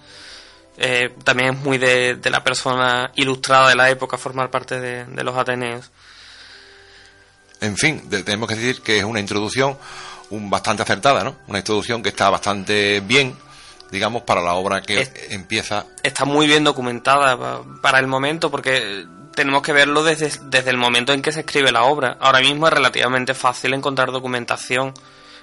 también 1.23 1.53
es 1.53 1.59
muy 1.59 1.77
de, 1.77 2.19
la 2.29 2.43
persona 2.43 3.11
ilustrada 3.15 3.69
de 3.69 3.75
la 3.75 3.89
época 3.89 4.17
formar 4.17 4.49
parte 4.49 4.79
de, 4.79 5.23
los 5.23 5.37
Ateneos. 5.37 5.91
En 7.61 7.77
fin, 7.77 8.09
tenemos 8.09 8.49
que 8.49 8.55
decir 8.55 8.81
que 8.81 8.97
es 8.99 9.03
una 9.03 9.19
introducción 9.19 9.77
un, 10.31 10.49
bastante 10.49 10.83
acertada, 10.83 11.23
¿no? 11.23 11.35
Una 11.47 11.59
introducción 11.59 12.01
que 12.01 12.09
está 12.09 12.29
bastante 12.29 13.01
bien 13.01 13.35
digamos, 13.91 14.23
para 14.23 14.41
la 14.41 14.53
obra 14.53 14.81
que 14.81 15.09
empieza. 15.29 15.85
Está 16.03 16.25
muy 16.25 16.47
bien 16.47 16.63
documentada 16.63 17.61
para 17.81 17.99
el 17.99 18.07
momento 18.07 18.51
porque 18.51 19.05
tenemos 19.35 19.61
que 19.61 19.73
verlo 19.73 20.03
desde, 20.03 20.31
desde 20.45 20.69
el 20.69 20.77
momento 20.77 21.13
en 21.13 21.21
que 21.21 21.31
se 21.31 21.41
escribe 21.41 21.71
la 21.71 21.83
obra. 21.83 22.17
Ahora 22.19 22.39
mismo 22.39 22.67
es 22.67 22.73
relativamente 22.73 23.33
fácil 23.33 23.73
encontrar 23.73 24.11
documentación, 24.11 24.93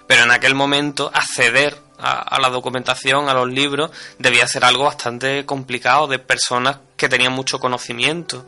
pero 0.07 0.25
en 0.25 0.31
aquel 0.31 0.55
momento 0.55 1.11
acceder 1.13 1.79
a, 2.03 2.41
la 2.41 2.49
documentación, 2.49 3.29
a 3.29 3.35
los 3.35 3.49
libros, 3.49 3.91
debía 4.19 4.47
ser 4.49 4.65
algo 4.65 4.85
bastante 4.85 5.47
complicado 5.47 6.09
de 6.09 6.19
personas 6.19 6.79
que 6.97 7.09
tenían 7.09 7.33
mucho 7.33 7.61
conocimiento, 7.61 8.45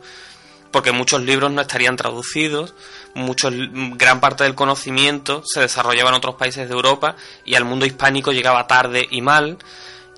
porque 0.71 0.91
muchos 0.91 1.21
libros 1.21 1.51
no 1.51 1.61
estarían 1.61 1.95
traducidos, 1.95 2.73
muchos, 3.15 3.53
gran 3.95 4.19
parte 4.19 4.43
del 4.43 4.53
conocimiento 4.53 5.41
se 5.45 5.61
desarrollaba 5.61 6.09
en 6.09 6.15
otros 6.15 6.35
países 6.35 6.67
de 6.69 6.75
Europa 6.75 7.15
y 7.43 7.55
al 7.55 7.65
mundo 7.65 7.85
hispánico 7.85 8.31
llegaba 8.31 8.67
tarde 8.67 9.07
y 9.09 9.21
mal 9.21 9.57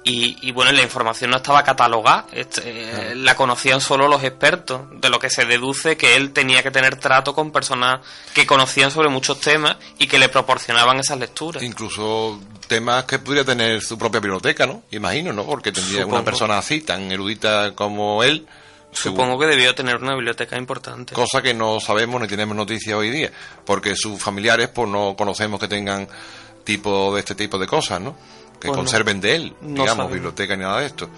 y, 0.10 0.51
bueno, 0.51 0.71
la 0.71 0.83
información 0.83 1.31
no 1.31 1.38
estaba 1.38 1.63
catalogada, 1.63 2.27
este, 2.31 3.13
la 3.15 3.36
conocían 3.36 3.81
solo 3.81 4.07
los 4.07 4.23
expertos, 4.23 4.83
de 5.01 5.10
lo 5.10 5.19
que 5.19 5.29
se 5.29 5.43
deduce 5.43 5.97
que 5.97 6.15
él 6.15 6.31
tenía 6.31 6.63
que 6.63 6.71
tener 6.71 6.95
trato 6.95 7.33
con 7.36 7.51
personas 7.51 7.99
que 8.33 8.45
conocían 8.45 8.89
sobre 8.89 9.10
muchos 9.10 9.41
temas 9.41 9.75
y 9.97 10.07
que 10.07 10.17
le 10.17 10.29
proporcionaban 10.29 10.97
esas 10.99 11.19
lecturas. 11.19 11.62
Incluso 11.62 12.39
temas 12.67 13.03
que 13.03 13.19
pudiera 13.19 13.43
tener 13.43 13.81
su 13.81 13.97
propia 13.97 14.21
biblioteca, 14.21 14.65
¿no? 14.65 14.83
Imagino, 14.91 15.33
¿no? 15.33 15.45
Porque 15.45 15.73
tendría 15.73 16.05
una 16.05 16.23
persona 16.23 16.57
así, 16.57 16.79
tan 16.79 17.12
erudita 17.12 17.73
como 17.75 18.23
él. 18.23 18.47
Supongo 19.01 19.38
que 19.39 19.45
debió 19.45 19.75
tener 19.75 19.97
una 19.97 20.15
biblioteca 20.15 20.57
importante. 20.57 21.13
Cosa 21.13 21.41
que 21.41 21.53
no 21.53 21.79
sabemos 21.79 22.21
ni 22.21 22.27
tenemos 22.27 22.55
noticia 22.55 22.97
hoy 22.97 23.10
día, 23.10 23.31
porque 23.65 23.95
sus 23.95 24.21
familiares 24.21 24.69
pues 24.69 24.89
no 24.89 25.15
conocemos 25.15 25.60
que 25.60 25.67
tengan 25.67 26.07
tipo 26.63 27.13
de 27.13 27.19
este 27.19 27.36
tipo 27.36 27.57
de 27.57 27.67
cosas, 27.67 28.01
¿no? 28.01 28.15
que 28.60 28.69
conserven 28.69 29.21
de 29.21 29.36
él, 29.36 29.53
digamos, 29.62 30.12
biblioteca 30.12 30.55
ni 30.55 30.63
nada 30.63 30.79
de 30.79 30.88
esto. 30.88 31.10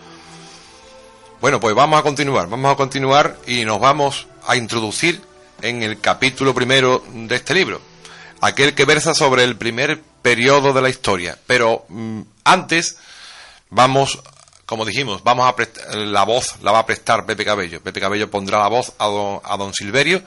Bueno, 1.42 1.60
pues 1.60 1.74
vamos 1.74 2.00
a 2.00 2.04
continuar, 2.04 2.50
vamos 2.50 2.72
a 2.72 2.76
continuar 2.76 3.38
y 3.48 3.64
nos 3.64 3.80
vamos 3.80 4.28
a 4.46 4.56
introducir 4.56 5.22
en 5.62 5.84
el 5.84 6.00
capítulo 6.00 6.54
primero 6.54 7.04
de 7.14 7.36
este 7.36 7.54
libro, 7.54 7.82
aquel 8.42 8.74
que 8.74 8.86
versa 8.86 9.14
sobre 9.14 9.44
el 9.44 9.56
primer 9.56 10.02
periodo 10.22 10.74
de 10.74 10.82
la 10.82 10.90
historia. 10.90 11.38
Pero 11.48 11.86
mm, 11.88 12.22
antes 12.44 12.98
vamos, 13.70 14.20
como 14.70 14.86
dijimos, 14.86 15.24
vamos 15.24 15.52
a 15.52 15.96
la 15.96 16.24
voz 16.26 16.62
la 16.62 16.72
va 16.72 16.78
a 16.78 16.86
prestar 16.86 17.26
Pepe 17.26 17.44
Cabello. 17.44 17.82
Pepe 17.82 18.00
Cabello 18.00 18.30
pondrá 18.30 18.60
la 18.60 18.68
voz 18.68 18.94
a 19.00 19.08
don, 19.08 19.42
a 19.44 19.58
don 19.58 19.74
Silverio 19.74 20.22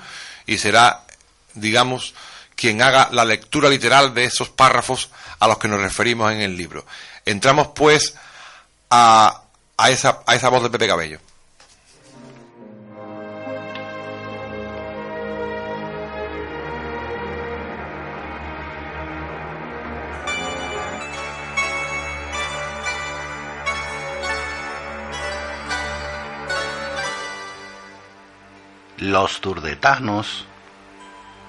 y 0.47 0.59
será, 0.59 1.05
digamos, 1.55 2.13
quien 2.57 2.83
haga 2.83 3.09
la 3.13 3.25
lectura 3.25 3.69
literal 3.69 4.15
de 4.15 4.25
esos 4.25 4.49
párrafos 4.49 5.11
a 5.39 5.47
los 5.47 5.59
que 5.59 5.69
nos 5.69 5.81
referimos 5.81 6.33
en 6.33 6.41
el 6.41 6.57
libro. 6.57 6.85
Entramos 7.25 7.69
pues 7.69 8.17
a, 8.91 9.43
a, 9.77 9.91
esa, 9.91 10.23
a 10.27 10.35
esa 10.35 10.49
voz 10.49 10.65
de 10.65 10.71
Pepe 10.71 10.89
Cabello. 10.89 11.21
Los 29.03 29.41
turdetanos 29.41 30.47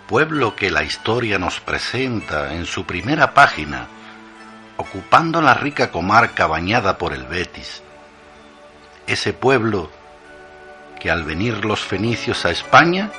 pueblo 0.08 0.56
que 0.56 0.72
la 0.72 0.82
historia 0.82 1.38
nos 1.38 1.60
presenta 1.60 2.52
en 2.56 2.66
su 2.66 2.84
primera 2.84 3.36
página, 3.36 3.86
ocupando 4.78 5.40
la 5.40 5.54
rica 5.54 5.92
comarca 5.92 6.48
bañada 6.48 6.98
por 6.98 7.14
el 7.14 7.28
Betis. 7.28 7.84
Ese 9.06 9.34
pueblo 9.34 9.92
que 11.00 11.12
al 11.12 11.26
venir 11.26 11.64
los 11.64 11.82
fenicios 11.82 12.44
a 12.46 12.50
España 12.50 13.12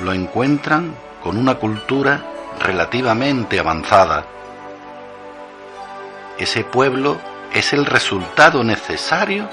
lo 0.00 0.14
encuentran 0.14 0.94
con 1.22 1.36
una 1.36 1.56
cultura 1.56 2.24
relativamente 2.58 3.60
avanzada. 3.60 4.24
Ese 6.38 6.64
pueblo 6.64 7.20
es 7.52 7.74
el 7.74 7.84
resultado 7.84 8.64
necesario 8.64 9.46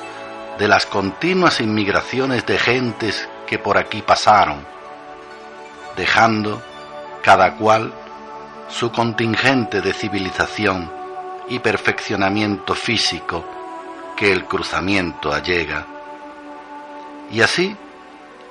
de 0.58 0.70
las 0.70 0.86
continuas 0.86 1.60
inmigraciones 1.60 2.46
de 2.46 2.58
gentes 2.58 3.28
que 3.50 3.58
por 3.58 3.80
aquí 3.80 4.04
pasaron 4.04 4.64
dejando 5.98 6.62
cada 7.24 7.56
cual 7.56 7.92
su 8.70 8.92
contingente 8.92 9.82
de 9.82 9.92
civilización 9.92 10.90
y 11.50 11.58
perfeccionamiento 11.58 12.76
físico 12.76 13.44
que 14.16 14.32
el 14.32 14.46
cruzamiento 14.46 15.34
allega. 15.34 15.86
Y 17.32 17.42
así 17.42 17.76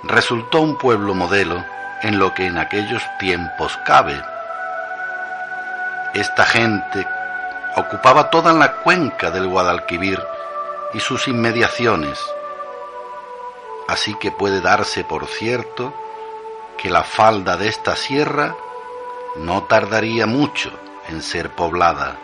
resultó 0.02 0.60
un 0.60 0.76
pueblo 0.76 1.14
modelo 1.14 1.64
en 2.02 2.18
lo 2.18 2.34
que 2.34 2.46
en 2.46 2.58
aquellos 2.58 3.02
tiempos 3.20 3.78
cabe. 3.86 4.20
Esta 6.12 6.44
gente 6.44 7.06
ocupaba 7.76 8.30
toda 8.30 8.52
la 8.52 8.72
cuenca 8.82 9.30
del 9.30 9.46
Guadalquivir 9.46 10.20
y 10.92 11.00
sus 11.00 11.28
inmediaciones, 11.28 12.18
así 13.88 14.14
que 14.14 14.30
puede 14.30 14.60
darse 14.60 15.02
por 15.02 15.26
cierto 15.26 15.92
que 16.76 16.90
la 16.90 17.02
falda 17.02 17.56
de 17.56 17.68
esta 17.68 17.96
sierra 17.96 18.54
no 19.36 19.64
tardaría 19.64 20.26
mucho 20.26 20.70
en 21.08 21.22
ser 21.22 21.50
poblada. 21.50 22.18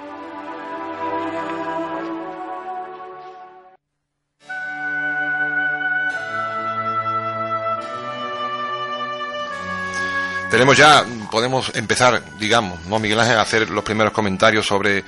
Tenemos 10.50 10.76
ya, 10.76 11.04
podemos 11.32 11.74
empezar, 11.74 12.22
digamos, 12.38 12.84
¿no, 12.84 13.00
Miguel 13.00 13.18
Ángel, 13.18 13.38
a 13.38 13.42
hacer 13.42 13.70
los 13.70 13.82
primeros 13.82 14.12
comentarios 14.12 14.64
sobre 14.64 15.02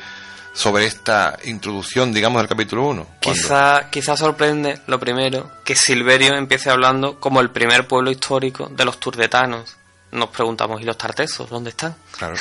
sobre 0.56 0.86
esta 0.86 1.38
introducción, 1.44 2.14
digamos, 2.14 2.40
del 2.40 2.48
capítulo 2.48 2.88
1? 2.88 3.06
Quizá, 3.20 3.90
quizá 3.90 4.16
sorprende, 4.16 4.80
lo 4.86 4.98
primero, 4.98 5.50
que 5.64 5.76
Silverio 5.76 6.34
empiece 6.34 6.70
hablando 6.70 7.20
como 7.20 7.42
el 7.42 7.50
primer 7.50 7.86
pueblo 7.86 8.10
histórico 8.10 8.66
de 8.70 8.86
los 8.86 8.98
turdetanos. 8.98 9.76
Nos 10.12 10.30
preguntamos, 10.30 10.80
¿y 10.80 10.84
los 10.84 10.96
tartesos? 10.96 11.50
¿Dónde 11.50 11.70
están? 11.70 11.94
Claro, 12.16 12.36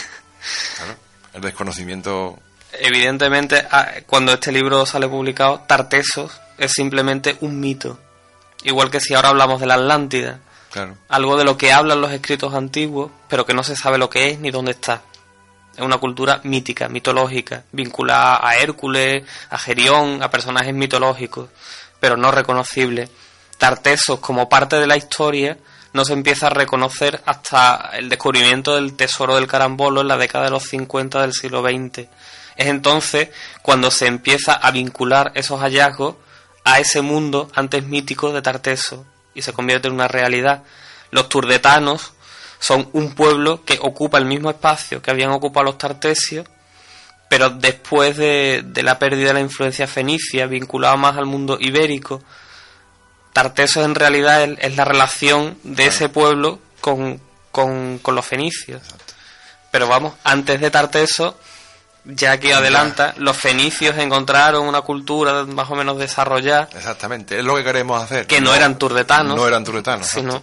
claro. 0.78 0.96
El 1.34 1.42
desconocimiento... 1.42 2.40
Evidentemente, 2.72 3.68
ah, 3.70 3.92
cuando 4.08 4.32
este 4.34 4.52
libro 4.52 4.86
sale 4.86 5.10
publicado, 5.10 5.64
Tartesos 5.68 6.40
es 6.58 6.72
simplemente 6.72 7.38
un 7.42 7.60
mito. 7.60 8.00
Igual 8.64 8.90
que 8.90 9.02
si 9.02 9.14
ahora 9.14 9.30
hablamos 9.30 9.60
de 9.60 9.68
la 9.68 9.76
Atlántida. 9.76 10.40
Algo 11.08 11.38
de 11.38 11.46
lo 11.46 11.58
que 11.58 11.72
hablan 11.72 12.02
los 12.02 12.12
escritos 12.12 12.54
antiguos, 12.54 13.10
pero 13.30 13.46
que 13.46 13.54
no 13.54 13.64
se 13.64 13.78
sabe 13.78 13.98
lo 13.98 14.10
que 14.10 14.32
es 14.32 14.40
ni 14.40 14.52
dónde 14.52 14.72
está. 14.72 15.02
Es 15.76 15.82
una 15.82 15.98
cultura 15.98 16.40
mítica, 16.44 16.88
mitológica, 16.88 17.64
vinculada 17.72 18.40
a 18.42 18.56
Hércules, 18.56 19.24
a 19.50 19.58
Gerión, 19.58 20.24
a 20.24 20.30
personajes 20.30 20.74
mitológicos, 20.74 21.50
pero 22.00 22.18
no 22.18 22.32
reconocibles. 22.32 23.10
Tartesos 23.58 24.20
como 24.20 24.50
parte 24.50 24.78
de 24.78 24.88
la 24.88 24.98
historia 24.98 25.58
no 25.94 26.04
se 26.04 26.14
empieza 26.14 26.48
a 26.48 26.50
reconocer 26.50 27.22
hasta 27.26 27.92
el 27.94 28.10
descubrimiento 28.10 28.76
del 28.76 28.96
tesoro 28.96 29.36
del 29.36 29.48
carambolo 29.48 30.02
en 30.02 30.10
la 30.10 30.18
década 30.18 30.46
de 30.46 30.52
los 30.52 30.64
50 30.64 31.22
del 31.22 31.34
siglo 31.34 31.62
XX. 31.62 32.10
Es 32.58 32.68
entonces 32.68 33.30
cuando 33.62 33.92
se 33.92 34.08
empieza 34.08 34.54
a 34.54 34.72
vincular 34.72 35.32
esos 35.36 35.62
hallazgos 35.62 36.16
a 36.66 36.80
ese 36.80 37.02
mundo 37.02 37.50
antes 37.54 37.86
mítico 37.86 38.34
de 38.34 38.42
Tarteso 38.42 39.06
y 39.34 39.42
se 39.42 39.54
convierte 39.54 39.88
en 39.88 39.94
una 39.94 40.08
realidad. 40.08 40.64
Los 41.12 41.30
turdetanos 41.30 42.14
son 42.60 42.90
un 42.94 43.14
pueblo 43.14 43.64
que 43.64 43.80
ocupa 43.82 44.18
el 44.18 44.26
mismo 44.26 44.50
espacio 44.50 45.02
que 45.02 45.12
habían 45.12 45.32
ocupado 45.32 45.66
los 45.66 45.78
tartesios, 45.78 46.48
pero 47.30 47.50
después 47.50 48.18
de, 48.18 48.64
la 48.84 49.00
pérdida 49.00 49.30
de 49.30 49.34
la 49.34 49.40
influencia 49.40 49.88
fenicia, 49.88 50.48
vinculado 50.48 50.98
más 50.98 51.18
al 51.18 51.26
mundo 51.26 51.58
ibérico, 51.60 52.22
Tartesos 53.34 53.84
en 53.84 53.96
realidad 53.96 54.44
es, 54.44 54.78
la 54.78 54.86
relación 54.86 55.58
de 55.64 55.88
ese 55.88 56.08
pueblo 56.08 56.58
con, 56.80 57.20
con, 57.52 58.00
los 58.06 58.26
fenicios. 58.26 58.82
Pero 59.72 59.90
vamos, 59.90 60.14
antes 60.24 60.62
de 60.62 60.72
Tarteso, 60.72 61.38
ya 62.06 62.40
que 62.40 62.54
adelanta, 62.54 63.14
los 63.18 63.36
fenicios 63.36 63.98
encontraron 63.98 64.66
una 64.66 64.80
cultura 64.84 65.44
más 65.44 65.70
o 65.70 65.76
menos 65.76 65.98
desarrollada. 65.98 66.70
Exactamente, 66.74 67.38
es 67.40 67.44
lo 67.44 67.58
que 67.58 67.66
queremos 67.66 68.02
hacer. 68.02 68.26
Que 68.26 68.40
no, 68.40 68.56
eran 68.56 68.78
turdetanos. 68.78 69.36
No 69.36 69.46
eran 69.46 69.66
turdetanos. 69.66 70.08
Sino 70.08 70.42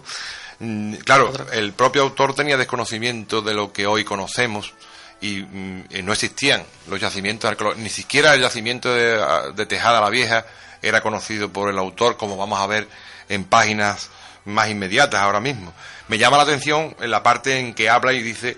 claro, 1.03 1.33
el 1.51 1.73
propio 1.73 2.03
autor 2.03 2.35
tenía 2.35 2.57
desconocimiento 2.57 3.41
de 3.41 3.53
lo 3.53 3.73
que 3.73 3.87
hoy 3.87 4.03
conocemos 4.03 4.73
y 5.21 5.41
mm, 5.41 5.85
no 6.03 6.13
existían 6.13 6.63
los 6.87 6.99
yacimientos 6.99 7.49
arqueológicos, 7.49 7.83
ni 7.83 7.89
siquiera 7.89 8.33
el 8.33 8.41
yacimiento 8.41 8.93
de, 8.93 9.23
de 9.55 9.65
Tejada 9.65 10.01
la 10.01 10.09
Vieja 10.09 10.45
era 10.81 11.01
conocido 11.01 11.51
por 11.51 11.69
el 11.69 11.77
autor, 11.77 12.17
como 12.17 12.37
vamos 12.37 12.59
a 12.59 12.67
ver 12.67 12.87
en 13.29 13.45
páginas 13.45 14.09
más 14.45 14.69
inmediatas 14.69 15.21
ahora 15.21 15.39
mismo. 15.39 15.73
Me 16.07 16.17
llama 16.17 16.37
la 16.37 16.43
atención 16.43 16.95
en 16.99 17.09
la 17.09 17.23
parte 17.23 17.59
en 17.59 17.73
que 17.73 17.89
habla 17.89 18.13
y 18.13 18.21
dice, 18.21 18.57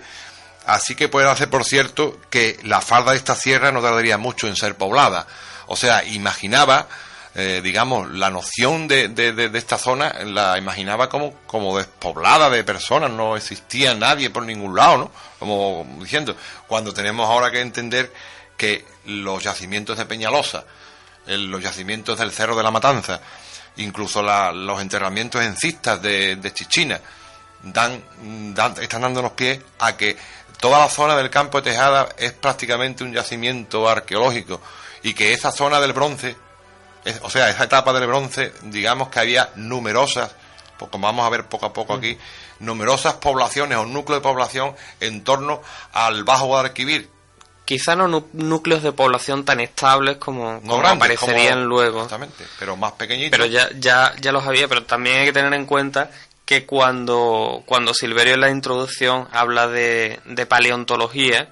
así 0.66 0.94
que 0.94 1.08
puede 1.08 1.28
hacer 1.30 1.48
por 1.48 1.64
cierto 1.64 2.18
que 2.28 2.58
la 2.64 2.80
falda 2.80 3.12
de 3.12 3.18
esta 3.18 3.36
sierra 3.36 3.70
no 3.70 3.80
tardaría 3.80 4.18
mucho 4.18 4.48
en 4.48 4.56
ser 4.56 4.76
poblada. 4.76 5.26
O 5.68 5.76
sea, 5.76 6.04
imaginaba, 6.04 6.88
eh, 7.38 7.60
digamos, 7.62 8.10
la 8.12 8.30
noción 8.30 8.88
de, 8.88 9.08
de, 9.08 9.58
esta 9.58 9.76
zona, 9.76 10.10
la 10.24 10.56
imaginaba 10.56 11.10
como, 11.10 11.34
como 11.46 11.76
despoblada 11.76 12.48
de 12.48 12.64
personas, 12.64 13.10
no 13.10 13.36
existía 13.36 13.94
nadie 13.94 14.30
por 14.30 14.44
ningún 14.44 14.74
lado, 14.74 14.96
¿no? 14.96 15.10
Como 15.38 15.86
diciendo, 16.00 16.34
cuando 16.66 16.94
tenemos 16.94 17.28
ahora 17.28 17.50
que 17.50 17.60
entender 17.60 18.10
que 18.56 18.86
los 19.04 19.42
yacimientos 19.42 19.98
de 19.98 20.06
Peñalosa, 20.06 20.64
los 21.26 21.62
yacimientos 21.62 22.18
del 22.18 22.32
Cerro 22.32 22.56
de 22.56 22.62
la 22.62 22.70
Matanza, 22.70 23.20
incluso 23.76 24.22
los 24.22 24.80
enterramientos 24.80 25.42
en 25.42 25.56
cistas 25.56 26.00
de, 26.00 26.52
Chichina, 26.54 26.98
dan, 27.62 28.02
están 28.80 29.02
dándonos 29.02 29.32
pie 29.32 29.60
a 29.80 29.94
que 29.94 30.16
toda 30.58 30.78
la 30.78 30.88
zona 30.88 31.14
del 31.16 31.28
campo 31.28 31.60
de 31.60 31.70
Tejada 31.70 32.08
es 32.16 32.32
prácticamente 32.32 33.04
un 33.04 33.12
yacimiento 33.12 33.86
arqueológico 33.86 34.58
y 35.02 35.12
que 35.12 35.34
esa 35.34 35.52
zona 35.52 35.80
del 35.80 35.92
bronce, 35.92 36.34
o 37.22 37.30
sea, 37.30 37.50
esa 37.50 37.64
etapa 37.64 37.92
del 37.92 38.06
bronce, 38.06 38.52
digamos 38.62 39.08
que 39.08 39.20
había 39.20 39.50
numerosas, 39.56 40.34
pues 40.78 40.90
como 40.90 41.06
vamos 41.06 41.26
a 41.26 41.30
ver 41.30 41.46
poco 41.46 41.66
a 41.66 41.72
poco 41.72 41.94
aquí, 41.94 42.18
numerosas 42.60 43.14
poblaciones 43.14 43.78
o 43.78 43.86
núcleos 43.86 44.22
de 44.22 44.28
población 44.28 44.74
en 45.00 45.22
torno 45.24 45.62
al 45.92 46.24
Bajo 46.24 46.46
Guadalquivir, 46.46 47.10
quizá 47.66 47.96
no 47.96 48.24
núcleos 48.32 48.82
de 48.82 48.92
población 48.92 49.44
tan 49.44 49.60
estables 49.60 50.16
como, 50.16 50.62
aparecerían 50.84 51.64
luego. 51.64 52.04
Exactamente, 52.04 52.44
pero 52.58 52.76
más 52.76 52.92
pequeñitos. 52.92 53.32
Pero 53.32 53.44
ya, 53.44 53.68
ya, 53.76 54.14
ya 54.20 54.32
los 54.32 54.46
había, 54.46 54.68
pero 54.68 54.84
también 54.84 55.18
hay 55.18 55.26
que 55.26 55.32
tener 55.32 55.52
en 55.52 55.66
cuenta 55.66 56.10
que 56.46 56.64
cuando, 56.64 57.64
cuando 57.66 57.92
Silverio 57.92 58.34
en 58.34 58.40
la 58.40 58.50
introducción 58.50 59.28
habla 59.32 59.66
de, 59.66 60.20
de 60.24 60.46
paleontología, 60.46 61.50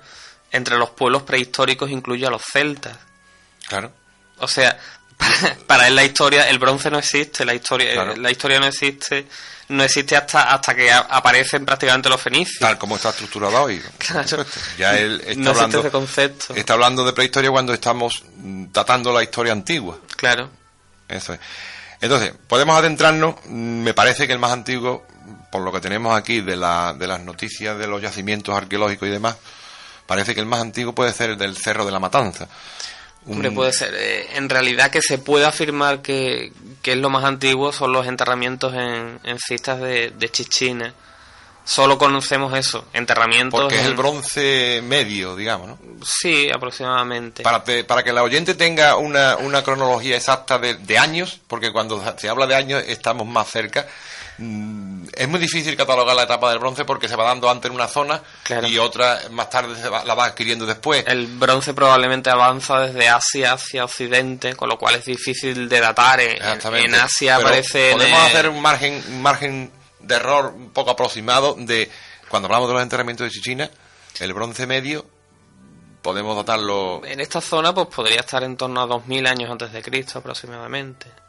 entre 0.52 0.78
los 0.78 0.90
pueblos 0.90 1.24
prehistóricos 1.24 1.90
incluye 1.90 2.24
a 2.26 2.30
los 2.30 2.42
celtas. 2.42 2.96
Claro. 3.66 3.90
O 4.38 4.46
sea, 4.46 4.78
para, 5.66 5.88
él 5.88 5.96
la 5.96 6.04
historia, 6.04 6.48
el 6.48 6.58
bronce 6.58 6.90
no 6.90 6.98
existe, 6.98 7.44
la 7.44 7.54
historia, 7.54 8.14
la 8.16 8.30
historia 8.30 8.60
no 8.60 8.66
existe 8.66 9.26
no 9.68 9.82
existe 9.82 10.16
hasta 10.16 10.52
hasta 10.54 10.74
que 10.74 10.92
aparecen 10.92 11.64
prácticamente 11.64 12.08
los 12.08 12.20
fenicios. 12.20 12.58
Tal 12.58 12.78
como 12.78 12.96
está 12.96 13.10
estructurado 13.10 13.62
hoy. 13.62 13.82
Claro. 13.98 14.44
Ya 14.78 14.98
él 14.98 15.22
está, 15.26 15.50
hablando, 15.50 15.80
ese 15.80 15.90
concepto. 15.90 16.54
está 16.54 16.74
hablando 16.74 17.04
de 17.04 17.12
prehistoria 17.12 17.50
cuando 17.50 17.72
estamos 17.72 18.22
datando 18.36 19.12
la 19.12 19.22
historia 19.22 19.52
antigua. 19.52 19.98
Claro. 20.16 20.50
Eso 21.08 21.34
es. 21.34 21.40
Entonces, 22.00 22.34
podemos 22.48 22.76
adentrarnos, 22.76 23.46
me 23.46 23.94
parece 23.94 24.26
que 24.26 24.34
el 24.34 24.38
más 24.38 24.52
antiguo, 24.52 25.06
por 25.50 25.62
lo 25.62 25.72
que 25.72 25.80
tenemos 25.80 26.14
aquí 26.14 26.42
de, 26.42 26.56
la, 26.56 26.92
de 26.92 27.06
las 27.06 27.20
noticias 27.20 27.78
de 27.78 27.86
los 27.86 28.02
yacimientos 28.02 28.54
arqueológicos 28.54 29.08
y 29.08 29.12
demás, 29.12 29.36
parece 30.06 30.34
que 30.34 30.40
el 30.40 30.46
más 30.46 30.60
antiguo 30.60 30.94
puede 30.94 31.12
ser 31.12 31.30
el 31.30 31.38
del 31.38 31.56
Cerro 31.56 31.86
de 31.86 31.92
la 31.92 32.00
Matanza. 32.00 32.46
Hombre, 33.26 33.50
puede 33.50 33.72
ser. 33.72 33.94
Eh, 33.94 34.36
en 34.36 34.48
realidad 34.48 34.90
que 34.90 35.00
se 35.00 35.18
puede 35.18 35.46
afirmar 35.46 36.02
que, 36.02 36.52
es 36.82 36.96
lo 36.96 37.08
más 37.08 37.24
antiguo 37.24 37.72
son 37.72 37.92
los 37.92 38.06
enterramientos 38.06 38.74
en, 38.74 39.18
en 39.24 39.38
cistas 39.38 39.80
de, 39.80 40.10
de 40.10 40.30
Chichina. 40.30 40.94
Solo 41.66 41.96
conocemos 41.96 42.56
eso, 42.58 42.84
enterramientos. 42.92 43.58
Porque 43.58 43.76
es 43.76 43.86
el 43.86 43.94
bronce 43.94 44.82
medio, 44.84 45.34
digamos, 45.34 45.68
¿no? 45.68 45.78
Sí, 46.04 46.50
aproximadamente. 46.54 47.42
Para, 47.42 47.64
para 47.64 48.02
que 48.02 48.12
la 48.12 48.22
oyente 48.22 48.54
tenga 48.54 48.96
una, 48.96 49.36
una 49.36 49.62
cronología 49.62 50.16
exacta 50.16 50.58
de, 50.58 50.74
de, 50.74 50.98
años, 50.98 51.40
porque 51.46 51.72
cuando 51.72 52.04
se 52.18 52.28
habla 52.28 52.46
de 52.46 52.54
años 52.54 52.84
estamos 52.86 53.26
más 53.26 53.50
cerca, 53.50 53.86
es 54.36 55.28
muy 55.28 55.38
difícil 55.38 55.76
catalogar 55.76 56.16
la 56.16 56.24
etapa 56.24 56.50
del 56.50 56.58
bronce 56.58 56.84
porque 56.84 57.08
se 57.08 57.14
va 57.14 57.24
dando 57.24 57.48
antes 57.48 57.70
en 57.70 57.74
una 57.74 57.86
zona 57.86 58.20
y 58.66 58.78
otra 58.78 59.20
más 59.30 59.48
tarde 59.48 59.76
se 59.76 59.88
la 59.88 60.14
va 60.14 60.26
adquiriendo 60.26 60.66
después. 60.66 61.04
El 61.06 61.26
bronce 61.26 61.72
probablemente 61.72 62.30
avanza 62.30 62.80
desde 62.80 63.08
Asia 63.08 63.52
hacia 63.52 63.84
Occidente, 63.84 64.56
con 64.56 64.68
lo 64.68 64.76
cual 64.76 64.96
es 64.96 65.04
difícil 65.04 65.68
de 65.68 65.80
datar. 65.80 66.20
En, 66.20 66.94
Asia 66.94 67.36
aparece. 67.36 67.92
Podemos 67.92 68.20
hacer 68.20 68.48
un 68.48 68.60
margen, 68.60 69.02
un 69.08 69.22
margen 69.22 69.70
de 70.00 70.14
error 70.16 70.52
un 70.54 70.70
poco 70.70 70.90
aproximado 70.90 71.54
de 71.56 71.88
cuando 72.28 72.46
hablamos 72.46 72.68
de 72.68 72.74
los 72.74 72.82
enterramientos 72.82 73.26
de 73.26 73.30
Chichina, 73.30 73.70
el 74.18 74.32
bronce 74.34 74.66
medio 74.66 75.06
podemos 76.02 76.36
datarlo. 76.36 77.02
En 77.04 77.20
esta 77.20 77.40
zona, 77.40 77.72
pues 77.72 77.86
podría 77.86 78.20
estar 78.20 78.42
en 78.42 78.56
torno 78.56 78.82
a 78.82 78.86
2000 78.86 79.26
años 79.26 79.50
antes 79.50 79.72
de 79.72 79.82
Cristo 79.82 80.18
aproximadamente 80.18 81.23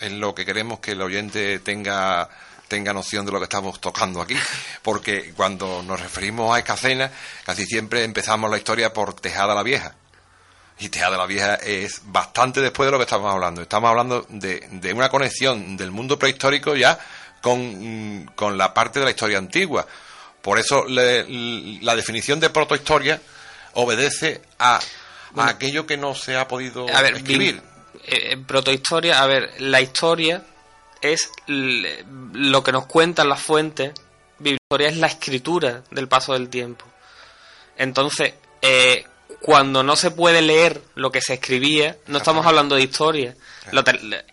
es 0.00 0.12
lo 0.12 0.34
que 0.34 0.44
queremos 0.44 0.80
que 0.80 0.92
el 0.92 1.02
oyente 1.02 1.58
tenga 1.60 2.28
tenga 2.68 2.92
noción 2.92 3.24
de 3.24 3.32
lo 3.32 3.38
que 3.38 3.44
estamos 3.44 3.80
tocando 3.80 4.20
aquí, 4.20 4.36
porque 4.82 5.32
cuando 5.34 5.82
nos 5.82 5.98
referimos 5.98 6.54
a 6.54 6.58
Escacena, 6.58 7.10
casi 7.44 7.64
siempre 7.64 8.04
empezamos 8.04 8.50
la 8.50 8.58
historia 8.58 8.92
por 8.92 9.14
Tejada 9.14 9.54
la 9.54 9.62
Vieja. 9.62 9.94
Y 10.78 10.90
Tejada 10.90 11.16
la 11.16 11.26
Vieja 11.26 11.54
es 11.56 12.02
bastante 12.04 12.60
después 12.60 12.86
de 12.86 12.92
lo 12.92 12.98
que 12.98 13.04
estamos 13.04 13.32
hablando. 13.32 13.62
Estamos 13.62 13.88
hablando 13.88 14.26
de, 14.28 14.68
de 14.70 14.92
una 14.92 15.08
conexión 15.08 15.76
del 15.76 15.90
mundo 15.90 16.18
prehistórico 16.18 16.76
ya 16.76 16.98
con, 17.40 18.30
con, 18.36 18.56
la 18.56 18.74
parte 18.74 19.00
de 19.00 19.06
la 19.06 19.10
historia 19.10 19.38
antigua. 19.38 19.86
Por 20.42 20.58
eso 20.58 20.84
la 20.86 21.96
definición 21.96 22.38
de 22.38 22.50
protohistoria 22.50 23.20
obedece 23.74 24.42
a, 24.58 24.78
a, 25.36 25.48
aquello 25.48 25.86
que 25.86 25.96
no 25.96 26.14
se 26.14 26.36
ha 26.36 26.46
podido 26.46 26.86
escribir. 26.86 27.60
Eh, 28.06 28.32
en 28.32 28.44
protohistoria, 28.44 29.22
a 29.22 29.26
ver, 29.26 29.54
la 29.58 29.80
historia 29.80 30.44
es 31.00 31.30
lo 31.46 32.62
que 32.62 32.72
nos 32.72 32.86
cuentan 32.86 33.28
las 33.28 33.42
fuentes. 33.42 33.92
Historia 34.42 34.88
es 34.88 34.96
la 34.98 35.06
escritura 35.06 35.82
del 35.90 36.08
paso 36.08 36.34
del 36.34 36.48
tiempo. 36.48 36.84
Entonces, 37.76 38.34
eh, 38.60 39.04
cuando 39.40 39.82
no 39.82 39.94
se 39.96 40.10
puede 40.10 40.42
leer 40.42 40.82
lo 40.94 41.10
que 41.10 41.20
se 41.20 41.34
escribía, 41.34 41.96
no 42.06 42.18
estamos 42.18 42.44
hablando 42.44 42.74
de 42.74 42.82
historia. 42.82 43.34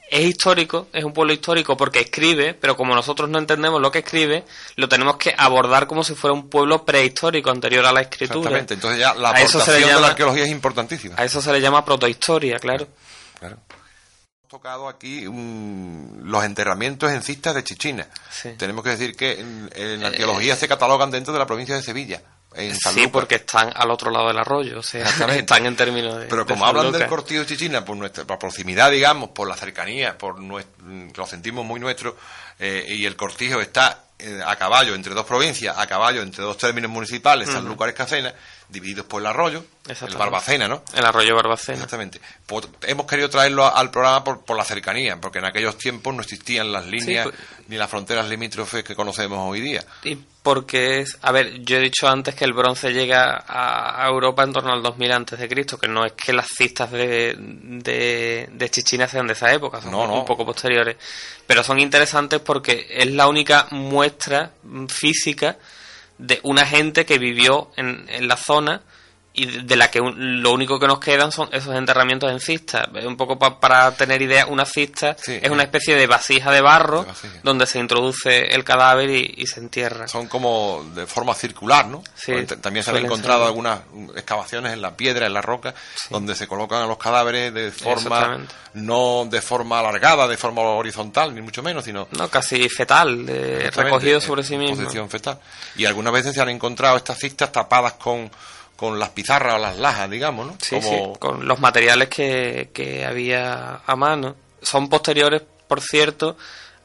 es 0.10 0.26
histórico, 0.26 0.88
es 0.94 1.04
un 1.04 1.14
pueblo 1.14 1.34
histórico 1.34 1.78
porque 1.78 2.00
escribe, 2.02 2.54
pero 2.54 2.76
como 2.76 2.96
nosotros 2.96 3.30
no 3.30 3.38
entendemos 3.38 3.82
lo 3.82 3.92
que 3.92 4.00
escribe, 4.00 4.46
lo 4.76 4.90
tenemos 4.90 5.18
que 5.18 5.34
abordar 5.38 5.88
como 5.88 6.04
si 6.04 6.16
fuera 6.16 6.34
un 6.34 6.50
pueblo 6.50 6.86
prehistórico 6.86 7.52
anterior 7.52 7.86
a 7.86 7.92
la 7.92 8.02
escritura. 8.02 8.40
Exactamente, 8.40 8.74
entonces 8.76 9.00
ya 9.00 9.14
la 9.14 9.30
aportación 9.30 9.96
de 9.96 10.02
la 10.02 10.08
arqueología 10.08 10.44
es 10.44 10.52
importantísima. 10.52 11.16
A 11.18 11.24
eso 11.26 11.42
se 11.42 11.52
le 11.52 11.62
llama 11.62 11.86
protohistoria, 11.86 12.58
claro. 12.60 12.88
Hemos 13.54 14.50
tocado 14.50 14.88
aquí 14.88 15.26
los 15.26 16.44
enterramientos 16.44 17.12
en 17.12 17.22
cistas 17.24 17.56
de 17.56 17.64
Chichina. 17.64 18.08
Tenemos 18.58 18.84
que 18.84 18.92
decir 18.92 19.16
que 19.16 19.40
en, 19.40 20.02
la 20.02 20.08
arqueología 20.10 20.56
se 20.56 20.68
catalogan 20.68 21.12
dentro 21.12 21.34
de 21.34 21.40
la 21.40 21.46
provincia 21.46 21.76
de 21.76 21.82
Sevilla. 21.82 22.22
en 22.56 22.76
Sí, 22.76 23.08
porque 23.08 23.36
están 23.36 23.72
al 23.76 23.92
otro 23.92 24.12
lado 24.12 24.28
del 24.28 24.38
arroyo, 24.38 24.80
o 24.80 24.84
sea, 24.84 25.06
están 25.36 25.66
en 25.66 25.76
términos 25.76 26.18
de. 26.20 26.28
Pero 26.28 26.46
de 26.46 26.54
como 26.54 26.66
hablan 26.66 26.92
del 26.92 27.08
cortillo 27.08 27.42
de 27.42 27.48
Chichina, 27.48 27.84
por 27.84 27.98
nuestra 27.98 28.24
por 28.26 28.38
proximidad, 28.40 28.92
digamos, 28.92 29.30
por 29.32 29.48
la 29.48 29.56
cercanía, 29.58 30.18
por 30.18 30.40
nues- 30.40 30.66
que 31.12 31.18
lo 31.18 31.28
sentimos 31.28 31.66
muy 31.66 31.80
nuestro, 31.80 32.16
eh, 32.60 32.86
y 32.88 33.06
el 33.06 33.16
cortijo 33.18 33.60
está 33.60 34.04
eh, 34.20 34.42
a 34.46 34.56
caballo 34.56 34.96
entre 34.96 35.14
dos 35.14 35.26
provincias, 35.26 35.78
a 35.78 35.86
caballo 35.88 36.22
entre 36.22 36.44
dos 36.44 36.58
términos 36.58 36.90
municipales, 36.90 37.50
Ujú. 37.50 37.58
Sanlúcar 37.58 37.90
y 37.90 37.92
Escacena, 37.92 38.34
divididos 38.70 39.06
por 39.06 39.22
el 39.22 39.28
arroyo, 39.28 39.64
el. 39.88 40.16
Barbacena, 40.18 40.68
¿no? 40.68 40.84
El 40.94 41.06
arroyo 41.06 41.36
Barbacena. 41.36 41.76
Exactamente. 41.76 42.20
Pues 42.46 42.68
hemos 42.84 43.06
querido 43.06 43.30
traerlo 43.30 43.66
al 43.74 43.92
programa 43.92 44.24
por, 44.24 44.44
por 44.44 44.58
la 44.58 44.64
cercanía, 44.64 45.20
porque 45.22 45.40
en 45.40 45.46
aquellos 45.46 45.78
tiempos 45.78 46.14
no 46.16 46.22
existían 46.22 46.72
las 46.72 46.86
líneas 46.86 47.26
pues- 47.28 47.36
ni 47.68 47.78
las 47.78 47.90
fronteras 47.90 48.28
limítrofes 48.28 48.84
que 48.84 48.96
conocemos 48.96 49.40
hoy 49.42 49.62
día. 49.62 49.84
Y 50.04 50.16
porque 50.44 51.00
es, 51.00 51.18
a 51.24 51.32
ver, 51.32 51.62
yo 51.64 51.78
he 51.78 51.80
dicho 51.80 52.08
antes 52.08 52.36
que 52.36 52.46
el 52.46 52.54
bronce 52.54 52.94
llega 52.94 53.44
a, 53.48 54.04
a 54.04 54.08
Europa 54.08 54.44
en 54.44 54.54
torno 54.54 54.72
al 54.74 54.84
2000 54.84 55.12
antes 55.12 55.40
de 55.40 55.48
Cristo, 55.50 55.80
que 55.80 55.88
no 55.88 56.06
es 56.06 56.14
que 56.14 56.34
las 56.34 56.48
cistas 56.56 56.92
de, 56.92 57.36
de, 57.40 58.50
de 58.52 58.70
Chichina 58.70 59.08
sean 59.08 59.26
de 59.26 59.34
esa 59.34 59.52
época, 59.52 59.82
son 59.82 59.92
No, 59.92 60.06
no. 60.06 60.20
un 60.20 60.26
poco 60.26 60.46
posteriores, 60.46 60.98
pero 61.48 61.64
son 61.64 61.80
interesantes 61.80 62.40
porque 62.42 62.86
es 62.90 63.10
la 63.12 63.28
única 63.28 63.68
muestra 63.72 64.52
física 64.88 65.58
de 66.18 66.40
una 66.44 66.66
gente 66.66 67.06
que 67.06 67.20
vivió 67.20 67.72
en, 67.76 68.06
en 68.10 68.28
la 68.28 68.38
zona 68.38 68.82
y 69.36 69.46
de- 69.64 69.76
la 69.76 69.92
que 69.92 70.00
un- 70.02 70.42
lo 70.42 70.52
único 70.52 70.80
que 70.80 70.88
nos 70.88 71.00
quedan 71.00 71.32
son 71.32 71.50
esos 71.52 71.76
enterramientos 71.76 72.32
en 72.32 72.40
cistas. 72.40 72.88
Un 73.06 73.18
poco 73.18 73.38
pa- 73.38 73.60
para 73.60 73.92
tener 73.96 74.22
idea, 74.22 74.46
una 74.48 74.66
cista 74.66 75.16
es 75.28 75.50
una 75.50 75.64
especie 75.64 75.96
de 75.96 76.08
vasija 76.08 76.52
de 76.52 76.62
barro 76.62 77.02
De 77.02 77.08
vasija. 77.08 77.40
donde 77.44 77.66
se 77.66 77.80
introduce 77.80 78.54
el 78.54 78.64
cadáver 78.64 79.10
y, 79.10 79.34
y 79.38 79.48
se 79.48 79.60
entierra. 79.60 80.08
Son 80.08 80.28
como 80.28 80.84
de 80.96 81.06
forma 81.08 81.34
circular, 81.34 81.88
¿no? 81.88 82.04
Sí, 82.16 82.34
También 82.62 82.84
se 82.84 82.92
han 82.92 82.98
encontrado 82.98 83.40
ser. 83.42 83.48
algunas 83.48 83.80
excavaciones 84.16 84.74
en 84.74 84.82
la 84.82 84.96
piedra, 84.96 85.26
en 85.26 85.34
la 85.34 85.42
roca, 85.42 85.74
donde 86.10 86.36
se 86.36 86.48
colocan 86.48 86.82
a 86.84 86.88
los 86.88 86.98
cadáveres 86.98 87.54
de 87.54 87.72
forma, 87.72 88.02
Exactamente. 88.18 88.56
no 88.76 89.28
de 89.30 89.42
forma 89.42 89.80
alargada, 89.80 90.28
de 90.28 90.38
forma 90.38 90.62
horizontal, 90.62 91.34
ni 91.36 91.42
mucho 91.42 91.62
menos, 91.62 91.84
sino 91.86 92.08
No, 92.12 92.30
casi 92.30 92.68
fetal, 92.70 93.26
de- 93.26 93.70
recogido 93.72 94.20
sobre 94.22 94.44
sí 94.44 94.58
mismo. 94.58 94.78
posición 94.78 95.10
fetal. 95.10 95.40
Y 95.76 95.86
algunas 95.86 96.14
veces 96.14 96.34
se 96.34 96.42
han 96.42 96.50
encontrado 96.50 96.98
estas 96.98 97.20
cistas 97.20 97.52
tapadas 97.52 97.94
con, 97.94 98.30
con 98.76 99.00
las 99.00 99.10
pizarras 99.10 99.56
o 99.56 99.58
las 99.58 99.78
lajas, 99.78 100.10
digamos, 100.10 100.48
¿no? 100.48 100.58
Sí, 100.62 100.76
Como- 100.76 101.14
sí, 101.14 101.20
con 101.20 101.48
los 101.48 101.60
materiales 101.60 102.10
que, 102.10 102.70
que 102.74 103.06
había 103.06 103.82
a 103.86 103.96
mano. 103.96 104.36
Son 104.62 104.90
posteriores, 104.90 105.44
por 105.68 105.82
cierto, 105.82 106.36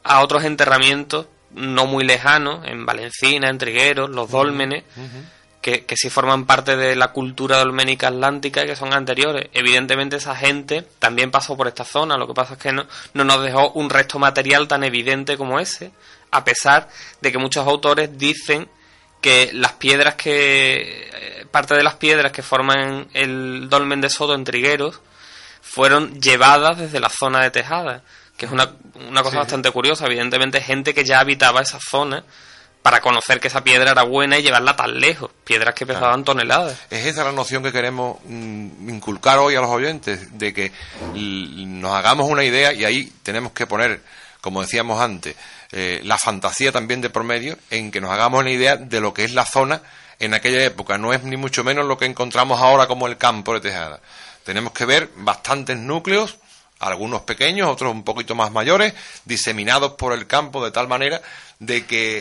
a 0.05 0.20
otros 0.22 0.45
enterramientos 0.45 1.26
no 1.53 1.86
muy 1.86 2.05
lejanos, 2.05 2.64
en 2.66 2.86
Valencina, 2.86 3.49
en 3.51 3.59
Trigueros, 3.59 4.09
los 4.11 4.30
dólmenes, 4.30 4.84
que, 5.61 5.84
que 5.84 5.97
sí 5.97 6.09
forman 6.09 6.47
parte 6.47 6.76
de 6.76 6.95
la 6.95 7.09
cultura 7.09 7.59
dolménica 7.59 8.07
atlántica 8.09 8.62
y 8.62 8.66
que 8.68 8.76
son 8.76 8.95
anteriores. 8.95 9.49
Evidentemente 9.53 10.16
esa 10.16 10.36
gente 10.36 10.86
también 11.01 11.30
pasó 11.32 11.57
por 11.57 11.66
esta 11.66 11.84
zona, 11.84 12.16
lo 12.16 12.26
que 12.28 12.34
pasa 12.34 12.53
es 12.55 12.61
que 12.61 12.70
no, 12.72 12.86
no 13.14 13.24
nos 13.24 13.43
dejó 13.43 13.72
un 13.72 13.91
resto 13.91 14.18
material 14.20 14.68
tan 14.68 14.84
evidente 14.84 15.36
como 15.36 15.59
ese, 15.59 15.91
a 16.30 16.45
pesar 16.45 16.88
de 17.20 17.32
que 17.32 17.38
muchos 17.38 17.66
autores 17.66 18.16
dicen 18.16 18.68
que 19.21 19.51
las 19.53 19.73
piedras 19.73 20.14
que 20.14 21.11
eh, 21.12 21.47
parte 21.51 21.75
de 21.75 21.83
las 21.83 21.95
piedras 21.97 22.33
que 22.33 22.43
forman 22.43 23.09
el 23.12 23.68
dolmen 23.68 24.01
de 24.01 24.09
Soto 24.11 24.35
en 24.35 24.45
Trigueros 24.45 25.01
fueron 25.62 26.21
llevadas 26.21 26.79
desde 26.79 27.01
la 27.01 27.09
zona 27.11 27.43
de 27.43 27.51
Tejada, 27.51 28.03
que 28.37 28.47
es 28.47 28.53
una, 28.53 28.71
una 29.09 29.23
cosa 29.23 29.33
Sí. 29.33 29.39
bastante 29.39 29.71
curiosa. 29.71 30.07
Evidentemente, 30.07 30.61
gente 30.61 30.95
que 30.95 31.05
ya 31.05 31.21
habitaba 31.21 31.61
esa 31.61 31.79
zona 31.81 32.25
para 32.83 33.01
conocer 33.03 33.41
que 33.41 33.49
esa 33.49 33.62
piedra 33.62 33.91
era 33.91 34.03
buena 34.05 34.39
y 34.39 34.43
llevarla 34.43 34.75
tan 34.75 34.99
lejos. 34.99 35.31
Piedras 35.45 35.75
que 35.75 35.85
pesaban 35.85 36.25
toneladas. 36.25 36.79
Es 36.89 37.05
esa 37.05 37.25
la 37.25 37.33
noción 37.33 37.62
que 37.62 37.73
queremos 37.73 38.16
mm, 38.25 38.89
inculcar 38.89 39.39
hoy 39.39 39.55
a 39.55 39.61
los 39.61 39.68
oyentes, 39.71 40.39
de 40.39 40.55
que 40.55 40.73
nos 41.14 41.95
hagamos 41.95 42.27
una 42.31 42.43
idea 42.43 42.73
y 42.73 42.85
ahí 42.87 43.12
tenemos 43.23 43.53
que 43.53 43.66
poner, 43.66 44.01
como 44.41 44.62
decíamos 44.62 44.99
antes, 45.01 45.37
eh, 45.73 46.01
la 46.05 46.18
fantasía 46.18 46.73
también 46.73 47.01
de 47.01 47.11
por 47.11 47.25
medio, 47.25 47.59
en 47.71 47.91
que 47.91 48.01
nos 48.01 48.11
hagamos 48.11 48.41
una 48.41 48.51
idea 48.51 48.77
de 48.77 49.01
lo 49.01 49.14
que 49.14 49.25
es 49.25 49.33
la 49.33 49.45
zona 49.47 49.83
en 50.18 50.35
aquella 50.35 50.62
época. 50.64 50.99
No 50.99 51.12
es 51.12 51.23
ni 51.23 51.37
mucho 51.37 51.64
menos 51.64 51.87
lo 51.87 51.97
que 51.99 52.07
encontramos 52.07 52.61
ahora 52.61 52.87
como 52.87 53.07
el 53.07 53.16
campo 53.16 53.55
de 53.55 53.61
Tejada. 53.61 54.01
Tenemos 54.45 54.73
que 54.73 54.85
ver 54.85 55.11
bastantes 55.16 55.77
núcleos, 55.77 56.37
algunos 56.79 57.23
pequeños, 57.23 57.68
otros 57.68 57.93
un 57.93 58.05
poquito 58.05 58.35
más 58.35 58.51
mayores, 58.53 58.95
diseminados 59.25 59.93
por 59.93 60.12
el 60.14 60.27
campo 60.27 60.64
de 60.64 60.71
tal 60.71 60.89
manera 60.89 61.21
de 61.59 61.85
que 61.85 62.18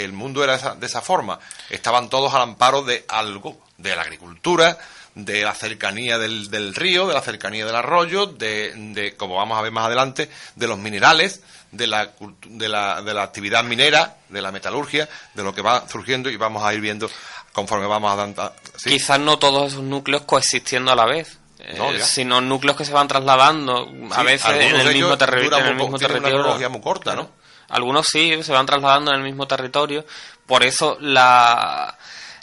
eh, 0.00 0.04
el 0.04 0.12
mundo 0.12 0.44
era 0.44 0.54
esa- 0.54 0.74
de 0.74 0.86
esa 0.86 1.00
forma. 1.00 1.38
Estaban 1.70 2.10
todos 2.10 2.32
al 2.34 2.42
amparo 2.42 2.82
de 2.82 3.04
algo, 3.08 3.58
de 3.78 3.96
la 3.96 4.02
agricultura, 4.02 4.78
de 5.14 5.42
la 5.42 5.54
cercanía 5.54 6.18
del, 6.18 6.50
del 6.50 6.74
río, 6.74 7.06
de 7.06 7.14
la 7.14 7.22
cercanía 7.22 7.64
del 7.66 7.74
arroyo, 7.74 8.26
de, 8.26 8.72
de, 8.74 9.14
como 9.16 9.36
vamos 9.36 9.58
a 9.58 9.62
ver 9.62 9.72
más 9.72 9.86
adelante, 9.86 10.28
de 10.56 10.66
los 10.66 10.78
minerales, 10.78 11.40
de 11.72 11.86
la, 11.86 12.10
de, 12.46 12.68
la, 12.68 13.02
de 13.02 13.12
la 13.14 13.22
actividad 13.24 13.64
minera, 13.64 14.16
de 14.28 14.40
la 14.40 14.52
metalurgia, 14.52 15.08
de 15.34 15.42
lo 15.42 15.52
que 15.54 15.62
va 15.62 15.88
surgiendo 15.88 16.30
y 16.30 16.36
vamos 16.36 16.62
a 16.62 16.72
ir 16.72 16.80
viendo 16.80 17.10
conforme 17.52 17.86
vamos 17.86 18.12
a 18.12 18.26
dar... 18.26 18.52
¿sí? 18.76 18.90
Quizás 18.90 19.18
no 19.18 19.38
todos 19.38 19.72
esos 19.72 19.82
núcleos 19.82 20.22
coexistiendo 20.22 20.92
a 20.92 20.96
la 20.96 21.06
vez. 21.06 21.38
No, 21.76 21.92
eh, 21.92 22.00
sino 22.00 22.40
núcleos 22.40 22.76
que 22.76 22.84
se 22.84 22.92
van 22.92 23.06
trasladando 23.08 23.88
a 24.10 24.18
Sí, 24.20 24.24
veces 24.24 24.50
en 24.50 24.80
el 24.80 24.92
mismo, 24.94 25.16
terri- 25.16 25.46
en 25.58 25.66
el 25.66 25.74
mismo 25.76 25.96
una 25.96 25.98
territorio. 25.98 26.70
muy 26.70 26.80
corta, 26.80 27.14
¿no? 27.14 27.30
Algunos 27.68 28.06
sí, 28.06 28.42
se 28.42 28.52
van 28.52 28.66
trasladando 28.66 29.12
en 29.12 29.18
el 29.18 29.22
mismo 29.22 29.46
territorio. 29.46 30.04
Por 30.44 30.64
eso 30.64 30.98
la, 31.00 31.96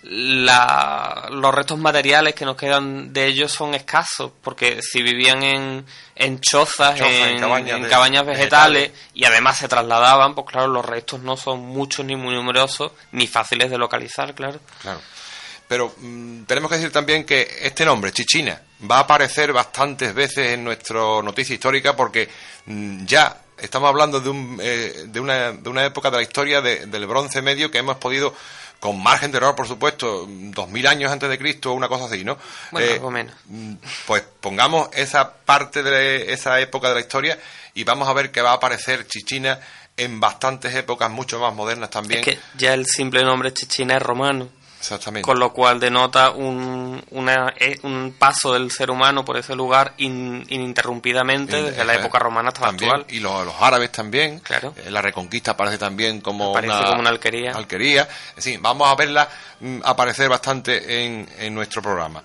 la, 0.04 1.28
los 1.32 1.54
restos 1.54 1.78
materiales 1.78 2.34
que 2.36 2.46
nos 2.46 2.56
quedan 2.56 3.12
de 3.14 3.26
ellos 3.28 3.52
son 3.52 3.74
escasos, 3.76 4.32
porque 4.42 4.80
si 4.82 5.02
vivían 5.02 5.44
en, 5.44 5.86
en 6.16 6.40
chozas, 6.40 6.96
Chozas, 6.98 7.12
en 7.12 7.28
en, 7.30 7.40
cabañas 7.40 7.78
en 7.78 7.84
de- 7.84 7.90
cabañas 7.90 8.26
vegetales, 8.26 8.92
y 9.14 9.26
además 9.26 9.58
se 9.58 9.68
trasladaban, 9.68 10.36
pues 10.36 10.48
claro, 10.48 10.68
los 10.68 10.86
restos 10.86 11.22
no 11.22 11.36
son 11.38 11.60
muchos 11.62 12.06
ni 12.06 12.16
muy 12.16 12.34
numerosos, 12.34 12.92
ni 13.12 13.28
fáciles 13.28 13.70
de 13.70 13.78
localizar, 13.78 14.34
claro. 14.34 14.60
Claro. 14.82 15.02
Pero 15.68 15.94
mm, 15.98 16.44
tenemos 16.46 16.70
que 16.72 16.78
decir 16.78 16.92
también 16.92 17.26
que 17.26 17.48
este 17.62 17.86
nombre, 17.86 18.12
Chichina, 18.12 18.60
va 18.90 18.98
a 18.98 19.02
aparecer 19.02 19.54
bastantes 19.54 20.14
veces 20.16 20.52
en 20.54 20.64
nuestra 20.64 21.00
noticia 21.24 21.54
histórica 21.54 21.96
porque 21.96 22.28
mm, 22.66 23.06
ya 23.06 23.38
estamos 23.58 23.90
hablando 23.90 24.20
de, 24.20 24.30
un, 24.30 24.58
eh, 24.64 25.04
de, 25.08 25.20
una, 25.20 25.52
de 25.52 25.70
una 25.70 25.86
época 25.86 26.10
de 26.10 26.18
la 26.18 26.24
historia 26.24 26.62
de- 26.62 26.88
del 26.88 27.06
bronce 27.06 27.42
medio 27.44 27.70
que 27.70 27.78
hemos 27.78 27.98
podido, 27.98 28.34
con 28.80 29.02
margen 29.04 29.32
de 29.32 29.38
error, 29.38 29.56
por 29.56 29.68
supuesto, 29.68 30.26
dos 30.28 30.70
mil 30.70 30.88
años 30.88 31.12
antes 31.12 31.30
de 31.30 31.38
Cristo, 31.38 31.74
una 31.74 31.88
cosa 31.90 32.06
así, 32.06 32.24
¿no? 32.24 32.38
Bueno, 32.72 32.88
Eh, 32.88 32.94
algo 32.94 33.12
menos. 33.12 33.36
mm, 33.46 33.74
Pues 34.08 34.24
pongamos 34.40 34.90
esa 34.94 35.34
parte 35.34 35.84
de 35.84 36.32
esa 36.34 36.60
época 36.62 36.88
de 36.90 36.94
la 36.96 37.02
historia 37.02 37.38
y 37.74 37.84
vamos 37.84 38.08
a 38.08 38.14
ver 38.14 38.32
que 38.32 38.42
va 38.42 38.52
a 38.52 38.56
aparecer 38.56 39.06
Chichina 39.08 39.60
en 39.98 40.20
bastantes 40.22 40.74
épocas 40.76 41.12
mucho 41.12 41.40
más 41.40 41.54
modernas 41.54 41.90
también. 41.90 42.22
Es 42.22 42.26
que 42.26 42.40
ya 42.58 42.74
el 42.74 42.86
simple 42.86 43.22
nombre 43.24 43.54
Chichina 43.54 43.98
es 43.98 44.02
romano. 44.02 44.48
Exactamente. 44.80 45.26
Con 45.26 45.38
lo 45.40 45.52
cual 45.52 45.80
denota 45.80 46.32
un, 46.32 47.04
una- 47.12 47.54
eh, 47.60 47.78
un 47.84 48.16
paso 48.18 48.54
del 48.54 48.72
ser 48.72 48.90
humano 48.90 49.26
por 49.26 49.36
ese 49.38 49.54
lugar 49.56 49.94
in- 49.98 50.46
ininterrumpidamente 50.50 51.58
En- 51.60 51.66
desde 51.66 51.84
la 51.84 51.96
eh, 51.96 51.98
época 52.00 52.18
romana 52.20 52.48
hasta 52.50 52.62
la 52.62 52.68
actual. 52.70 53.06
Y 53.10 53.20
los, 53.20 53.46
los 53.46 53.56
árabes 53.60 53.92
también. 53.92 54.40
Claro. 54.40 54.74
Eh, 54.78 54.90
la 54.90 55.02
reconquista 55.02 55.52
aparece 55.52 55.78
también 55.78 56.22
como, 56.22 56.52
Aparece 56.52 56.74
una, 56.78 56.86
como 56.88 57.00
una 57.02 57.10
alquería. 57.10 57.52
alquería. 57.52 58.08
En 58.38 58.42
fin, 58.44 58.62
vamos 58.62 58.88
a 58.90 58.96
verla 58.96 59.28
mm, 59.60 59.80
aparecer 59.84 60.30
bastante 60.30 61.06
en, 61.06 61.28
en 61.38 61.54
nuestro 61.54 61.82
programa. 61.82 62.24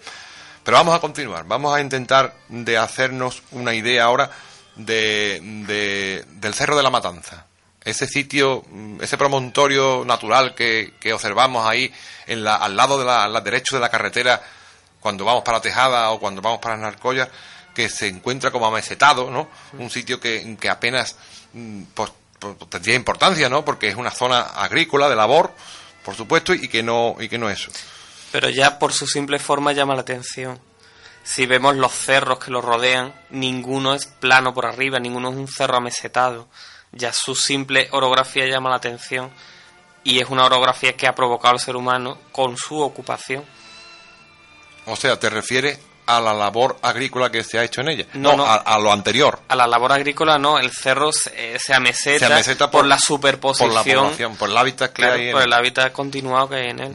Pero 0.62 0.76
vamos 0.76 0.94
a 0.94 1.00
continuar. 1.00 1.44
Vamos 1.46 1.74
a 1.76 1.80
intentar 1.80 2.34
de 2.48 2.78
hacernos 2.78 3.42
una 3.50 3.74
idea 3.74 4.05
ahora 4.05 4.30
de, 4.76 5.40
de- 5.66 6.24
del 6.40 6.55
Cerro 6.55 6.76
de 6.76 6.82
la 6.82 6.90
Matanza. 6.90 7.46
Ese 7.85 8.07
sitio, 8.07 8.64
mm, 8.70 9.03
ese 9.03 9.18
promontorio 9.18 10.05
natural 10.05 10.55
que, 10.55 10.95
que 11.01 11.12
observamos 11.12 11.66
ahí 11.66 11.93
en 12.26 12.45
la, 12.45 12.57
al 12.57 12.76
lado 12.76 12.99
de 12.99 13.05
la, 13.05 13.24
al 13.24 13.45
derecho 13.45 13.76
de 13.76 13.80
la 13.80 13.91
carretera 13.91 14.43
cuando 15.01 15.24
vamos 15.24 15.43
para 15.43 15.61
Tejada 15.61 16.11
o 16.12 16.18
cuando 16.18 16.41
vamos 16.41 16.61
para 16.61 16.78
Narcoya, 16.78 17.28
que 17.74 17.91
se 17.91 18.09
encuentra 18.09 18.51
como 18.51 18.66
amesetado, 18.66 19.30
¿no? 19.30 19.49
Un 19.78 19.91
sitio 19.91 20.18
que, 20.18 20.57
que 20.59 20.70
apenas 20.70 21.16
mm, 21.53 21.82
pues, 21.93 22.11
pues, 22.39 22.57
tendría 22.70 22.95
importancia, 22.95 23.49
¿no? 23.51 23.64
Porque 23.64 23.89
es 23.89 23.97
una 23.97 24.11
zona 24.11 24.41
agrícola, 24.41 25.11
de 25.11 25.16
labor, 25.16 25.53
por 26.03 26.14
supuesto, 26.14 26.55
y 26.55 26.68
que 26.68 26.82
no, 26.82 27.16
y 27.18 27.28
que 27.28 27.37
no 27.37 27.51
eso. 27.51 27.70
Pero 28.32 28.49
ya 28.49 28.78
por 28.78 28.93
su 28.93 29.07
simple 29.07 29.39
forma 29.39 29.72
llama 29.72 29.95
la 29.95 30.01
atención. 30.01 30.59
Si 31.22 31.47
vemos 31.47 31.76
los 31.76 31.93
cerros 31.93 32.39
que 32.39 32.51
lo 32.51 32.61
rodean, 32.61 33.14
ninguno 33.30 33.95
es 33.95 34.07
plano 34.07 34.53
por 34.55 34.66
arriba, 34.66 34.99
ninguno 34.99 35.30
es 35.30 35.37
un 35.37 35.49
cerro 35.49 35.76
amesetado. 35.76 36.49
Ya 36.97 37.12
su 37.12 37.34
simple 37.34 37.88
orografía 37.92 38.47
llama 38.47 38.70
la 38.70 38.76
atención 38.76 39.30
y 40.05 40.20
es 40.20 40.28
una 40.28 40.45
orografía 40.45 40.95
que 40.97 41.07
ha 41.07 41.14
provocado 41.14 41.55
al 41.55 41.61
ser 41.61 41.76
humano 41.76 42.18
con 42.32 42.57
su 42.57 42.80
ocupación. 42.80 43.45
O 44.86 44.97
sea, 44.97 45.18
te 45.18 45.30
refieres 45.30 45.78
a 46.07 46.20
la 46.20 46.34
labor 46.34 46.76
agrícola 46.82 47.30
que 47.30 47.42
se 47.42 47.59
ha 47.59 47.64
hecho 47.64 47.80
en 47.80 47.88
ella. 47.88 48.07
No, 48.12 48.36
no. 48.36 48.45
A, 48.45 48.57
a 48.57 48.78
lo 48.78 48.92
anterior. 48.92 49.40
A 49.49 49.57
la 49.57 49.66
labor 49.66 49.92
agrícola 49.92 50.38
no, 50.38 50.59
el 50.59 50.70
cerro 50.70 51.11
se, 51.11 51.59
se 51.59 51.72
ameseta, 51.72 52.26
Se 52.26 52.32
ameseta 52.32 52.70
por, 52.70 52.82
por- 52.82 52.88
la 52.88 52.97
Por 52.97 53.05
superposición, 53.05 53.74
la 53.74 53.82
población, 54.03 54.36
por 54.36 54.51
el 54.51 54.57
hábitat 54.59 54.90
que 54.92 55.03
claro, 55.03 55.14
hay 55.14 55.26
en 55.28 55.32
por 55.32 55.42
el 55.42 55.53
hábitat 55.53 55.92
continuado 55.92 56.51
que 56.51 56.57
hay 56.57 56.68
en 56.70 56.80
él. 56.80 56.95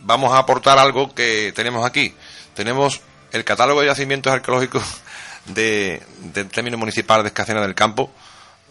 vamos 0.00 0.32
a 0.32 0.38
aportar 0.38 0.78
algo 0.78 1.14
que 1.14 1.52
tenemos 1.54 1.86
aquí. 1.86 2.12
Tenemos 2.54 3.00
el 3.30 3.44
catálogo 3.44 3.80
de 3.80 3.86
yacimientos 3.86 4.32
arqueológicos 4.32 4.82
de, 5.46 6.02
del 6.18 6.48
término 6.48 6.76
municipal 6.76 7.22
de 7.22 7.28
Escacena 7.28 7.60
del 7.60 7.76
Campo, 7.76 8.10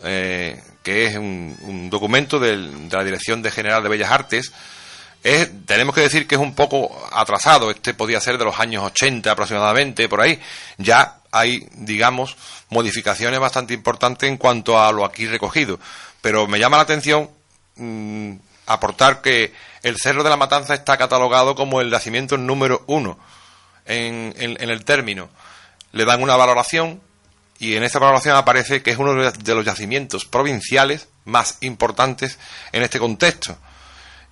eh, 0.03 0.61
que 0.83 1.05
es 1.05 1.15
un, 1.15 1.89
documento 1.89 2.39
de 2.39 2.57
la 2.91 3.03
Dirección 3.03 3.41
de 3.41 3.51
General 3.51 3.83
de 3.83 3.89
Bellas 3.89 4.11
Artes. 4.11 4.51
tenemos 5.65 5.93
que 5.93 6.01
decir 6.01 6.27
que 6.27 6.35
es 6.35 6.41
un 6.41 6.55
poco 6.55 7.07
atrasado, 7.11 7.69
este 7.69 7.93
podía 7.93 8.19
ser 8.19 8.37
de 8.37 8.45
los 8.45 8.59
años 8.59 8.83
80 8.83 9.31
aproximadamente, 9.31 10.09
por 10.09 10.21
ahí. 10.21 10.39
Ya 10.77 11.17
hay, 11.31 11.67
digamos, 11.73 12.35
modificaciones 12.69 13.39
bastante 13.39 13.73
importantes 13.73 14.29
en 14.29 14.37
cuanto 14.37 14.81
a 14.81 14.91
lo 14.91 15.05
aquí 15.05 15.27
recogido. 15.27 15.79
Pero 16.21 16.47
me 16.47 16.59
llama 16.59 16.77
la 16.77 16.83
atención 16.83 17.29
mm, 17.75 18.35
aportar 18.67 19.21
que 19.21 19.53
el 19.83 19.97
Cerro 19.97 20.23
de 20.23 20.29
la 20.29 20.37
Matanza 20.37 20.73
está 20.73 20.97
catalogado 20.97 21.55
como 21.55 21.81
el 21.81 21.89
yacimiento 21.89 22.37
número 22.37 22.83
uno 22.87 23.17
en, 23.85 24.33
el 24.37 24.85
término. 24.85 25.29
Le 25.91 26.05
dan 26.05 26.21
una 26.21 26.35
valoración 26.35 27.01
y 27.61 27.75
en 27.75 27.83
esta 27.83 27.99
valoración 27.99 28.35
aparece 28.35 28.81
que 28.81 28.89
es 28.89 28.97
uno 28.97 29.13
de 29.13 29.53
los 29.55 29.63
yacimientos 29.63 30.25
provinciales 30.25 31.07
más 31.25 31.59
importantes 31.61 32.39
en 32.71 32.81
este 32.81 32.97
contexto. 32.97 33.55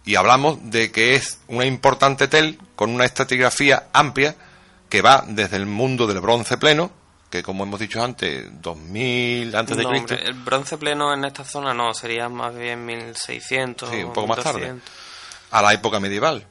Y 0.03 0.15
hablamos 0.15 0.57
de 0.63 0.91
que 0.91 1.13
es 1.13 1.37
una 1.47 1.65
importante 1.65 2.27
tel 2.27 2.57
con 2.75 2.89
una 2.89 3.05
estratigrafía 3.05 3.89
amplia 3.93 4.35
que 4.89 5.03
va 5.03 5.23
desde 5.27 5.57
el 5.57 5.67
mundo 5.67 6.07
del 6.07 6.21
bronce 6.21 6.57
pleno, 6.57 6.89
que 7.29 7.43
como 7.43 7.65
hemos 7.65 7.79
dicho 7.79 8.03
antes, 8.03 8.47
2000 8.63 9.55
antes 9.55 9.77
de 9.77 9.85
Cristo. 9.85 10.15
el 10.15 10.33
bronce 10.33 10.79
pleno 10.79 11.13
en 11.13 11.23
esta 11.23 11.43
zona 11.43 11.71
no, 11.71 11.93
sería 11.93 12.29
más 12.29 12.55
bien 12.55 12.83
1600. 12.83 13.91
Sí, 13.91 13.97
un 13.97 14.11
poco 14.11 14.25
más 14.25 14.41
tarde. 14.41 14.73
A 15.51 15.61
la 15.61 15.71
época 15.71 15.99
medieval. 15.99 16.47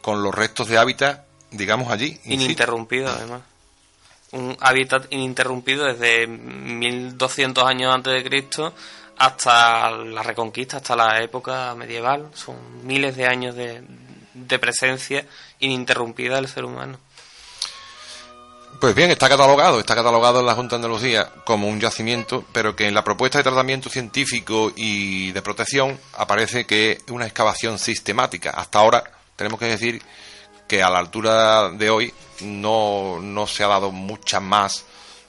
Con 0.00 0.22
los 0.22 0.34
restos 0.34 0.68
de 0.68 0.78
hábitat, 0.78 1.26
digamos 1.50 1.92
allí. 1.92 2.18
Ininterrumpido, 2.24 3.08
además. 3.10 3.42
Un 4.32 4.56
hábitat 4.60 5.06
ininterrumpido 5.10 5.86
desde 5.86 6.26
1200 6.26 7.64
años 7.64 7.94
antes 7.94 8.12
de 8.12 8.28
Cristo 8.28 8.74
hasta 9.16 9.90
la 9.90 10.22
reconquista, 10.22 10.76
hasta 10.76 10.94
la 10.94 11.22
época 11.22 11.74
medieval. 11.74 12.30
Son 12.34 12.86
miles 12.86 13.16
de 13.16 13.26
años 13.26 13.56
de, 13.56 13.82
de 14.34 14.58
presencia 14.58 15.26
ininterrumpida 15.58 16.36
del 16.36 16.48
ser 16.48 16.64
humano. 16.64 16.98
Pues 18.80 18.94
bien, 18.94 19.10
está 19.10 19.28
catalogado, 19.28 19.80
está 19.80 19.96
catalogado 19.96 20.38
en 20.38 20.46
la 20.46 20.54
Junta 20.54 20.76
de 20.76 20.84
Andalucía 20.84 21.28
como 21.44 21.66
un 21.66 21.80
yacimiento, 21.80 22.44
pero 22.52 22.76
que 22.76 22.86
en 22.86 22.94
la 22.94 23.02
propuesta 23.02 23.38
de 23.38 23.44
tratamiento 23.44 23.90
científico 23.90 24.72
y 24.76 25.32
de 25.32 25.42
protección 25.42 25.98
aparece 26.16 26.64
que 26.64 26.92
es 26.92 27.10
una 27.10 27.26
excavación 27.26 27.80
sistemática. 27.80 28.50
Hasta 28.50 28.78
ahora 28.78 29.02
tenemos 29.34 29.58
que 29.58 29.66
decir 29.66 30.00
que 30.68 30.82
a 30.82 30.90
la 30.90 30.98
altura 30.98 31.70
de 31.70 31.90
hoy 31.90 32.14
no, 32.42 33.18
no 33.20 33.46
se 33.46 33.64
ha 33.64 33.68
dado 33.68 33.90
mucha 33.90 34.38
más, 34.38 34.84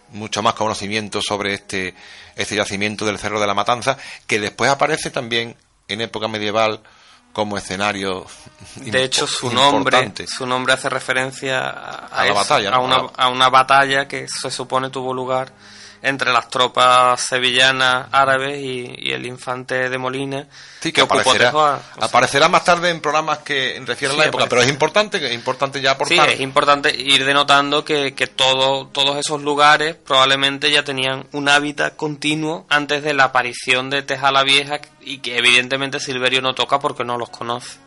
mucho 0.09 0.43
más 0.43 0.53
conocimiento 0.53 1.21
sobre 1.21 1.55
este, 1.55 1.95
este 2.35 2.55
yacimiento 2.55 3.05
del 3.05 3.17
Cerro 3.17 3.39
de 3.39 3.47
la 3.47 3.55
Matanza, 3.55 3.97
que 4.27 4.39
después 4.39 4.69
aparece 4.69 5.09
también 5.09 5.55
en 5.87 6.01
época 6.01 6.27
medieval 6.27 6.81
como 7.33 7.57
escenario 7.57 8.25
de 8.75 9.03
hecho 9.03 9.27
su 9.27 9.51
nombre 9.51 10.11
su 10.27 10.47
nombre 10.47 10.73
hace 10.73 10.89
referencia 10.89 11.69
a, 11.69 12.25
la 12.25 12.33
batalla 12.33 12.71
a, 12.71 12.79
una, 12.79 12.95
a 13.15 13.29
una 13.29 13.49
batalla 13.49 14.07
que 14.07 14.27
se 14.27 14.49
supone 14.49 14.89
tuvo 14.89 15.13
lugar 15.13 15.53
entre 16.02 16.32
las 16.32 16.50
tropas 16.50 17.20
sevillanas 17.20 18.08
árabes 18.12 18.60
y, 18.60 19.12
el 19.12 19.26
infante 19.26 19.89
de 19.89 19.97
Molina 19.97 20.47
sí, 20.80 20.91
que, 20.91 21.02
aparecerá, 21.02 21.82
aparecerá 22.00 22.47
más 22.47 22.64
tarde 22.64 22.89
en 22.89 23.02
programas 23.02 23.39
que 23.39 23.82
refieren 23.86 24.18
a 24.18 24.22
la 24.22 24.26
época 24.28 24.47
pero 24.47 24.62
es 24.62 24.70
importante 24.70 25.18
es 25.26 25.34
importante 25.34 25.82
ya 25.82 25.91
aportar. 25.91 26.28
Sí 26.28 26.34
es 26.36 26.39
importante 26.39 26.95
ir 26.95 27.26
denotando 27.26 27.84
que, 27.84 28.14
que 28.14 28.28
todo, 28.28 28.88
todos 28.88 29.18
esos 29.18 29.41
lugares 29.41 29.95
probablemente 29.95 30.72
ya 30.72 30.84
tenían 30.84 31.28
un 31.32 31.50
hábitat 31.50 31.95
continuo 31.95 32.66
antes 32.70 33.04
de 33.04 33.14
la 33.14 33.26
aparición 33.26 33.89
de 33.89 34.04
Tejala 34.04 34.43
Vieja 34.43 34.80
y 35.02 35.20
que 35.20 35.38
evidentemente 35.38 36.00
Silverio 36.00 36.41
no 36.41 36.54
toca 36.54 36.80
porque 36.80 37.04
no 37.04 37.18
los 37.18 37.30
conoce. 37.30 37.78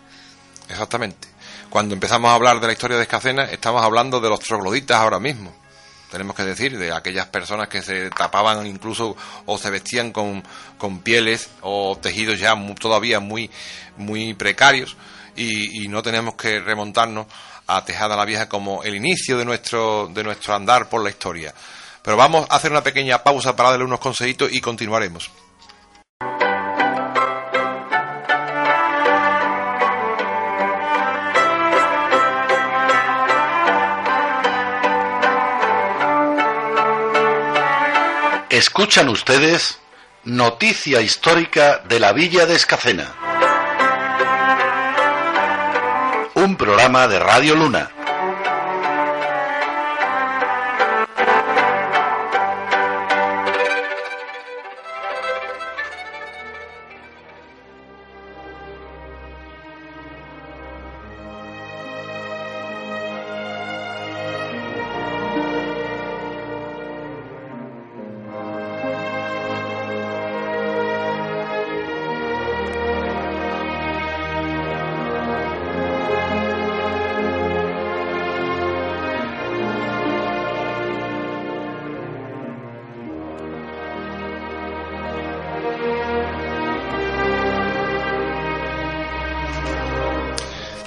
Exactamente. 0.69 1.29
Cuando 1.71 1.95
empezamos 1.95 2.31
a 2.31 2.35
hablar 2.35 2.61
de 2.61 2.67
la 2.67 2.73
historia 2.75 2.97
de 2.97 3.05
Escacena 3.05 3.45
estamos 3.45 3.83
hablando 3.83 4.21
de 4.21 4.29
los 4.29 4.41
trogloditas 4.41 4.99
ahora 4.99 5.19
mismo 5.19 5.62
tenemos 6.13 6.37
que 6.37 6.45
decir, 6.45 6.79
de 6.79 6.93
aquellas 6.93 7.27
personas 7.27 7.69
que 7.69 7.81
se 7.81 8.11
tapaban 8.11 8.67
incluso 8.67 9.17
o 9.47 9.57
se 9.57 9.71
vestían 9.71 10.13
con, 10.13 10.45
con 10.77 11.01
pieles 11.01 11.49
o 11.63 11.99
tejidos 12.01 12.39
ya 12.39 12.55
todavía 12.79 13.19
muy, 13.19 13.51
muy 13.97 14.35
precarios 14.35 14.95
y, 15.35 15.89
no 15.89 16.03
tenemos 16.03 16.35
que 16.35 16.61
remontarnos 16.61 17.27
a 17.67 17.83
Tejada 17.87 18.15
la 18.15 18.27
Vieja 18.27 18.47
como 18.47 18.83
el 18.83 18.95
inicio 18.95 19.39
de 19.39 19.47
nuestro, 19.47 20.11
de 20.13 20.23
nuestro 20.23 20.55
andar 20.55 20.91
por 20.91 21.03
la 21.03 21.09
historia. 21.09 21.55
Pero 22.03 22.19
vamos 22.19 22.47
a 22.51 22.57
hacer 22.57 22.71
una 22.71 22.83
pequeña 22.83 23.23
pausa 23.23 23.57
para 23.57 23.71
darle 23.71 23.87
unos 23.87 24.01
consejitos 24.01 24.53
y 24.53 24.61
continuaremos. 24.61 25.31
Escuchan 38.63 39.09
ustedes 39.09 39.81
Noticia 40.23 41.01
Histórica 41.01 41.79
de 41.89 41.99
la 41.99 42.13
Villa 42.13 42.47
de 42.47 42.55
Escacena. 42.55 43.13
Un 46.35 46.55
programa 46.55 47.09
de 47.09 47.19
Radio 47.19 47.57
Luna. 47.57 47.91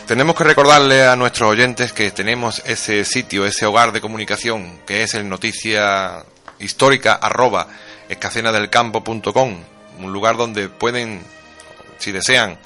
Tenemos 0.08 0.36
que 0.36 0.44
recordarle 0.44 1.08
a 1.08 1.16
nuestros 1.16 1.50
oyentes 1.50 1.92
que 1.92 2.12
tenemos 2.12 2.62
ese 2.68 3.04
sitio, 3.06 3.44
ese 3.44 3.66
hogar 3.66 3.92
de 3.92 4.02
comunicación, 4.02 4.82
que 4.86 5.02
es 5.02 5.16
el 5.16 5.28
noticia 5.28 6.24
histórica 6.60 7.14
arroba 7.14 7.68
escacenadelcampo.com, 8.08 9.64
un 10.00 10.14
lugar 10.14 10.38
donde 10.38 10.70
pueden, 10.70 11.24
si 11.98 12.12
desean, 12.12 12.60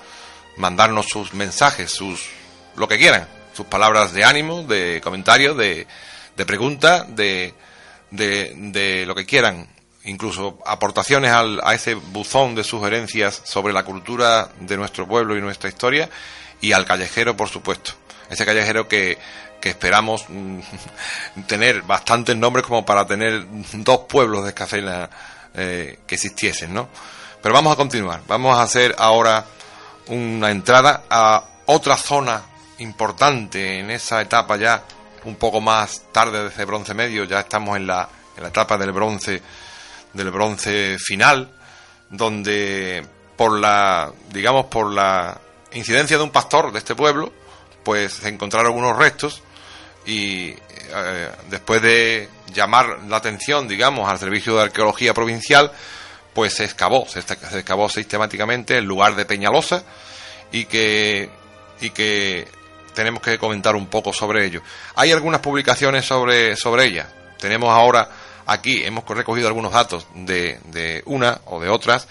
mandarnos 0.58 1.06
sus 1.06 1.34
mensajes, 1.34 1.92
sus 1.92 2.28
lo 2.76 2.90
que 2.90 2.98
quieran, 2.98 3.26
sus 3.54 3.68
palabras 3.68 4.12
de 4.12 4.26
ánimo, 4.26 4.64
de 4.64 5.00
comentario, 5.02 5.56
de, 5.56 5.88
de 6.36 6.46
pregunta, 6.46 7.06
de, 7.06 7.54
de, 8.12 8.54
de, 8.54 9.06
lo 9.06 9.16
que 9.16 9.26
quieran, 9.26 9.66
incluso 10.04 10.60
aportaciones 10.66 11.32
al, 11.32 11.62
a 11.64 11.74
ese 11.74 11.94
buzón 11.94 12.54
de 12.54 12.66
sugerencias 12.66 13.42
sobre 13.46 13.72
la 13.72 13.84
cultura 13.84 14.50
de 14.60 14.76
nuestro 14.76 15.08
pueblo 15.08 15.38
y 15.38 15.42
nuestra 15.42 15.70
historia 15.70 16.10
y 16.62 16.72
al 16.74 16.86
callejero, 16.86 17.36
por 17.36 17.50
supuesto. 17.50 17.94
Ese 18.30 18.46
callejero 18.46 18.88
que, 18.88 19.18
que 19.60 19.70
esperamos 19.70 20.26
mm, 20.30 20.60
tener 21.48 21.82
bastantes 21.84 22.36
nombres 22.36 22.66
como 22.66 22.86
para 22.86 23.06
tener 23.06 23.46
dos 23.74 24.02
pueblos 24.08 24.44
de 24.44 24.50
Escacena 24.50 25.10
eh, 25.54 26.00
que 26.06 26.16
existiesen, 26.16 26.74
¿no? 26.74 26.90
Pero 27.42 27.54
vamos 27.54 27.74
a 27.74 27.76
continuar. 27.76 28.22
Vamos 28.28 28.58
a 28.58 28.64
hacer 28.64 28.96
ahora 28.98 29.46
una 30.08 30.52
entrada 30.52 31.04
a 31.10 31.44
otra 31.66 31.96
zona 31.98 32.42
importante 32.80 33.80
en 33.80 33.92
esa 33.92 34.22
etapa 34.22 34.58
ya 34.58 34.84
un 35.26 35.36
poco 35.36 35.62
más 35.62 36.04
tarde 36.12 36.44
de 36.44 36.50
ese 36.50 36.66
bronce 36.66 36.94
medio. 36.94 37.24
Ya 37.24 37.42
estamos 37.42 37.78
en 37.78 37.88
la, 37.88 38.08
en 38.36 38.44
la 38.44 38.50
etapa 38.50 38.78
del 38.78 38.92
bronce 38.92 39.42
del 40.14 40.32
bronce 40.32 40.98
final, 41.00 41.52
donde 42.10 43.06
por 43.38 43.60
la 43.60 44.12
digamos 44.32 44.66
por 44.66 44.92
la 44.92 45.40
incidencia 45.74 46.18
de 46.18 46.24
un 46.24 46.32
pastor 46.32 46.72
de 46.72 46.80
este 46.80 46.96
pueblo, 46.96 47.32
pues 47.84 48.14
se 48.14 48.30
encontraron 48.30 48.76
unos 48.76 48.98
restos 48.98 49.42
y 50.06 50.50
eh, 50.50 51.32
después 51.50 51.82
de 51.82 52.30
llamar 52.54 53.00
la 53.08 53.18
atención, 53.18 53.68
digamos, 53.68 54.10
al 54.10 54.20
Servicio 54.20 54.56
de 54.56 54.64
Arqueología 54.64 55.14
Provincial, 55.14 55.72
pues 56.34 56.56
se 56.56 56.66
excavó, 56.66 57.08
se, 57.08 57.20
excavó 57.20 57.90
sistemáticamente 57.90 58.78
el 58.78 58.86
lugar 58.86 59.16
de 59.16 59.26
Peñalosa 59.26 59.84
y 60.52 60.66
que, 60.66 61.30
y 61.82 61.90
que 61.92 62.48
tenemos 62.94 63.22
que 63.22 63.38
comentar 63.38 63.76
un 63.76 63.88
poco 63.88 64.14
sobre 64.14 64.46
ello. 64.46 64.62
Hay 64.96 65.12
algunas 65.12 65.42
publicaciones 65.42 66.06
sobre, 66.06 66.56
sobre 66.56 66.86
ella. 66.86 67.08
Tenemos 67.40 67.70
ahora 67.70 68.10
aquí, 68.46 68.84
hemos 68.84 69.08
recogido 69.08 69.48
algunos 69.48 69.72
datos 69.72 70.08
de, 70.14 70.60
de 70.66 71.04
una 71.06 71.40
o 71.46 71.60
de 71.60 71.70
otras. 71.70 72.08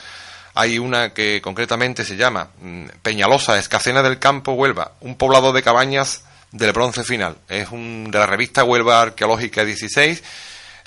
Hay 0.58 0.80
una 0.80 1.14
que 1.14 1.40
concretamente 1.40 2.04
se 2.04 2.16
llama 2.16 2.50
mm, 2.60 2.86
Peñalosa, 3.00 3.60
Escacena 3.60 4.02
del 4.02 4.18
Campo, 4.18 4.54
Huelva, 4.54 4.94
un 5.02 5.14
poblado 5.14 5.52
de 5.52 5.62
cabañas 5.62 6.24
del 6.50 6.72
bronce 6.72 7.04
final. 7.04 7.36
Es 7.48 7.70
un, 7.70 8.10
de 8.10 8.18
la 8.18 8.26
revista 8.26 8.64
Huelva 8.64 9.00
Arqueológica 9.00 9.64
16. 9.64 10.20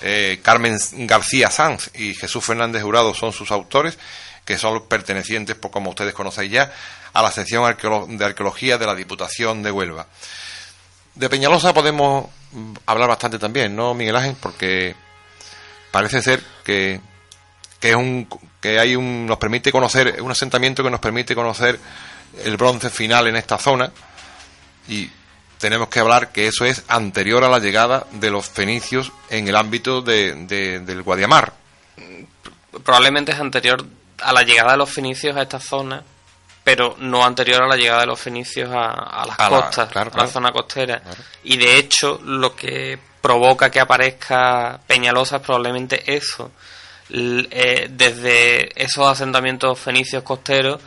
Eh, 0.00 0.40
Carmen 0.42 0.76
García 1.06 1.50
Sanz 1.50 1.88
y 1.94 2.12
Jesús 2.12 2.44
Fernández 2.44 2.82
Jurado 2.82 3.14
son 3.14 3.32
sus 3.32 3.50
autores, 3.50 3.98
que 4.44 4.58
son 4.58 4.86
pertenecientes, 4.88 5.56
pues, 5.56 5.72
como 5.72 5.88
ustedes 5.88 6.12
conocéis 6.12 6.52
ya, 6.52 6.70
a 7.14 7.22
la 7.22 7.32
sección 7.32 7.64
de 7.64 8.24
arqueología 8.26 8.76
de 8.76 8.84
la 8.84 8.94
Diputación 8.94 9.62
de 9.62 9.70
Huelva. 9.70 10.06
De 11.14 11.30
Peñalosa 11.30 11.72
podemos 11.72 12.26
mm, 12.50 12.74
hablar 12.84 13.08
bastante 13.08 13.38
también, 13.38 13.74
¿no, 13.74 13.94
Miguel 13.94 14.16
Ángel? 14.16 14.36
Porque 14.38 14.94
parece 15.90 16.20
ser 16.20 16.42
que, 16.62 17.00
que 17.80 17.88
es 17.88 17.96
un 17.96 18.28
que 18.62 18.78
hay 18.78 18.94
un 18.96 19.26
nos 19.26 19.38
permite 19.38 19.72
conocer 19.72 20.22
un 20.22 20.30
asentamiento 20.30 20.84
que 20.84 20.90
nos 20.90 21.00
permite 21.00 21.34
conocer 21.34 21.78
el 22.44 22.56
bronce 22.56 22.88
final 22.88 23.26
en 23.26 23.36
esta 23.36 23.58
zona 23.58 23.90
y 24.88 25.10
tenemos 25.58 25.88
que 25.88 26.00
hablar 26.00 26.32
que 26.32 26.46
eso 26.46 26.64
es 26.64 26.84
anterior 26.88 27.44
a 27.44 27.48
la 27.48 27.58
llegada 27.58 28.06
de 28.12 28.30
los 28.30 28.48
fenicios 28.48 29.12
en 29.30 29.48
el 29.48 29.56
ámbito 29.56 30.00
de, 30.00 30.34
del 30.80 31.02
Guadiamar. 31.02 31.52
Probablemente 32.84 33.32
es 33.32 33.38
anterior 33.38 33.84
a 34.20 34.32
la 34.32 34.42
llegada 34.42 34.72
de 34.72 34.78
los 34.78 34.90
fenicios 34.90 35.36
a 35.36 35.42
esta 35.42 35.60
zona, 35.60 36.02
pero 36.64 36.96
no 36.98 37.24
anterior 37.24 37.62
a 37.62 37.68
la 37.68 37.76
llegada 37.76 38.00
de 38.00 38.06
los 38.06 38.20
fenicios 38.20 38.70
a, 38.72 39.24
las 39.26 39.36
costas, 39.36 39.88
a 39.94 40.04
la 40.04 40.26
zona 40.26 40.50
costera. 40.50 41.02
Y 41.44 41.56
de 41.56 41.76
hecho, 41.76 42.20
lo 42.24 42.56
que 42.56 42.98
provoca 43.20 43.70
que 43.70 43.80
aparezca 43.80 44.80
Peñalosa 44.86 45.36
es 45.36 45.42
probablemente 45.42 46.12
eso. 46.12 46.50
Eh, 47.10 47.88
desde 47.90 48.82
esos 48.82 49.06
asentamientos 49.06 49.78
fenicios 49.78 50.22
costeros 50.22 50.80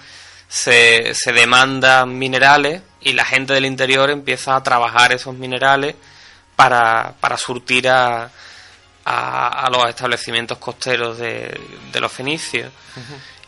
se, 0.47 1.13
se 1.13 1.33
demandan 1.33 2.17
minerales 2.17 2.81
y 3.01 3.13
la 3.13 3.25
gente 3.25 3.53
del 3.53 3.65
interior 3.65 4.09
empieza 4.09 4.55
a 4.55 4.63
trabajar 4.63 5.13
esos 5.13 5.35
minerales 5.35 5.95
para, 6.55 7.15
para 7.19 7.37
surtir 7.37 7.89
a, 7.89 8.31
a, 9.05 9.69
los 9.69 9.87
establecimientos 9.87 10.57
costeros 10.57 11.17
de, 11.17 11.59
de 11.91 11.99
los 11.99 12.11
fenicios. 12.11 12.71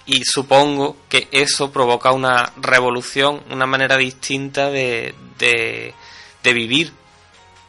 Y 0.06 0.24
supongo 0.24 0.98
que 1.10 1.28
eso 1.32 1.72
provoca 1.72 2.12
una 2.12 2.54
revolución, 2.58 3.44
una 3.50 3.66
manera 3.66 3.98
distinta 3.98 4.70
de, 4.70 5.16
de, 5.38 5.94
de 6.44 6.54
vivir 6.54 6.94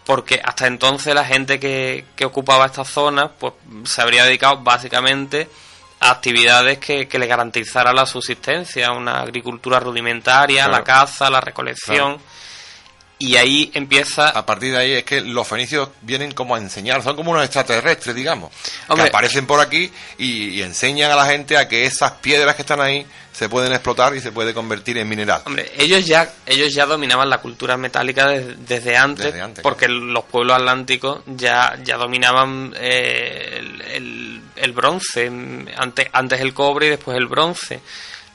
porque 0.08 0.40
hasta 0.42 0.66
entonces 0.66 1.14
la 1.14 1.26
gente 1.26 1.60
que, 1.60 2.06
que 2.16 2.24
ocupaba 2.24 2.64
estas 2.64 2.88
zonas 2.88 3.28
pues 3.38 3.52
se 3.84 4.00
habría 4.00 4.24
dedicado 4.24 4.56
básicamente 4.56 5.50
actividades 6.00 6.78
que, 6.78 7.06
que 7.06 7.18
le 7.18 7.26
garantizaran 7.26 7.94
la 7.94 8.06
subsistencia, 8.06 8.90
una 8.92 9.20
agricultura 9.20 9.78
rudimentaria, 9.78 10.66
la 10.66 10.82
caza, 10.82 11.28
la 11.28 11.42
recolección. 11.42 12.16
Y 13.20 13.36
ahí 13.36 13.70
empieza... 13.74 14.28
A 14.28 14.46
partir 14.46 14.72
de 14.72 14.78
ahí 14.78 14.92
es 14.92 15.04
que 15.04 15.20
los 15.20 15.46
fenicios 15.46 15.88
vienen 16.02 16.32
como 16.32 16.54
a 16.54 16.58
enseñar, 16.58 17.02
son 17.02 17.16
como 17.16 17.32
unos 17.32 17.44
extraterrestres, 17.44 18.14
digamos, 18.14 18.52
que 18.94 19.02
aparecen 19.02 19.46
por 19.46 19.60
aquí 19.60 19.90
y, 20.18 20.62
enseñan 20.62 21.10
a 21.10 21.16
la 21.16 21.26
gente 21.26 21.56
a 21.56 21.66
que 21.66 21.84
esas 21.84 22.12
piedras 22.12 22.54
que 22.54 22.62
están 22.62 22.80
ahí 22.80 23.04
se 23.32 23.48
pueden 23.48 23.72
explotar 23.72 24.14
y 24.14 24.20
se 24.20 24.30
puede 24.30 24.54
convertir 24.54 24.98
en 24.98 25.08
mineral. 25.08 25.42
Hombre, 25.46 25.70
ellos 25.76 26.06
ya, 26.06 26.32
ellos 26.46 26.72
ya 26.72 26.86
dominaban 26.86 27.28
la 27.28 27.38
cultura 27.38 27.76
metálica 27.76 28.28
desde, 28.28 28.96
antes, 28.96 29.34
porque 29.62 29.88
los 29.88 30.24
pueblos 30.24 30.56
atlánticos 30.56 31.22
ya, 31.26 31.76
ya 31.82 31.96
dominaban 31.96 32.74
eh, 32.78 33.60
el, 33.94 34.42
el, 34.56 34.72
bronce, 34.72 35.30
antes, 35.76 36.08
antes 36.12 36.40
el 36.40 36.54
cobre 36.54 36.86
y 36.86 36.90
después 36.90 37.16
el 37.16 37.26
bronce. 37.26 37.80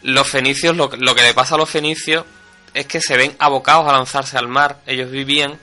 Los 0.03 0.27
fenicios, 0.27 0.75
lo, 0.75 0.89
lo 0.97 1.15
que 1.15 1.21
le 1.21 1.33
pasa 1.33 1.55
a 1.55 1.57
los 1.57 1.69
fenicios 1.69 2.25
es 2.73 2.85
que 2.85 2.99
se 3.01 3.17
ven 3.17 3.35
abocados 3.39 3.87
a 3.87 3.93
lanzarse 3.93 4.37
al 4.37 4.47
mar. 4.47 4.79
Ellos 4.85 5.11
vivían 5.11 5.59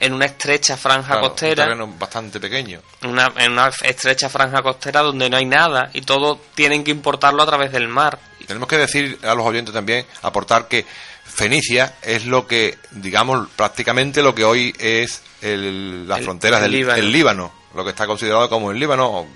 en 0.00 0.12
una 0.12 0.26
estrecha 0.26 0.76
franja 0.76 1.20
costera. 1.20 1.72
Un 1.72 1.98
bastante 1.98 2.40
pequeño. 2.40 2.80
Una, 3.04 3.32
en 3.36 3.52
una 3.52 3.68
estrecha 3.82 4.28
franja 4.28 4.62
costera 4.62 5.02
donde 5.02 5.30
no 5.30 5.36
hay 5.36 5.46
nada 5.46 5.90
y 5.92 6.02
todo 6.02 6.40
tienen 6.54 6.84
que 6.84 6.90
importarlo 6.90 7.42
a 7.42 7.46
través 7.46 7.72
del 7.72 7.88
mar. 7.88 8.18
Tenemos 8.46 8.68
que 8.68 8.76
decir 8.76 9.18
a 9.22 9.34
los 9.34 9.46
oyentes 9.46 9.72
también, 9.72 10.04
aportar 10.22 10.68
que 10.68 10.84
Fenicia 11.24 11.94
es 12.02 12.26
lo 12.26 12.46
que, 12.46 12.78
digamos, 12.90 13.48
prácticamente 13.56 14.22
lo 14.22 14.34
que 14.34 14.44
hoy 14.44 14.74
es 14.78 15.22
las 15.40 16.22
fronteras 16.22 16.60
del 16.62 17.10
Líbano. 17.10 17.52
lo 17.74 17.84
que 17.84 17.90
está 17.90 18.06
considerado 18.06 18.48
como 18.48 18.70
el 18.70 18.78
Líbano. 18.78 19.26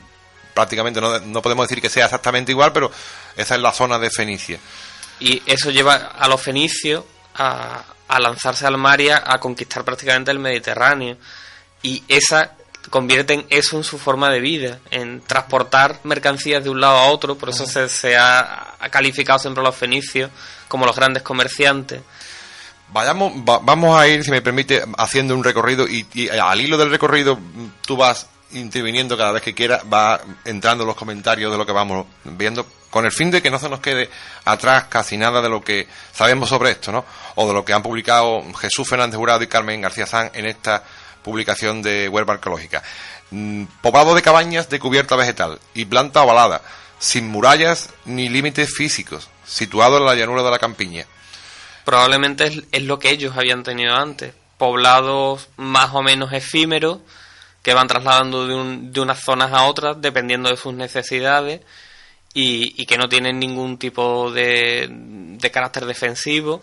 Prácticamente 0.54 1.00
no, 1.00 1.18
no 1.20 1.40
podemos 1.40 1.68
decir 1.68 1.80
que 1.80 1.88
sea 1.88 2.06
exactamente 2.06 2.52
igual, 2.52 2.72
pero 2.72 2.90
esa 3.36 3.54
es 3.54 3.60
la 3.60 3.72
zona 3.72 3.98
de 3.98 4.10
Fenicia. 4.10 4.58
Y 5.20 5.42
eso 5.46 5.70
lleva 5.70 5.94
a 5.94 6.28
los 6.28 6.40
fenicios 6.40 7.04
a, 7.34 7.84
lanzarse 8.18 8.66
al 8.66 8.78
mar 8.78 9.00
y 9.00 9.10
a, 9.10 9.38
conquistar 9.40 9.84
prácticamente 9.84 10.30
el 10.30 10.38
Mediterráneo. 10.38 11.16
Y 11.82 12.02
esa 12.08 12.52
convierten 12.90 13.46
eso 13.50 13.76
en 13.76 13.84
su 13.84 13.98
forma 13.98 14.30
de 14.30 14.40
vida, 14.40 14.78
en 14.90 15.20
transportar 15.20 16.00
mercancías 16.04 16.64
de 16.64 16.70
un 16.70 16.80
lado 16.80 16.98
a 16.98 17.06
otro, 17.06 17.36
por 17.36 17.50
eso 17.50 17.66
se, 17.66 18.16
ha, 18.16 18.74
calificado 18.90 19.38
siempre 19.38 19.60
a 19.60 19.64
los 19.64 19.76
fenicios 19.76 20.30
como 20.68 20.86
los 20.86 20.96
grandes 20.96 21.22
comerciantes. 21.22 22.00
Vayamos, 22.90 23.32
vamos 23.44 23.98
a 23.98 24.08
ir, 24.08 24.24
si 24.24 24.30
me 24.30 24.40
permite, 24.40 24.82
haciendo 24.96 25.34
un 25.34 25.44
recorrido 25.44 25.86
y, 25.86 26.06
y, 26.14 26.28
al 26.30 26.58
hilo 26.58 26.78
del 26.78 26.90
recorrido 26.90 27.38
tú 27.82 27.98
vas 27.98 28.28
interviniendo 28.52 29.18
cada 29.18 29.32
vez 29.32 29.42
que 29.42 29.54
quieras, 29.54 29.82
va 29.92 30.20
entrando 30.46 30.86
los 30.86 30.96
comentarios 30.96 31.52
de 31.52 31.58
lo 31.58 31.66
que 31.66 31.72
vamos 31.72 32.06
viendo 32.24 32.66
con 32.90 33.04
el 33.04 33.12
fin 33.12 33.30
de 33.30 33.42
que 33.42 33.50
no 33.50 33.58
se 33.58 33.68
nos 33.68 33.80
quede 33.80 34.10
atrás 34.44 34.84
casi 34.84 35.16
nada 35.16 35.42
de 35.42 35.48
lo 35.48 35.62
que 35.62 35.86
sabemos 36.12 36.48
sobre 36.48 36.70
esto, 36.70 36.92
¿no? 36.92 37.04
O 37.34 37.46
de 37.46 37.52
lo 37.52 37.64
que 37.64 37.72
han 37.72 37.82
publicado 37.82 38.42
Jesús 38.54 38.88
Fernández 38.88 39.16
Jurado 39.16 39.42
y 39.42 39.46
Carmen 39.46 39.80
García 39.80 40.06
San 40.06 40.30
en 40.34 40.46
esta 40.46 40.82
publicación 41.22 41.82
de 41.82 42.08
Huelva 42.08 42.34
Arqueológica. 42.34 42.82
Mm, 43.30 43.64
poblado 43.82 44.14
de 44.14 44.22
cabañas 44.22 44.70
de 44.70 44.78
cubierta 44.78 45.16
vegetal 45.16 45.58
y 45.74 45.84
planta 45.84 46.22
ovalada, 46.22 46.62
sin 46.98 47.28
murallas 47.28 47.90
ni 48.06 48.28
límites 48.28 48.74
físicos, 48.74 49.28
situado 49.44 49.98
en 49.98 50.06
la 50.06 50.14
llanura 50.14 50.42
de 50.42 50.50
la 50.50 50.58
campiña. 50.58 51.04
Probablemente 51.84 52.64
es, 52.72 52.82
lo 52.82 52.98
que 52.98 53.10
ellos 53.10 53.36
habían 53.36 53.62
tenido 53.62 53.94
antes, 53.94 54.34
poblados 54.56 55.48
más 55.56 55.90
o 55.94 56.02
menos 56.02 56.32
efímeros 56.32 56.98
que 57.62 57.74
van 57.74 57.88
trasladando 57.88 58.46
de, 58.46 58.78
de 58.90 59.00
unas 59.00 59.20
zonas 59.20 59.52
a 59.52 59.64
otras 59.64 60.00
dependiendo 60.00 60.48
de 60.48 60.56
sus 60.56 60.72
necesidades 60.72 61.60
y, 62.40 62.86
que 62.86 62.96
no 62.96 63.08
tienen 63.08 63.38
ningún 63.38 63.78
tipo 63.78 64.30
de, 64.30 64.88
de 64.90 65.50
carácter 65.50 65.86
defensivo. 65.86 66.62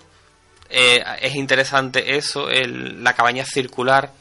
Eh, 0.69 1.03
es 1.21 1.35
interesante 1.35 2.15
eso, 2.15 2.49
el, 2.49 3.03
la 3.03 3.13
cabaña 3.13 3.45
circular 3.45 4.11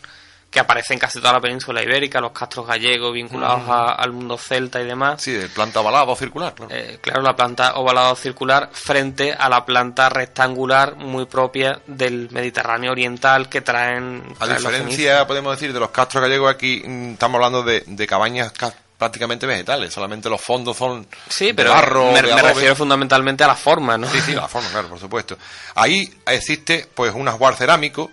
que 0.51 0.61
aparece 0.61 0.95
en 0.95 1.01
casi 1.01 1.19
toda 1.19 1.33
la 1.33 1.41
península 1.41 1.83
ibérica, 1.83 2.21
los 2.21 2.31
castros 2.31 2.65
gallegos 2.65 3.13
vinculados 3.13 3.65
al 3.67 4.13
mundo 4.13 4.39
celta 4.39 4.81
y 4.81 4.87
demás. 4.87 5.21
Sí, 5.21 5.33
de 5.33 5.49
planta 5.49 5.81
ovalada 5.81 6.05
o 6.05 6.15
circular. 6.15 6.55
Claro. 6.55 6.73
Eh, 6.73 6.99
claro, 7.01 7.23
la 7.23 7.35
planta 7.35 7.75
ovalada 7.75 8.13
o 8.13 8.17
circular 8.17 8.71
frente 8.73 9.33
a 9.33 9.49
la 9.49 9.65
planta 9.67 10.09
rectangular 10.09 10.95
muy 10.95 11.27
propia 11.27 11.81
del 11.89 12.31
Mediterráneo 12.31 12.93
oriental 12.93 13.49
que 13.49 13.63
traen... 13.63 14.23
a 14.39 14.47
diferencia, 14.47 15.27
podemos 15.27 15.57
decir, 15.57 15.73
de 15.73 15.81
los 15.81 15.91
castros 15.91 16.23
gallegos, 16.23 16.49
aquí 16.49 16.85
mm, 16.87 17.13
estamos 17.15 17.35
hablando 17.35 17.65
de, 17.65 17.83
de 17.85 18.07
cabañas 18.07 18.53
prácticamente 18.99 19.47
vegetales, 19.47 19.93
solamente 19.93 20.29
los 20.29 20.41
fondos 20.41 20.77
son 20.77 21.07
sí, 21.29 21.53
pero 21.53 21.71
de 21.71 21.75
barro. 21.75 22.13
Me, 22.13 22.23
me 22.23 22.43
refiero 22.43 22.77
fundamentalmente 22.77 23.45
a 23.45 23.49
la 23.49 23.57
forma, 23.57 23.99
¿no? 23.99 24.09
Sí, 24.09 24.21
sí, 24.21 24.33
la 24.33 24.49
forma, 24.49 24.71
claro, 24.71 24.89
por 24.89 24.99
supuesto. 24.99 25.37
Ahí 25.75 26.13
existe 26.27 26.89
pues 26.95 27.15
un 27.15 27.29
ajuar 27.29 27.57
cerámico, 27.57 28.11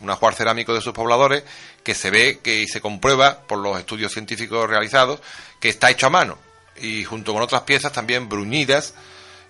un 0.00 0.10
ajuar 0.10 0.34
cerámico 0.34 0.74
de 0.74 0.80
sus 0.80 0.92
pobladores, 0.92 1.44
que 1.82 1.94
se 1.94 2.10
ve 2.10 2.40
que 2.42 2.66
se 2.66 2.80
comprueba 2.80 3.40
por 3.40 3.58
los 3.58 3.78
estudios 3.78 4.12
científicos 4.12 4.68
realizados 4.68 5.20
que 5.60 5.68
está 5.68 5.90
hecho 5.90 6.06
a 6.06 6.10
mano 6.10 6.38
y 6.76 7.04
junto 7.04 7.32
con 7.32 7.42
otras 7.42 7.62
piezas 7.62 7.92
también 7.92 8.28
bruñidas, 8.28 8.94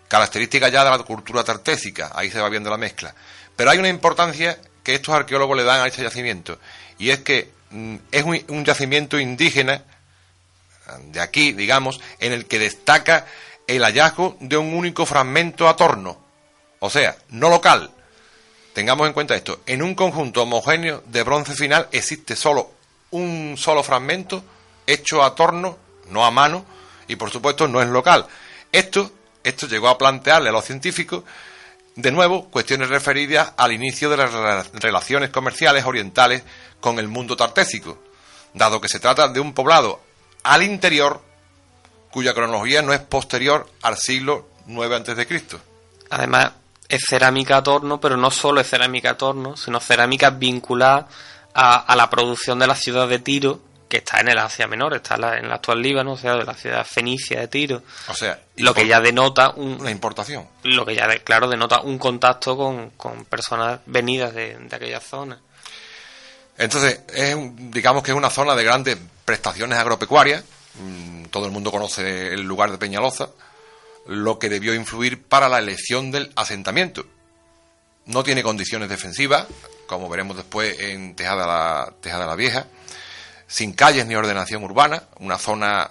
características 0.09 0.73
ya 0.73 0.85
de 0.85 0.91
la 0.91 0.99
cultura 0.99 1.45
tartésica, 1.45 2.11
ahí 2.15 2.31
se 2.31 2.41
va 2.41 2.49
viendo 2.49 2.71
la 2.71 2.77
mezcla. 2.79 3.15
Pero 3.55 3.71
hay 3.71 3.79
una 3.79 3.89
importancia 3.89 4.59
que 4.83 4.95
estos 4.95 5.15
arqueólogos 5.15 5.57
le 5.57 5.65
dan 5.65 5.81
a 5.81 5.87
este 5.87 6.03
yacimiento 6.03 6.59
y 6.99 7.11
es 7.11 7.21
que 7.21 7.51
mm, 7.71 7.97
es 8.11 8.25
un 8.25 8.65
yacimiento 8.65 9.21
indígena 9.21 9.85
de 10.99 11.21
aquí, 11.21 11.53
digamos, 11.53 12.01
en 12.19 12.33
el 12.33 12.47
que 12.47 12.59
destaca 12.59 13.27
el 13.67 13.83
hallazgo 13.83 14.37
de 14.41 14.57
un 14.57 14.75
único 14.75 15.07
fragmento 15.07 15.69
a 15.69 15.77
torno, 15.77 16.19
o 16.81 16.91
sea, 16.91 17.17
no 17.31 17.49
local. 17.49 17.91
Tengamos 18.73 19.07
en 19.07 19.13
cuenta 19.13 19.35
esto, 19.35 19.61
en 19.67 19.83
un 19.83 19.95
conjunto 19.95 20.43
homogéneo 20.43 21.03
de 21.07 21.23
bronce 21.23 21.55
final 21.55 21.89
existe 21.93 22.37
solo 22.37 22.71
un 23.11 23.57
solo 23.59 23.83
fragmento 23.83 24.43
hecho 24.87 25.23
a 25.23 25.35
torno, 25.35 25.79
no 26.09 26.25
a 26.25 26.31
mano, 26.31 26.65
y 27.07 27.17
por 27.17 27.31
supuesto 27.31 27.69
no 27.69 27.83
es 27.83 27.89
local. 27.89 28.27
Esto, 28.73 29.13
esto 29.45 29.67
llegó 29.67 29.89
a 29.89 29.99
plantearle 29.99 30.49
a 30.49 30.53
los 30.53 30.65
científicos 30.65 31.23
de 31.95 32.11
nuevo, 32.11 32.49
cuestiones 32.49 32.89
referidas 32.89 33.53
al 33.57 33.73
inicio 33.73 34.09
de 34.09 34.17
las 34.17 34.33
relaciones 34.73 35.31
comerciales 35.31 35.85
orientales 35.85 36.43
con 36.81 36.99
el 36.99 37.09
mundo 37.09 37.37
tartésico, 37.37 37.99
dado 38.55 38.81
que 38.81 38.89
se 38.89 38.99
trata 38.99 39.29
de 39.29 39.41
un 39.41 39.53
poblado 39.53 40.01
al 40.43 40.63
interior 40.63 41.23
cuya 42.11 42.35
cronología 42.35 42.83
no 42.83 42.93
es 42.93 43.01
posterior 43.01 43.69
al 43.83 43.97
siglo 43.97 44.47
IX 44.69 45.09
a.C. 45.09 45.59
Además, 46.11 46.53
es 46.89 47.05
cerámica 47.09 47.57
a 47.57 47.63
torno, 47.63 48.01
pero 48.01 48.17
no 48.17 48.31
solo 48.31 48.61
es 48.61 48.69
cerámica 48.69 49.11
a 49.11 49.17
torno, 49.17 49.57
sino 49.57 49.81
cerámica 49.81 50.31
vinculada 50.31 51.09
a, 51.55 51.97
la 51.97 52.11
producción 52.11 52.59
de 52.59 52.67
la 52.67 52.75
ciudad 52.75 53.09
de 53.09 53.19
Tiro, 53.19 53.61
que 53.89 53.99
está 53.99 54.21
en 54.21 54.29
el 54.29 54.39
Asia 54.39 54.67
Menor, 54.67 54.95
está 54.95 55.15
en, 55.39 55.47
el 55.47 55.53
actual 55.53 55.81
Líbano, 55.81 56.13
o 56.13 56.17
sea, 56.17 56.35
de 56.35 56.45
la 56.45 56.55
ciudad 56.55 56.85
fenicia 56.85 57.41
de 57.41 57.49
Tiro. 57.49 57.83
O 58.09 58.15
sea, 58.15 58.39
lo 58.57 58.75
que 58.75 58.87
ya 58.87 59.01
denota 59.01 59.51
un, 59.57 59.81
una 59.81 59.91
importación. 59.91 60.47
Lo 60.65 60.85
que 60.85 60.95
ya, 60.95 61.09
claro, 61.21 61.49
denota 61.49 61.81
un 61.81 61.99
contacto 61.99 62.57
con, 62.57 63.25
personas 63.25 63.81
venidas 63.87 64.35
de, 64.35 64.57
de 64.59 64.77
aquella 64.77 65.01
zona. 65.01 65.41
Entonces, 66.59 67.01
es, 67.15 67.37
digamos 67.71 68.03
que 68.03 68.11
es 68.11 68.17
una 68.17 68.31
zona 68.31 68.55
de 68.55 68.65
grandes 68.65 68.99
prestaciones 69.25 69.79
agropecuarias. 69.79 70.45
Mm, 70.75 71.25
todo 71.27 71.47
el 71.47 71.53
mundo 71.53 71.71
conoce 71.71 72.33
el 72.33 72.43
lugar 72.43 72.71
de 72.71 72.79
Peñaloza 72.79 73.31
lo 74.07 74.39
que 74.39 74.49
debió 74.49 74.75
influir 74.75 75.23
para 75.23 75.49
la 75.49 75.59
elección 75.59 76.11
del 76.11 76.33
asentamiento. 76.37 77.05
No 78.07 78.23
tiene 78.23 78.43
condiciones 78.43 78.89
defensivas, 78.89 79.47
como 79.87 80.09
veremos 80.09 80.37
después 80.37 80.79
en 80.81 81.15
Tejada 81.15 81.95
la, 82.03 82.35
Vieja, 82.37 82.67
sin 83.47 83.75
calles 83.75 84.07
ni 84.07 84.15
ordenación 84.15 84.65
urbana, 84.65 85.05
una 85.21 85.39
zona, 85.39 85.89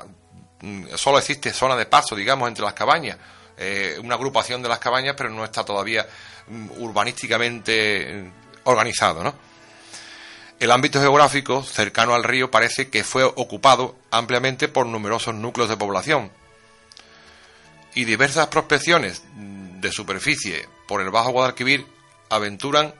mm, 0.61 0.87
solo 0.95 1.19
existe 1.19 1.53
zona 1.53 1.75
de 1.75 1.85
paso, 1.85 2.15
digamos, 2.15 2.49
entre 2.49 2.65
las 2.65 2.73
cabañas, 2.73 3.17
eh, 3.57 3.97
una 4.03 4.15
agrupación 4.15 4.61
de 4.61 4.69
las 4.69 4.79
cabañas, 4.79 5.15
pero 5.17 5.29
no 5.29 5.45
está 5.45 5.63
todavía 5.63 6.05
mm, 6.47 6.81
urbanísticamente 6.81 8.31
organizado, 8.63 9.23
¿no? 9.23 9.50
El 10.61 10.69
ámbito 10.69 11.01
geográfico 11.01 11.63
cercano 11.63 12.13
al 12.13 12.23
río 12.23 12.51
parece 12.51 12.91
que 12.91 13.03
fue 13.03 13.23
ocupado 13.23 13.95
ampliamente 14.11 14.67
por 14.67 14.85
numerosos 14.85 15.33
núcleos 15.33 15.67
de 15.69 15.75
población, 15.75 16.31
y 17.95 18.05
diversas 18.05 18.45
prospecciones 18.45 19.23
de 19.33 19.91
superficie 19.91 20.69
por 20.87 21.01
el 21.01 21.09
Bajo 21.09 21.31
Guadalquivir 21.31 21.87
aventuran 22.29 22.93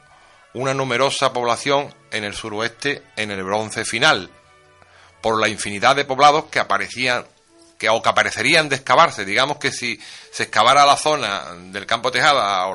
una 0.55 0.73
numerosa 0.73 1.33
población 1.33 1.93
en 2.09 2.23
el 2.23 2.33
suroeste 2.33 3.03
en 3.15 3.29
el 3.29 3.43
bronce 3.43 3.85
final, 3.85 4.31
por 5.21 5.39
la 5.39 5.47
infinidad 5.47 5.95
de 5.95 6.03
poblados 6.05 6.45
que 6.45 6.57
aparecían 6.57 7.27
que 7.77 7.89
o 7.89 8.01
que 8.01 8.09
aparecerían 8.09 8.69
de 8.69 8.77
excavarse, 8.77 9.23
digamos 9.23 9.57
que 9.57 9.71
si 9.71 10.01
se 10.31 10.43
excavara 10.43 10.83
la 10.83 10.97
zona 10.97 11.53
del 11.65 11.85
campo 11.85 12.11
Tejada 12.11 12.65
o 12.65 12.73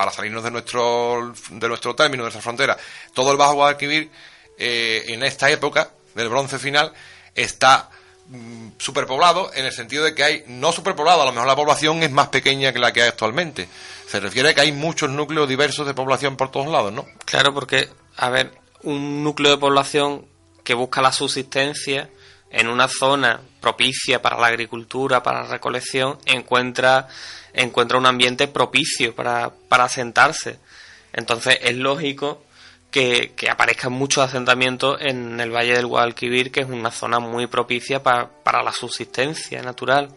para 0.00 0.12
salirnos 0.12 0.42
de 0.42 0.50
nuestro 0.50 1.34
de 1.50 1.68
nuestro 1.68 1.94
término, 1.94 2.22
de 2.22 2.28
nuestra 2.28 2.40
frontera, 2.40 2.74
todo 3.12 3.32
el 3.32 3.36
Bajo 3.36 3.54
Guadalquivir 3.54 4.10
eh, 4.56 5.04
en 5.08 5.22
esta 5.22 5.50
época 5.50 5.90
del 6.14 6.30
bronce 6.30 6.58
final 6.58 6.90
está 7.34 7.90
Mm, 8.32 8.78
superpoblado 8.78 9.50
en 9.54 9.66
el 9.66 9.72
sentido 9.72 10.04
de 10.04 10.14
que 10.14 10.22
hay 10.22 10.44
no 10.46 10.70
superpoblado, 10.70 11.22
a 11.22 11.24
lo 11.24 11.32
mejor 11.32 11.48
la 11.48 11.56
población 11.56 12.00
es 12.04 12.12
más 12.12 12.28
pequeña 12.28 12.72
que 12.72 12.78
la 12.78 12.92
que 12.92 13.02
hay 13.02 13.08
actualmente. 13.08 13.68
Se 14.06 14.20
refiere 14.20 14.50
a 14.50 14.54
que 14.54 14.60
hay 14.60 14.70
muchos 14.70 15.10
núcleos 15.10 15.48
diversos 15.48 15.84
de 15.84 15.94
población 15.94 16.36
por 16.36 16.52
todos 16.52 16.68
lados, 16.68 16.92
¿no? 16.92 17.06
Claro, 17.24 17.52
porque, 17.52 17.88
a 18.16 18.30
ver, 18.30 18.52
un 18.84 19.24
núcleo 19.24 19.50
de 19.50 19.58
población 19.58 20.26
que 20.62 20.74
busca 20.74 21.02
la 21.02 21.10
subsistencia 21.10 22.08
en 22.52 22.68
una 22.68 22.86
zona 22.86 23.40
propicia 23.60 24.22
para 24.22 24.38
la 24.38 24.48
agricultura, 24.48 25.22
para 25.22 25.42
la 25.42 25.48
recolección, 25.48 26.18
encuentra, 26.26 27.08
encuentra 27.52 27.98
un 27.98 28.06
ambiente 28.06 28.48
propicio 28.48 29.14
para, 29.14 29.50
para 29.68 29.84
asentarse. 29.84 30.58
Entonces 31.12 31.58
es 31.62 31.76
lógico 31.76 32.42
que, 32.90 33.34
aparezcan 33.50 33.92
muchos 33.92 34.24
asentamientos 34.24 35.00
en 35.00 35.40
el 35.40 35.50
Valle 35.50 35.74
del 35.74 35.86
Guadalquivir, 35.86 36.50
que 36.50 36.60
es 36.60 36.68
una 36.68 36.90
zona 36.90 37.20
muy 37.20 37.46
propicia 37.46 38.02
para 38.02 38.62
la 38.62 38.72
subsistencia 38.72 39.62
natural. 39.62 40.12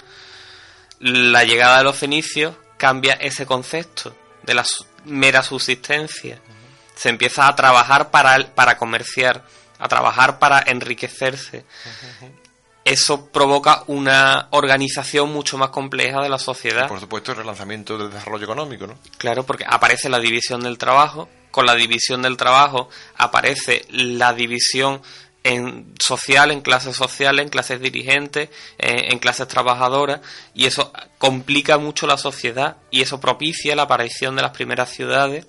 La 1.00 1.44
llegada 1.44 1.80
de 1.80 1.84
los 1.84 1.98
fenicios 1.98 2.56
cambia 2.78 3.14
ese 3.14 3.46
concepto 3.46 4.16
de 4.44 4.54
la 4.54 4.66
mera 5.06 5.44
subsistencia. 5.44 6.40
Se 6.96 7.10
empieza 7.10 7.48
a 7.48 7.56
trabajar 7.56 8.12
para, 8.12 8.48
para 8.54 8.78
comerciar, 8.78 9.44
a 9.80 9.88
trabajar 9.88 10.40
para 10.40 10.64
enriquecerse. 10.66 11.66
Eso 12.86 13.28
provoca 13.28 13.84
una 13.88 14.48
organización 14.52 15.32
mucho 15.32 15.58
más 15.58 15.70
compleja 15.70 16.22
de 16.22 16.30
la 16.30 16.38
sociedad. 16.38 16.88
por 16.88 17.00
supuesto, 17.00 17.32
el 17.32 17.38
relanzamiento 17.38 17.98
del 17.98 18.12
desarrollo 18.12 18.44
económico, 18.44 18.88
¿no? 18.88 18.98
Claro, 19.18 19.46
porque 19.46 19.66
aparece 19.68 20.10
la 20.10 20.20
división 20.20 20.62
del 20.62 20.78
trabajo, 20.78 21.30
con 21.52 21.66
la 21.66 21.76
división 21.76 22.24
del 22.24 22.36
trabajo 22.36 22.90
aparece 23.16 23.86
la 23.90 24.34
división 24.34 25.02
en 25.44 25.94
social, 26.00 26.52
en 26.52 26.62
clases 26.62 26.96
sociales, 26.96 27.44
en 27.44 27.50
clases 27.50 27.82
dirigentes, 27.82 28.50
en, 28.78 29.20
clases 29.20 29.48
trabajadoras, 29.48 30.22
y 30.54 30.66
eso 30.66 30.92
complica 31.18 31.78
mucho 31.78 32.08
la 32.08 32.18
sociedad 32.18 32.78
y 32.92 33.02
eso 33.02 33.20
propicia 33.20 33.76
la 33.76 33.84
aparición 33.84 34.36
de 34.36 34.42
las 34.42 34.52
primeras 34.52 34.90
ciudades, 34.90 35.46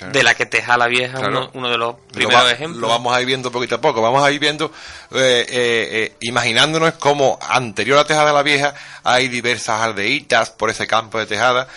de 0.00 0.22
la 0.22 0.34
que 0.34 0.46
Tejala 0.46 0.86
Vieja 0.86 1.20
es 1.20 1.48
uno, 1.54 1.70
de 1.70 1.78
los 1.78 1.96
primeros 2.12 2.50
ejemplos. 2.52 2.80
Lo 2.80 2.88
vamos 2.88 3.14
a 3.14 3.20
ir 3.20 3.26
viendo 3.26 3.50
poquito 3.50 3.76
a 3.76 3.80
poco, 3.80 4.00
vamos 4.00 4.22
a 4.22 4.30
ir 4.30 4.38
viendo, 4.38 4.66
eh, 5.12 5.46
eh, 5.48 5.88
eh, 5.90 6.16
imaginándonos 6.20 6.94
como 6.94 7.38
anterior 7.42 7.98
a 7.98 8.04
Tejada 8.04 8.32
la 8.32 8.42
Vieja 8.42 8.74
hay 9.04 9.28
diversas 9.28 9.80
aldeitas 9.80 10.50
por 10.50 10.70
ese 10.70 10.86
campo 10.86 11.18
de 11.18 11.26
Tejada, 11.26 11.68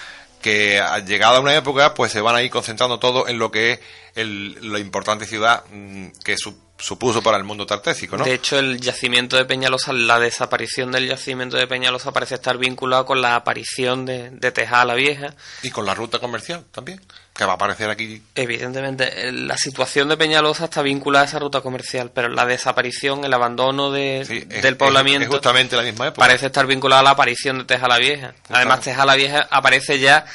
que 0.41 0.81
llegada 1.05 1.39
una 1.39 1.55
época 1.55 1.93
pues 1.93 2.11
se 2.11 2.21
van 2.21 2.35
a 2.35 2.41
ir 2.41 2.49
concentrando 2.49 2.99
todo 2.99 3.27
en 3.27 3.37
lo 3.37 3.51
que 3.51 3.73
es 3.73 3.79
la 4.15 4.79
importante 4.79 5.25
ciudad 5.25 5.63
mm, 5.71 6.07
que 6.23 6.37
supuso 6.81 7.21
para 7.21 7.37
el 7.37 7.43
mundo 7.43 7.65
tartésico, 7.65 8.17
¿no? 8.17 8.25
De 8.25 8.33
hecho, 8.33 8.57
el 8.57 8.81
yacimiento 8.81 9.37
de 9.37 9.45
Peñalosa, 9.45 9.93
la 9.93 10.19
desaparición 10.19 10.91
del 10.91 11.07
yacimiento 11.07 11.55
de 11.55 11.67
Peñalosa 11.67 12.11
parece 12.11 12.35
estar 12.35 12.57
vinculado 12.57 13.05
con 13.05 13.21
la 13.21 13.35
aparición 13.35 14.05
de, 14.05 14.31
de 14.31 14.51
Tejada 14.51 14.85
la 14.85 14.95
Vieja. 14.95 15.33
Y 15.61 15.69
con 15.69 15.85
la 15.85 15.93
ruta 15.93 16.19
comercial 16.19 16.65
también, 16.71 16.99
que 17.35 17.45
va 17.45 17.53
a 17.53 17.55
aparecer 17.55 17.89
aquí. 17.89 18.21
Evidentemente, 18.35 19.31
la 19.31 19.57
situación 19.57 20.09
de 20.09 20.17
Peñalosa 20.17 20.65
está 20.65 20.81
vinculada 20.81 21.25
a 21.25 21.27
esa 21.27 21.39
ruta 21.39 21.61
comercial, 21.61 22.11
pero 22.13 22.29
la 22.29 22.45
desaparición, 22.45 23.23
el 23.23 23.33
abandono 23.33 23.91
de, 23.91 24.25
del 24.61 24.77
poblamiento... 24.77 25.29
justamente 25.29 25.75
la 25.75 25.83
misma 25.83 26.07
época. 26.07 26.25
Parece 26.25 26.47
estar 26.47 26.65
vinculada 26.65 27.01
a 27.01 27.03
la 27.03 27.11
aparición 27.11 27.59
de 27.59 27.65
Tejada 27.65 27.89
la 27.89 27.99
Vieja. 27.99 28.33
Además, 28.49 28.81
Tejada 28.81 29.05
la 29.05 29.15
Vieja 29.15 29.47
aparece 29.51 29.99
ya 29.99 30.25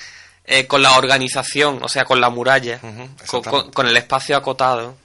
eh, 0.48 0.68
con 0.68 0.80
la 0.80 0.96
organización, 0.96 1.80
o 1.82 1.88
sea, 1.88 2.04
con 2.04 2.20
la 2.20 2.30
muralla, 2.30 2.78
con, 3.74 3.88
el 3.88 3.96
espacio 3.96 4.36
acotado. 4.36 4.96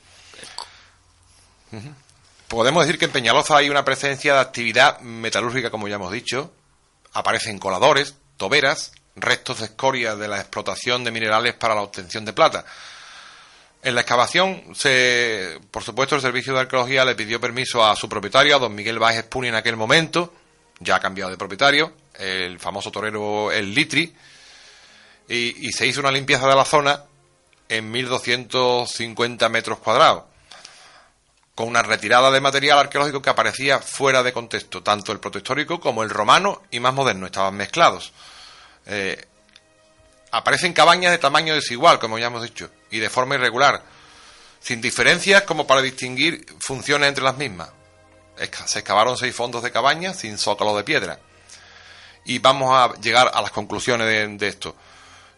Podemos 2.47 2.85
decir 2.85 2.99
que 2.99 3.05
en 3.05 3.11
Peñaloza 3.11 3.57
hay 3.57 3.69
una 3.69 3.85
presencia 3.85 4.33
de 4.33 4.39
actividad 4.39 4.99
metalúrgica, 4.99 5.69
como 5.69 5.87
ya 5.87 5.95
hemos 5.95 6.11
dicho. 6.11 6.53
Aparecen 7.13 7.59
coladores, 7.59 8.15
toberas, 8.37 8.91
restos 9.15 9.59
de 9.59 9.65
escoria 9.65 10.15
de 10.15 10.27
la 10.27 10.39
explotación 10.39 11.03
de 11.03 11.11
minerales 11.11 11.53
para 11.53 11.75
la 11.75 11.81
obtención 11.81 12.25
de 12.25 12.33
plata. 12.33 12.65
En 13.83 13.95
la 13.95 14.01
excavación, 14.01 14.75
se, 14.75 15.59
por 15.71 15.83
supuesto, 15.83 16.15
el 16.15 16.21
Servicio 16.21 16.53
de 16.53 16.59
Arqueología 16.59 17.03
le 17.03 17.15
pidió 17.15 17.41
permiso 17.41 17.83
a 17.83 17.95
su 17.95 18.07
propietario, 18.07 18.55
a 18.55 18.59
don 18.59 18.75
Miguel 18.75 18.99
Báez 18.99 19.23
Puni 19.23 19.47
en 19.47 19.55
aquel 19.55 19.75
momento, 19.75 20.33
ya 20.79 20.97
ha 20.97 20.99
cambiado 20.99 21.31
de 21.31 21.37
propietario, 21.37 21.93
el 22.19 22.59
famoso 22.59 22.91
torero 22.91 23.51
El 23.51 23.73
Litri, 23.73 24.15
y, 25.27 25.71
se 25.71 25.87
hizo 25.87 26.01
una 26.01 26.11
limpieza 26.11 26.47
de 26.47 26.55
la 26.55 26.65
zona 26.65 27.03
en 27.69 27.89
1250 27.89 29.49
metros 29.49 29.79
cuadrados, 29.79 30.25
con 31.61 31.69
una 31.69 31.83
retirada 31.83 32.31
de 32.31 32.41
material 32.41 32.79
arqueológico 32.79 33.21
que 33.21 33.29
aparecía 33.29 33.77
fuera 33.77 34.23
de 34.23 34.33
contexto, 34.33 34.81
tanto 34.81 35.11
el 35.11 35.19
protohistórico 35.19 35.79
como 35.79 36.01
el 36.01 36.09
romano 36.09 36.63
y 36.71 36.79
más 36.79 36.91
moderno, 36.91 37.27
estaban 37.27 37.53
mezclados. 37.53 38.13
Eh, 38.87 39.23
aparecen 40.31 40.73
cabañas 40.73 41.11
de 41.11 41.19
tamaño 41.19 41.53
desigual, 41.53 41.99
como 41.99 42.17
ya 42.17 42.25
hemos 42.25 42.41
dicho, 42.41 42.71
y 42.89 42.97
de 42.97 43.11
forma 43.11 43.35
irregular, 43.35 43.83
sin 44.59 44.81
diferencias 44.81 45.43
como 45.43 45.67
para 45.67 45.83
distinguir 45.83 46.47
funciones 46.61 47.09
entre 47.09 47.23
las 47.23 47.37
mismas. 47.37 47.69
Se 48.65 48.79
excavaron 48.79 49.15
seis 49.15 49.35
fondos 49.35 49.61
de 49.61 49.71
cabañas 49.71 50.17
sin 50.17 50.39
zócalo 50.39 50.75
de 50.75 50.83
piedra. 50.83 51.19
Y 52.25 52.39
vamos 52.39 52.71
a 52.73 52.99
llegar 52.99 53.29
a 53.31 53.39
las 53.39 53.51
conclusiones 53.51 54.07
de 54.39 54.47
esto 54.47 54.75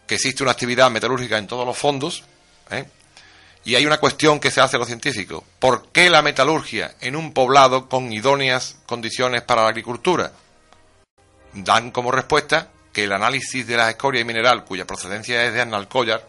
que 0.06 0.14
existe 0.14 0.42
una 0.42 0.52
actividad 0.52 0.90
metalúrgica 0.90 1.36
en 1.36 1.46
todos 1.46 1.66
los 1.66 1.76
fondos, 1.76 2.24
¿eh? 2.70 2.86
Y 3.64 3.74
hay 3.74 3.86
una 3.86 3.98
cuestión 3.98 4.40
que 4.40 4.50
se 4.50 4.60
hace 4.60 4.76
a 4.76 4.78
los 4.78 4.88
científicos. 4.88 5.42
¿Por 5.58 5.88
qué 5.88 6.10
la 6.10 6.22
metalurgia 6.22 6.94
en 7.00 7.16
un 7.16 7.32
poblado 7.32 7.88
con 7.88 8.12
idóneas 8.12 8.76
condiciones 8.86 9.42
para 9.42 9.62
la 9.62 9.68
agricultura? 9.68 10.32
Dan 11.54 11.90
como 11.90 12.10
respuesta 12.10 12.70
que 12.92 13.04
el 13.04 13.12
análisis 13.12 13.66
de 13.66 13.76
las 13.76 13.88
escorias 13.88 14.22
y 14.22 14.26
mineral, 14.26 14.64
cuya 14.64 14.86
procedencia 14.86 15.44
es 15.44 15.54
de 15.54 15.62
Analcollar, 15.62 16.28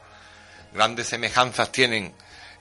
grandes 0.74 1.08
semejanzas 1.08 1.72
tienen 1.72 2.14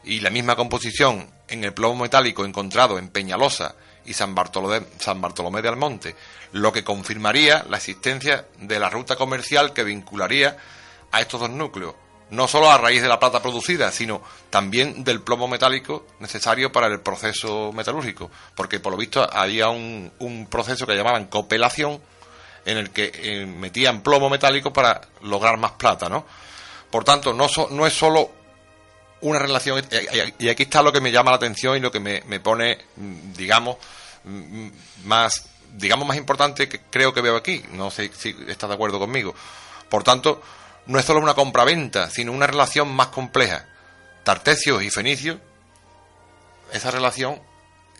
y 0.02 0.20
la 0.20 0.30
misma 0.30 0.56
composición 0.56 1.30
en 1.48 1.64
el 1.64 1.72
plomo 1.72 2.02
metálico 2.02 2.44
encontrado 2.44 2.98
en 2.98 3.08
Peñalosa 3.08 3.74
y 4.04 4.12
San 4.12 4.34
Bartolomé, 4.34 4.86
San 4.98 5.20
Bartolomé 5.20 5.62
de 5.62 5.68
Almonte, 5.68 6.16
lo 6.52 6.72
que 6.72 6.84
confirmaría 6.84 7.64
la 7.68 7.78
existencia 7.78 8.46
de 8.58 8.78
la 8.78 8.90
ruta 8.90 9.16
comercial 9.16 9.72
que 9.72 9.84
vincularía 9.84 10.56
a 11.10 11.20
estos 11.20 11.40
dos 11.40 11.50
núcleos, 11.50 11.94
no 12.34 12.48
solo 12.48 12.70
a 12.70 12.78
raíz 12.78 13.02
de 13.02 13.08
la 13.08 13.18
plata 13.18 13.40
producida, 13.40 13.90
sino 13.90 14.22
también 14.50 15.04
del 15.04 15.20
plomo 15.20 15.48
metálico 15.48 16.06
necesario 16.20 16.72
para 16.72 16.86
el 16.86 17.00
proceso 17.00 17.72
metalúrgico, 17.72 18.30
porque 18.54 18.80
por 18.80 18.92
lo 18.92 18.98
visto 18.98 19.26
había 19.30 19.68
un, 19.68 20.12
un 20.18 20.46
proceso 20.46 20.86
que 20.86 20.94
llamaban 20.94 21.26
copelación, 21.26 22.00
en 22.66 22.78
el 22.78 22.90
que 22.90 23.12
eh, 23.14 23.46
metían 23.46 24.02
plomo 24.02 24.30
metálico 24.30 24.72
para 24.72 25.00
lograr 25.22 25.58
más 25.58 25.72
plata, 25.72 26.08
¿no? 26.08 26.24
Por 26.90 27.04
tanto, 27.04 27.32
no, 27.34 27.46
no 27.70 27.86
es 27.86 27.92
solo 27.92 28.30
una 29.20 29.38
relación, 29.38 29.82
y 30.38 30.48
aquí 30.48 30.64
está 30.64 30.82
lo 30.82 30.92
que 30.92 31.00
me 31.00 31.10
llama 31.10 31.30
la 31.30 31.36
atención 31.36 31.76
y 31.76 31.80
lo 31.80 31.90
que 31.90 32.00
me, 32.00 32.22
me 32.26 32.40
pone, 32.40 32.78
mm, 32.96 33.32
digamos, 33.32 33.76
mm, 34.24 34.68
más, 35.04 35.46
digamos, 35.72 36.06
más 36.06 36.16
importante 36.16 36.68
que 36.68 36.80
creo 36.90 37.12
que 37.12 37.20
veo 37.20 37.36
aquí. 37.36 37.64
No 37.72 37.90
sé 37.90 38.10
si 38.14 38.36
estás 38.48 38.68
de 38.68 38.74
acuerdo 38.74 38.98
conmigo. 38.98 39.34
Por 39.88 40.04
tanto, 40.04 40.42
no 40.86 40.98
es 40.98 41.04
solo 41.04 41.20
una 41.20 41.34
compraventa, 41.34 42.10
sino 42.10 42.32
una 42.32 42.46
relación 42.46 42.88
más 42.94 43.08
compleja. 43.08 43.66
Tartesios 44.22 44.82
y 44.82 44.90
fenicios, 44.90 45.38
esa 46.72 46.90
relación 46.90 47.40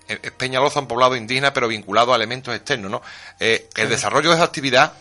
es 0.07 0.19
Peñaloza, 0.33 0.81
un 0.81 0.89
poblado 0.89 1.17
indígena, 1.17 1.53
pero 1.53 1.69
vinculado 1.69 2.13
a 2.13 2.17
elementos 2.17 2.55
externos, 2.55 2.91
¿no? 2.91 3.03
Eh, 3.41 3.69
el 3.77 3.89
desarrollo 3.89 4.31
de 4.31 4.37
esa 4.37 4.45
actividad 4.45 4.93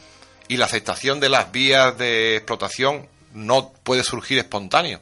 y 0.47 0.57
la 0.57 0.65
aceptación 0.65 1.19
de 1.19 1.29
las 1.29 1.51
vías 1.51 1.97
de 1.97 2.37
explotación 2.37 3.07
no 3.33 3.71
puede 3.83 4.03
surgir 4.03 4.37
espontáneo, 4.37 5.01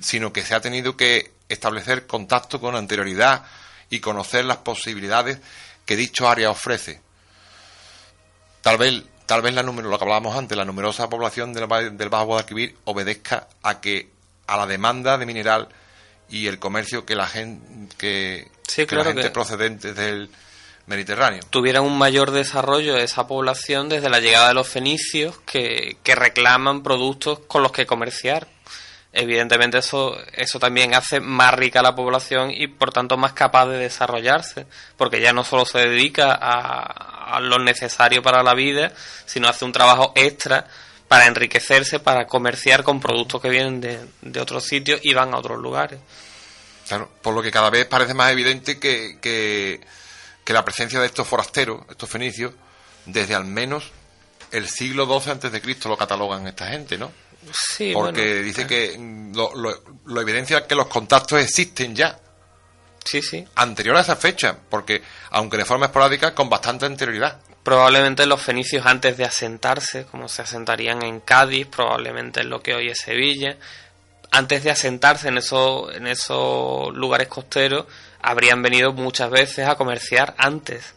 sino 0.00 0.32
que 0.32 0.42
se 0.42 0.54
ha 0.54 0.60
tenido 0.60 0.96
que 0.96 1.32
establecer 1.48 2.06
contacto 2.06 2.60
con 2.60 2.74
anterioridad 2.74 3.44
y 3.90 4.00
conocer 4.00 4.44
las 4.44 4.58
posibilidades 4.58 5.38
que 5.84 5.96
dicho 5.96 6.28
área 6.28 6.50
ofrece. 6.50 7.00
Tal 8.62 8.78
vez, 8.78 9.02
tal 9.32 9.40
vez 9.40 9.54
la 9.54 9.62
número, 9.62 9.88
lo 9.88 9.96
que 9.96 10.04
hablábamos 10.04 10.36
antes, 10.36 10.58
la 10.58 10.66
numerosa 10.66 11.08
población 11.08 11.54
del, 11.54 11.96
del 11.96 12.08
Bajo 12.10 12.26
Guadalquivir 12.26 12.76
obedezca 12.84 13.48
a 13.62 13.80
que 13.80 14.10
a 14.46 14.58
la 14.58 14.66
demanda 14.66 15.16
de 15.16 15.24
mineral 15.24 15.68
y 16.28 16.48
el 16.48 16.58
comercio 16.58 17.06
que 17.06 17.14
la 17.14 17.26
gente 17.26 17.96
que, 17.96 18.50
la 18.94 19.04
gente 19.04 19.30
procedente 19.30 19.94
del 19.94 20.28
Mediterráneo. 20.84 21.40
Tuviera 21.48 21.80
un 21.80 21.96
mayor 21.96 22.30
desarrollo 22.30 22.98
esa 22.98 23.26
población 23.26 23.88
desde 23.88 24.10
la 24.10 24.20
llegada 24.20 24.48
de 24.48 24.54
los 24.54 24.68
fenicios 24.68 25.38
que, 25.46 25.96
que 26.02 26.14
reclaman 26.14 26.82
productos 26.82 27.38
con 27.38 27.62
los 27.62 27.72
que 27.72 27.86
comerciar. 27.86 28.46
Evidentemente 29.12 29.78
eso, 29.78 30.16
eso 30.32 30.58
también 30.58 30.94
hace 30.94 31.20
más 31.20 31.52
rica 31.54 31.82
la 31.82 31.94
población 31.94 32.50
y 32.50 32.66
por 32.66 32.92
tanto 32.92 33.18
más 33.18 33.34
capaz 33.34 33.66
de 33.66 33.78
desarrollarse, 33.78 34.66
porque 34.96 35.20
ya 35.20 35.34
no 35.34 35.44
solo 35.44 35.66
se 35.66 35.80
dedica 35.80 36.32
a, 36.40 37.38
lo 37.40 37.58
necesario 37.58 38.22
para 38.22 38.42
la 38.42 38.54
vida, 38.54 38.92
sino 39.26 39.48
hace 39.48 39.64
un 39.64 39.72
trabajo 39.72 40.12
extra 40.14 40.66
para 41.08 41.26
enriquecerse, 41.26 41.98
para 41.98 42.26
comerciar 42.26 42.82
con 42.82 43.00
productos 43.00 43.40
que 43.40 43.50
vienen 43.50 43.80
de, 43.80 44.00
de 44.22 44.40
otros 44.40 44.64
sitios 44.64 45.00
y 45.02 45.12
van 45.12 45.34
a 45.34 45.38
otros 45.38 45.58
lugares. 45.58 45.98
Claro, 46.88 47.10
por 47.22 47.34
lo 47.34 47.42
que 47.42 47.50
cada 47.50 47.70
vez 47.70 47.86
parece 47.86 48.14
más 48.14 48.30
evidente 48.32 48.78
que, 48.78 49.18
que, 49.20 49.80
la 50.52 50.64
presencia 50.64 51.00
de 51.00 51.06
estos 51.06 51.26
forasteros, 51.26 51.82
estos 51.88 52.10
fenicios, 52.10 52.52
desde 53.06 53.34
al 53.34 53.46
menos 53.46 53.90
el 54.50 54.68
siglo 54.68 55.06
XII 55.06 55.32
antes 55.32 55.52
de 55.52 55.62
Cristo 55.62 55.88
lo 55.88 55.96
catalogan 55.96 56.46
esta 56.46 56.68
gente, 56.68 56.98
¿no? 56.98 57.10
Sí, 57.52 57.92
Porque 57.92 58.42
dice 58.42 58.66
que 58.66 58.96
lo, 59.34 59.52
lo, 59.54 60.20
evidencia 60.20 60.66
que 60.66 60.74
los 60.74 60.86
contactos 60.86 61.40
existen 61.40 61.94
ya. 61.94 62.18
Sí, 63.04 63.20
sí. 63.20 63.44
Anterior 63.56 63.96
a 63.96 64.00
esa 64.00 64.16
fecha, 64.16 64.56
porque 64.68 65.02
aunque 65.30 65.56
de 65.56 65.64
forma 65.64 65.86
esporádica, 65.86 66.34
con 66.34 66.48
bastante 66.48 66.86
anterioridad 66.86 67.40
probablemente 67.62 68.26
los 68.26 68.42
fenicios 68.42 68.86
antes 68.86 69.16
de 69.16 69.24
asentarse, 69.24 70.04
como 70.06 70.28
se 70.28 70.42
asentarían 70.42 71.02
en 71.04 71.20
Cádiz, 71.20 71.66
probablemente 71.66 72.40
en 72.40 72.50
lo 72.50 72.60
que 72.60 72.74
hoy 72.74 72.88
es 72.88 72.98
Sevilla, 72.98 73.56
antes 74.30 74.64
de 74.64 74.70
asentarse 74.70 75.28
en 75.28 75.38
esos, 75.38 75.94
en 75.94 76.06
esos 76.06 76.92
lugares 76.94 77.28
costeros, 77.28 77.86
habrían 78.20 78.62
venido 78.62 78.92
muchas 78.92 79.30
veces 79.30 79.68
a 79.68 79.76
comerciar 79.76 80.34
antes. 80.38 80.94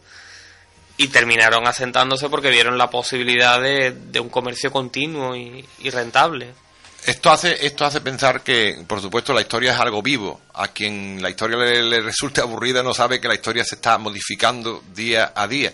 Y 0.98 1.08
terminaron 1.08 1.66
asentándose 1.66 2.28
porque 2.28 2.50
vieron 2.50 2.78
la 2.78 2.88
posibilidad 2.88 3.60
de, 3.60 4.20
un 4.20 4.30
comercio 4.30 4.72
continuo 4.72 5.36
y, 5.36 5.66
rentable. 5.90 6.54
Esto 7.04 7.30
hace, 7.30 7.66
esto 7.66 7.84
hace 7.84 8.00
pensar 8.00 8.42
que, 8.42 8.82
por 8.86 9.00
supuesto, 9.00 9.32
la 9.32 9.42
historia 9.42 9.72
es 9.72 9.78
algo 9.80 10.02
vivo. 10.02 10.40
A 10.54 10.68
quien 10.68 11.22
la 11.22 11.30
historia 11.30 11.56
le, 11.58 11.82
le 11.82 12.00
resulte 12.00 12.40
aburrida 12.40 12.82
no 12.82 12.94
sabe 12.94 13.20
que 13.20 13.28
la 13.28 13.34
historia 13.34 13.64
se 13.64 13.76
está 13.76 13.98
modificando 13.98 14.82
día 14.94 15.32
a 15.34 15.46
día 15.46 15.72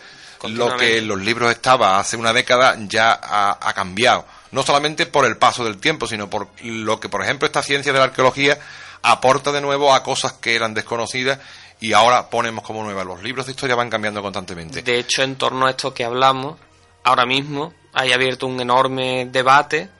lo 0.48 0.76
que 0.76 0.98
en 0.98 1.08
los 1.08 1.20
libros 1.20 1.50
estaba 1.50 1.98
hace 1.98 2.16
una 2.16 2.32
década 2.32 2.76
ya 2.88 3.18
ha, 3.22 3.72
cambiado. 3.74 4.26
No 4.50 4.62
solamente 4.62 5.06
por 5.06 5.24
el 5.24 5.36
paso 5.36 5.64
del 5.64 5.78
tiempo, 5.78 6.06
sino 6.06 6.28
por 6.28 6.48
lo 6.62 7.00
que, 7.00 7.08
por 7.08 7.22
ejemplo, 7.22 7.46
esta 7.46 7.62
ciencia 7.62 7.92
de 7.92 7.98
la 7.98 8.06
arqueología 8.06 8.58
aporta 9.02 9.50
de 9.52 9.60
nuevo 9.60 9.94
a 9.94 10.02
cosas 10.02 10.34
que 10.34 10.54
eran 10.54 10.74
desconocidas 10.74 11.38
y 11.82 11.94
ahora 11.94 12.30
ponemos 12.30 12.62
como 12.62 12.84
nuevas. 12.84 13.04
Los 13.04 13.24
libros 13.24 13.46
de 13.46 13.52
historia 13.52 13.74
van 13.74 13.90
cambiando 13.90 14.22
constantemente. 14.22 14.82
De 14.82 15.00
hecho, 15.00 15.24
en 15.24 15.34
torno 15.34 15.66
a 15.66 15.70
esto 15.70 15.92
que 15.92 16.04
hablamos, 16.04 16.56
ahora 17.02 17.26
mismo 17.26 17.74
hay 17.92 18.12
abierto 18.12 18.46
un 18.46 18.60
enorme 18.60 19.26
debate 19.26 19.90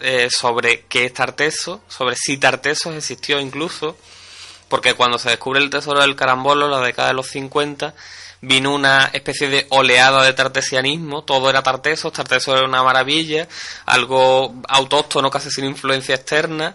eh, 0.00 0.28
sobre 0.28 0.86
qué 0.86 1.04
es 1.04 1.14
Tarteso, 1.14 1.82
sobre 1.86 2.16
si 2.16 2.36
Tarteso 2.36 2.92
existió 2.92 3.38
incluso, 3.38 3.96
porque 4.68 4.94
cuando 4.94 5.18
se 5.18 5.30
descubre 5.30 5.60
el 5.60 5.70
tesoro 5.70 6.00
del 6.00 6.16
carambolo 6.16 6.64
en 6.64 6.72
la 6.72 6.80
década 6.80 7.08
de 7.08 7.14
los 7.14 7.28
50, 7.28 7.94
vino 8.40 8.74
una 8.74 9.04
especie 9.12 9.48
de 9.48 9.66
oleada 9.68 10.24
de 10.24 10.32
tartesianismo, 10.32 11.22
todo 11.22 11.48
era 11.48 11.62
tarteso, 11.62 12.10
tarteso 12.10 12.56
era 12.56 12.66
una 12.66 12.82
maravilla, 12.82 13.46
algo 13.86 14.52
autóctono 14.66 15.30
casi 15.30 15.48
sin 15.52 15.64
influencia 15.64 16.16
externa, 16.16 16.74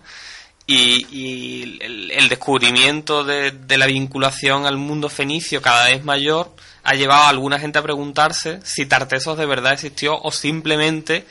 y, 0.67 1.77
el, 1.81 2.29
descubrimiento 2.29 3.23
de, 3.23 3.51
de, 3.51 3.77
la 3.77 3.85
vinculación 3.85 4.65
al 4.65 4.77
mundo 4.77 5.09
fenicio 5.09 5.61
cada 5.61 5.85
vez 5.85 6.03
mayor 6.03 6.55
ha 6.83 6.93
llevado 6.95 7.23
a 7.23 7.29
alguna 7.29 7.59
gente 7.59 7.79
a 7.79 7.83
preguntarse 7.83 8.59
si 8.63 8.85
Tartesos 8.85 9.37
de 9.37 9.45
verdad 9.45 9.73
existió 9.73 10.19
o 10.19 10.31
simplemente 10.31 11.25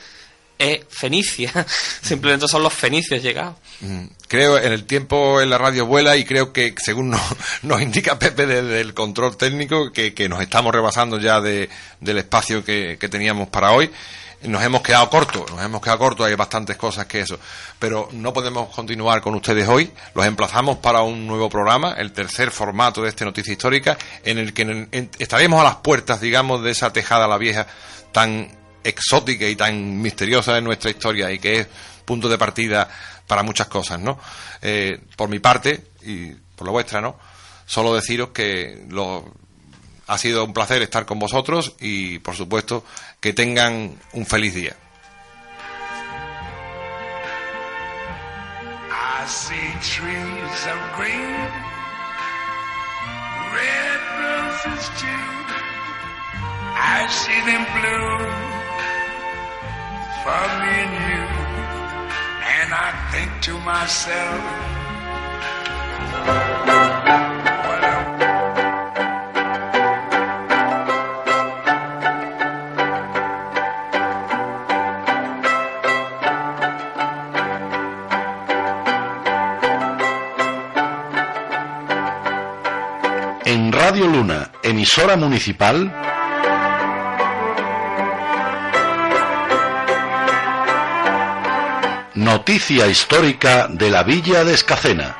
es 0.57 0.81
Fenicia. 0.89 1.51
Simplemente 2.01 2.47
son 2.47 2.63
los 2.63 2.73
fenicios 2.73 3.21
llegados. 3.21 3.55
Mm, 3.81 4.05
creo 4.27 4.57
en 4.57 4.71
el 4.71 4.85
tiempo 4.85 5.41
en 5.41 5.49
la 5.49 5.57
radio 5.57 5.85
vuela 5.85 6.15
y 6.17 6.25
creo 6.25 6.53
que, 6.53 6.73
según 6.77 7.09
nos, 7.63 7.81
indica 7.81 8.19
Pepe 8.19 8.45
desde 8.45 8.81
el 8.81 8.93
control 8.93 9.37
técnico, 9.37 9.91
que, 9.91 10.29
nos 10.29 10.41
estamos 10.41 10.73
rebasando 10.73 11.19
ya 11.19 11.41
de, 11.41 11.69
del 11.99 12.17
espacio 12.17 12.63
que, 12.63 12.97
teníamos 13.09 13.49
para 13.49 13.71
hoy. 13.71 13.89
Nos 14.47 14.63
hemos 14.63 14.81
quedado 14.81 15.09
cortos, 15.09 15.49
nos 15.51 15.63
hemos 15.63 15.81
quedado 15.81 15.99
cortos, 15.99 16.25
hay 16.25 16.35
bastantes 16.35 16.77
cosas 16.77 17.05
que 17.05 17.21
eso. 17.21 17.39
Pero 17.79 18.09
no 18.11 18.33
podemos 18.33 18.73
continuar 18.73 19.21
con 19.21 19.35
ustedes 19.35 19.67
hoy. 19.67 19.91
Los 20.13 20.25
emplazamos 20.25 20.77
para 20.77 21.01
un 21.01 21.25
nuevo 21.25 21.49
programa, 21.49 21.93
el 21.93 22.11
tercer 22.11 22.51
formato 22.51 23.01
de 23.01 23.09
esta 23.09 23.25
noticia 23.25 23.53
histórica, 23.53 23.97
en 24.23 24.37
el 24.37 24.53
que 24.53 25.09
estaremos 25.19 25.59
a 25.59 25.63
las 25.63 25.75
puertas, 25.77 26.21
digamos, 26.21 26.63
de 26.63 26.71
esa 26.71 26.91
tejada 26.93 27.27
la 27.27 27.37
vieja 27.37 27.67
tan 28.11 28.49
exótica 28.83 29.47
y 29.47 29.55
tan 29.55 30.01
misteriosa 30.01 30.57
en 30.57 30.63
nuestra 30.63 30.91
historia 30.91 31.31
y 31.31 31.39
que 31.39 31.59
es 31.59 31.67
punto 32.05 32.29
de 32.29 32.37
partida 32.37 32.87
para 33.27 33.43
muchas 33.43 33.67
cosas, 33.67 33.99
¿no? 33.99 34.19
Eh, 34.61 34.99
por 35.15 35.27
mi 35.27 35.39
parte 35.39 35.87
y 36.03 36.27
por 36.55 36.67
la 36.67 36.71
vuestra, 36.71 37.01
¿no? 37.01 37.17
Solo 37.65 37.95
deciros 37.95 38.29
que 38.29 38.85
lo, 38.89 39.25
ha 40.07 40.17
sido 40.17 40.45
un 40.45 40.53
placer 40.53 40.81
estar 40.81 41.05
con 41.05 41.19
vosotros 41.19 41.75
y, 41.79 42.19
por 42.19 42.35
supuesto, 42.35 42.83
que 43.19 43.33
tengan 43.33 43.99
un 44.13 44.25
feliz 44.25 44.53
día. 44.53 44.75
I 62.77 62.91
think 63.09 63.41
to 63.43 63.53
myself, 63.59 64.43
Radio 83.95 84.09
Luna, 84.09 84.51
emisora 84.61 85.15
municipal, 85.15 85.89
Noticia 92.13 92.87
histórica 92.87 93.69
de 93.69 93.89
la 93.89 94.03
villa 94.03 94.43
de 94.43 94.53
Escacena. 94.53 95.15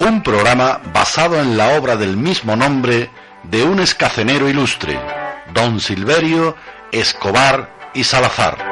Un 0.00 0.24
programa 0.24 0.80
basado 0.92 1.40
en 1.40 1.56
la 1.56 1.78
obra 1.78 1.94
del 1.94 2.16
mismo 2.16 2.56
nombre 2.56 3.08
de 3.44 3.62
un 3.62 3.78
escacenero 3.78 4.48
ilustre, 4.48 4.98
Don 5.54 5.78
Silverio, 5.78 6.56
Escobar 6.90 7.70
y 7.94 8.02
Salazar. 8.02 8.71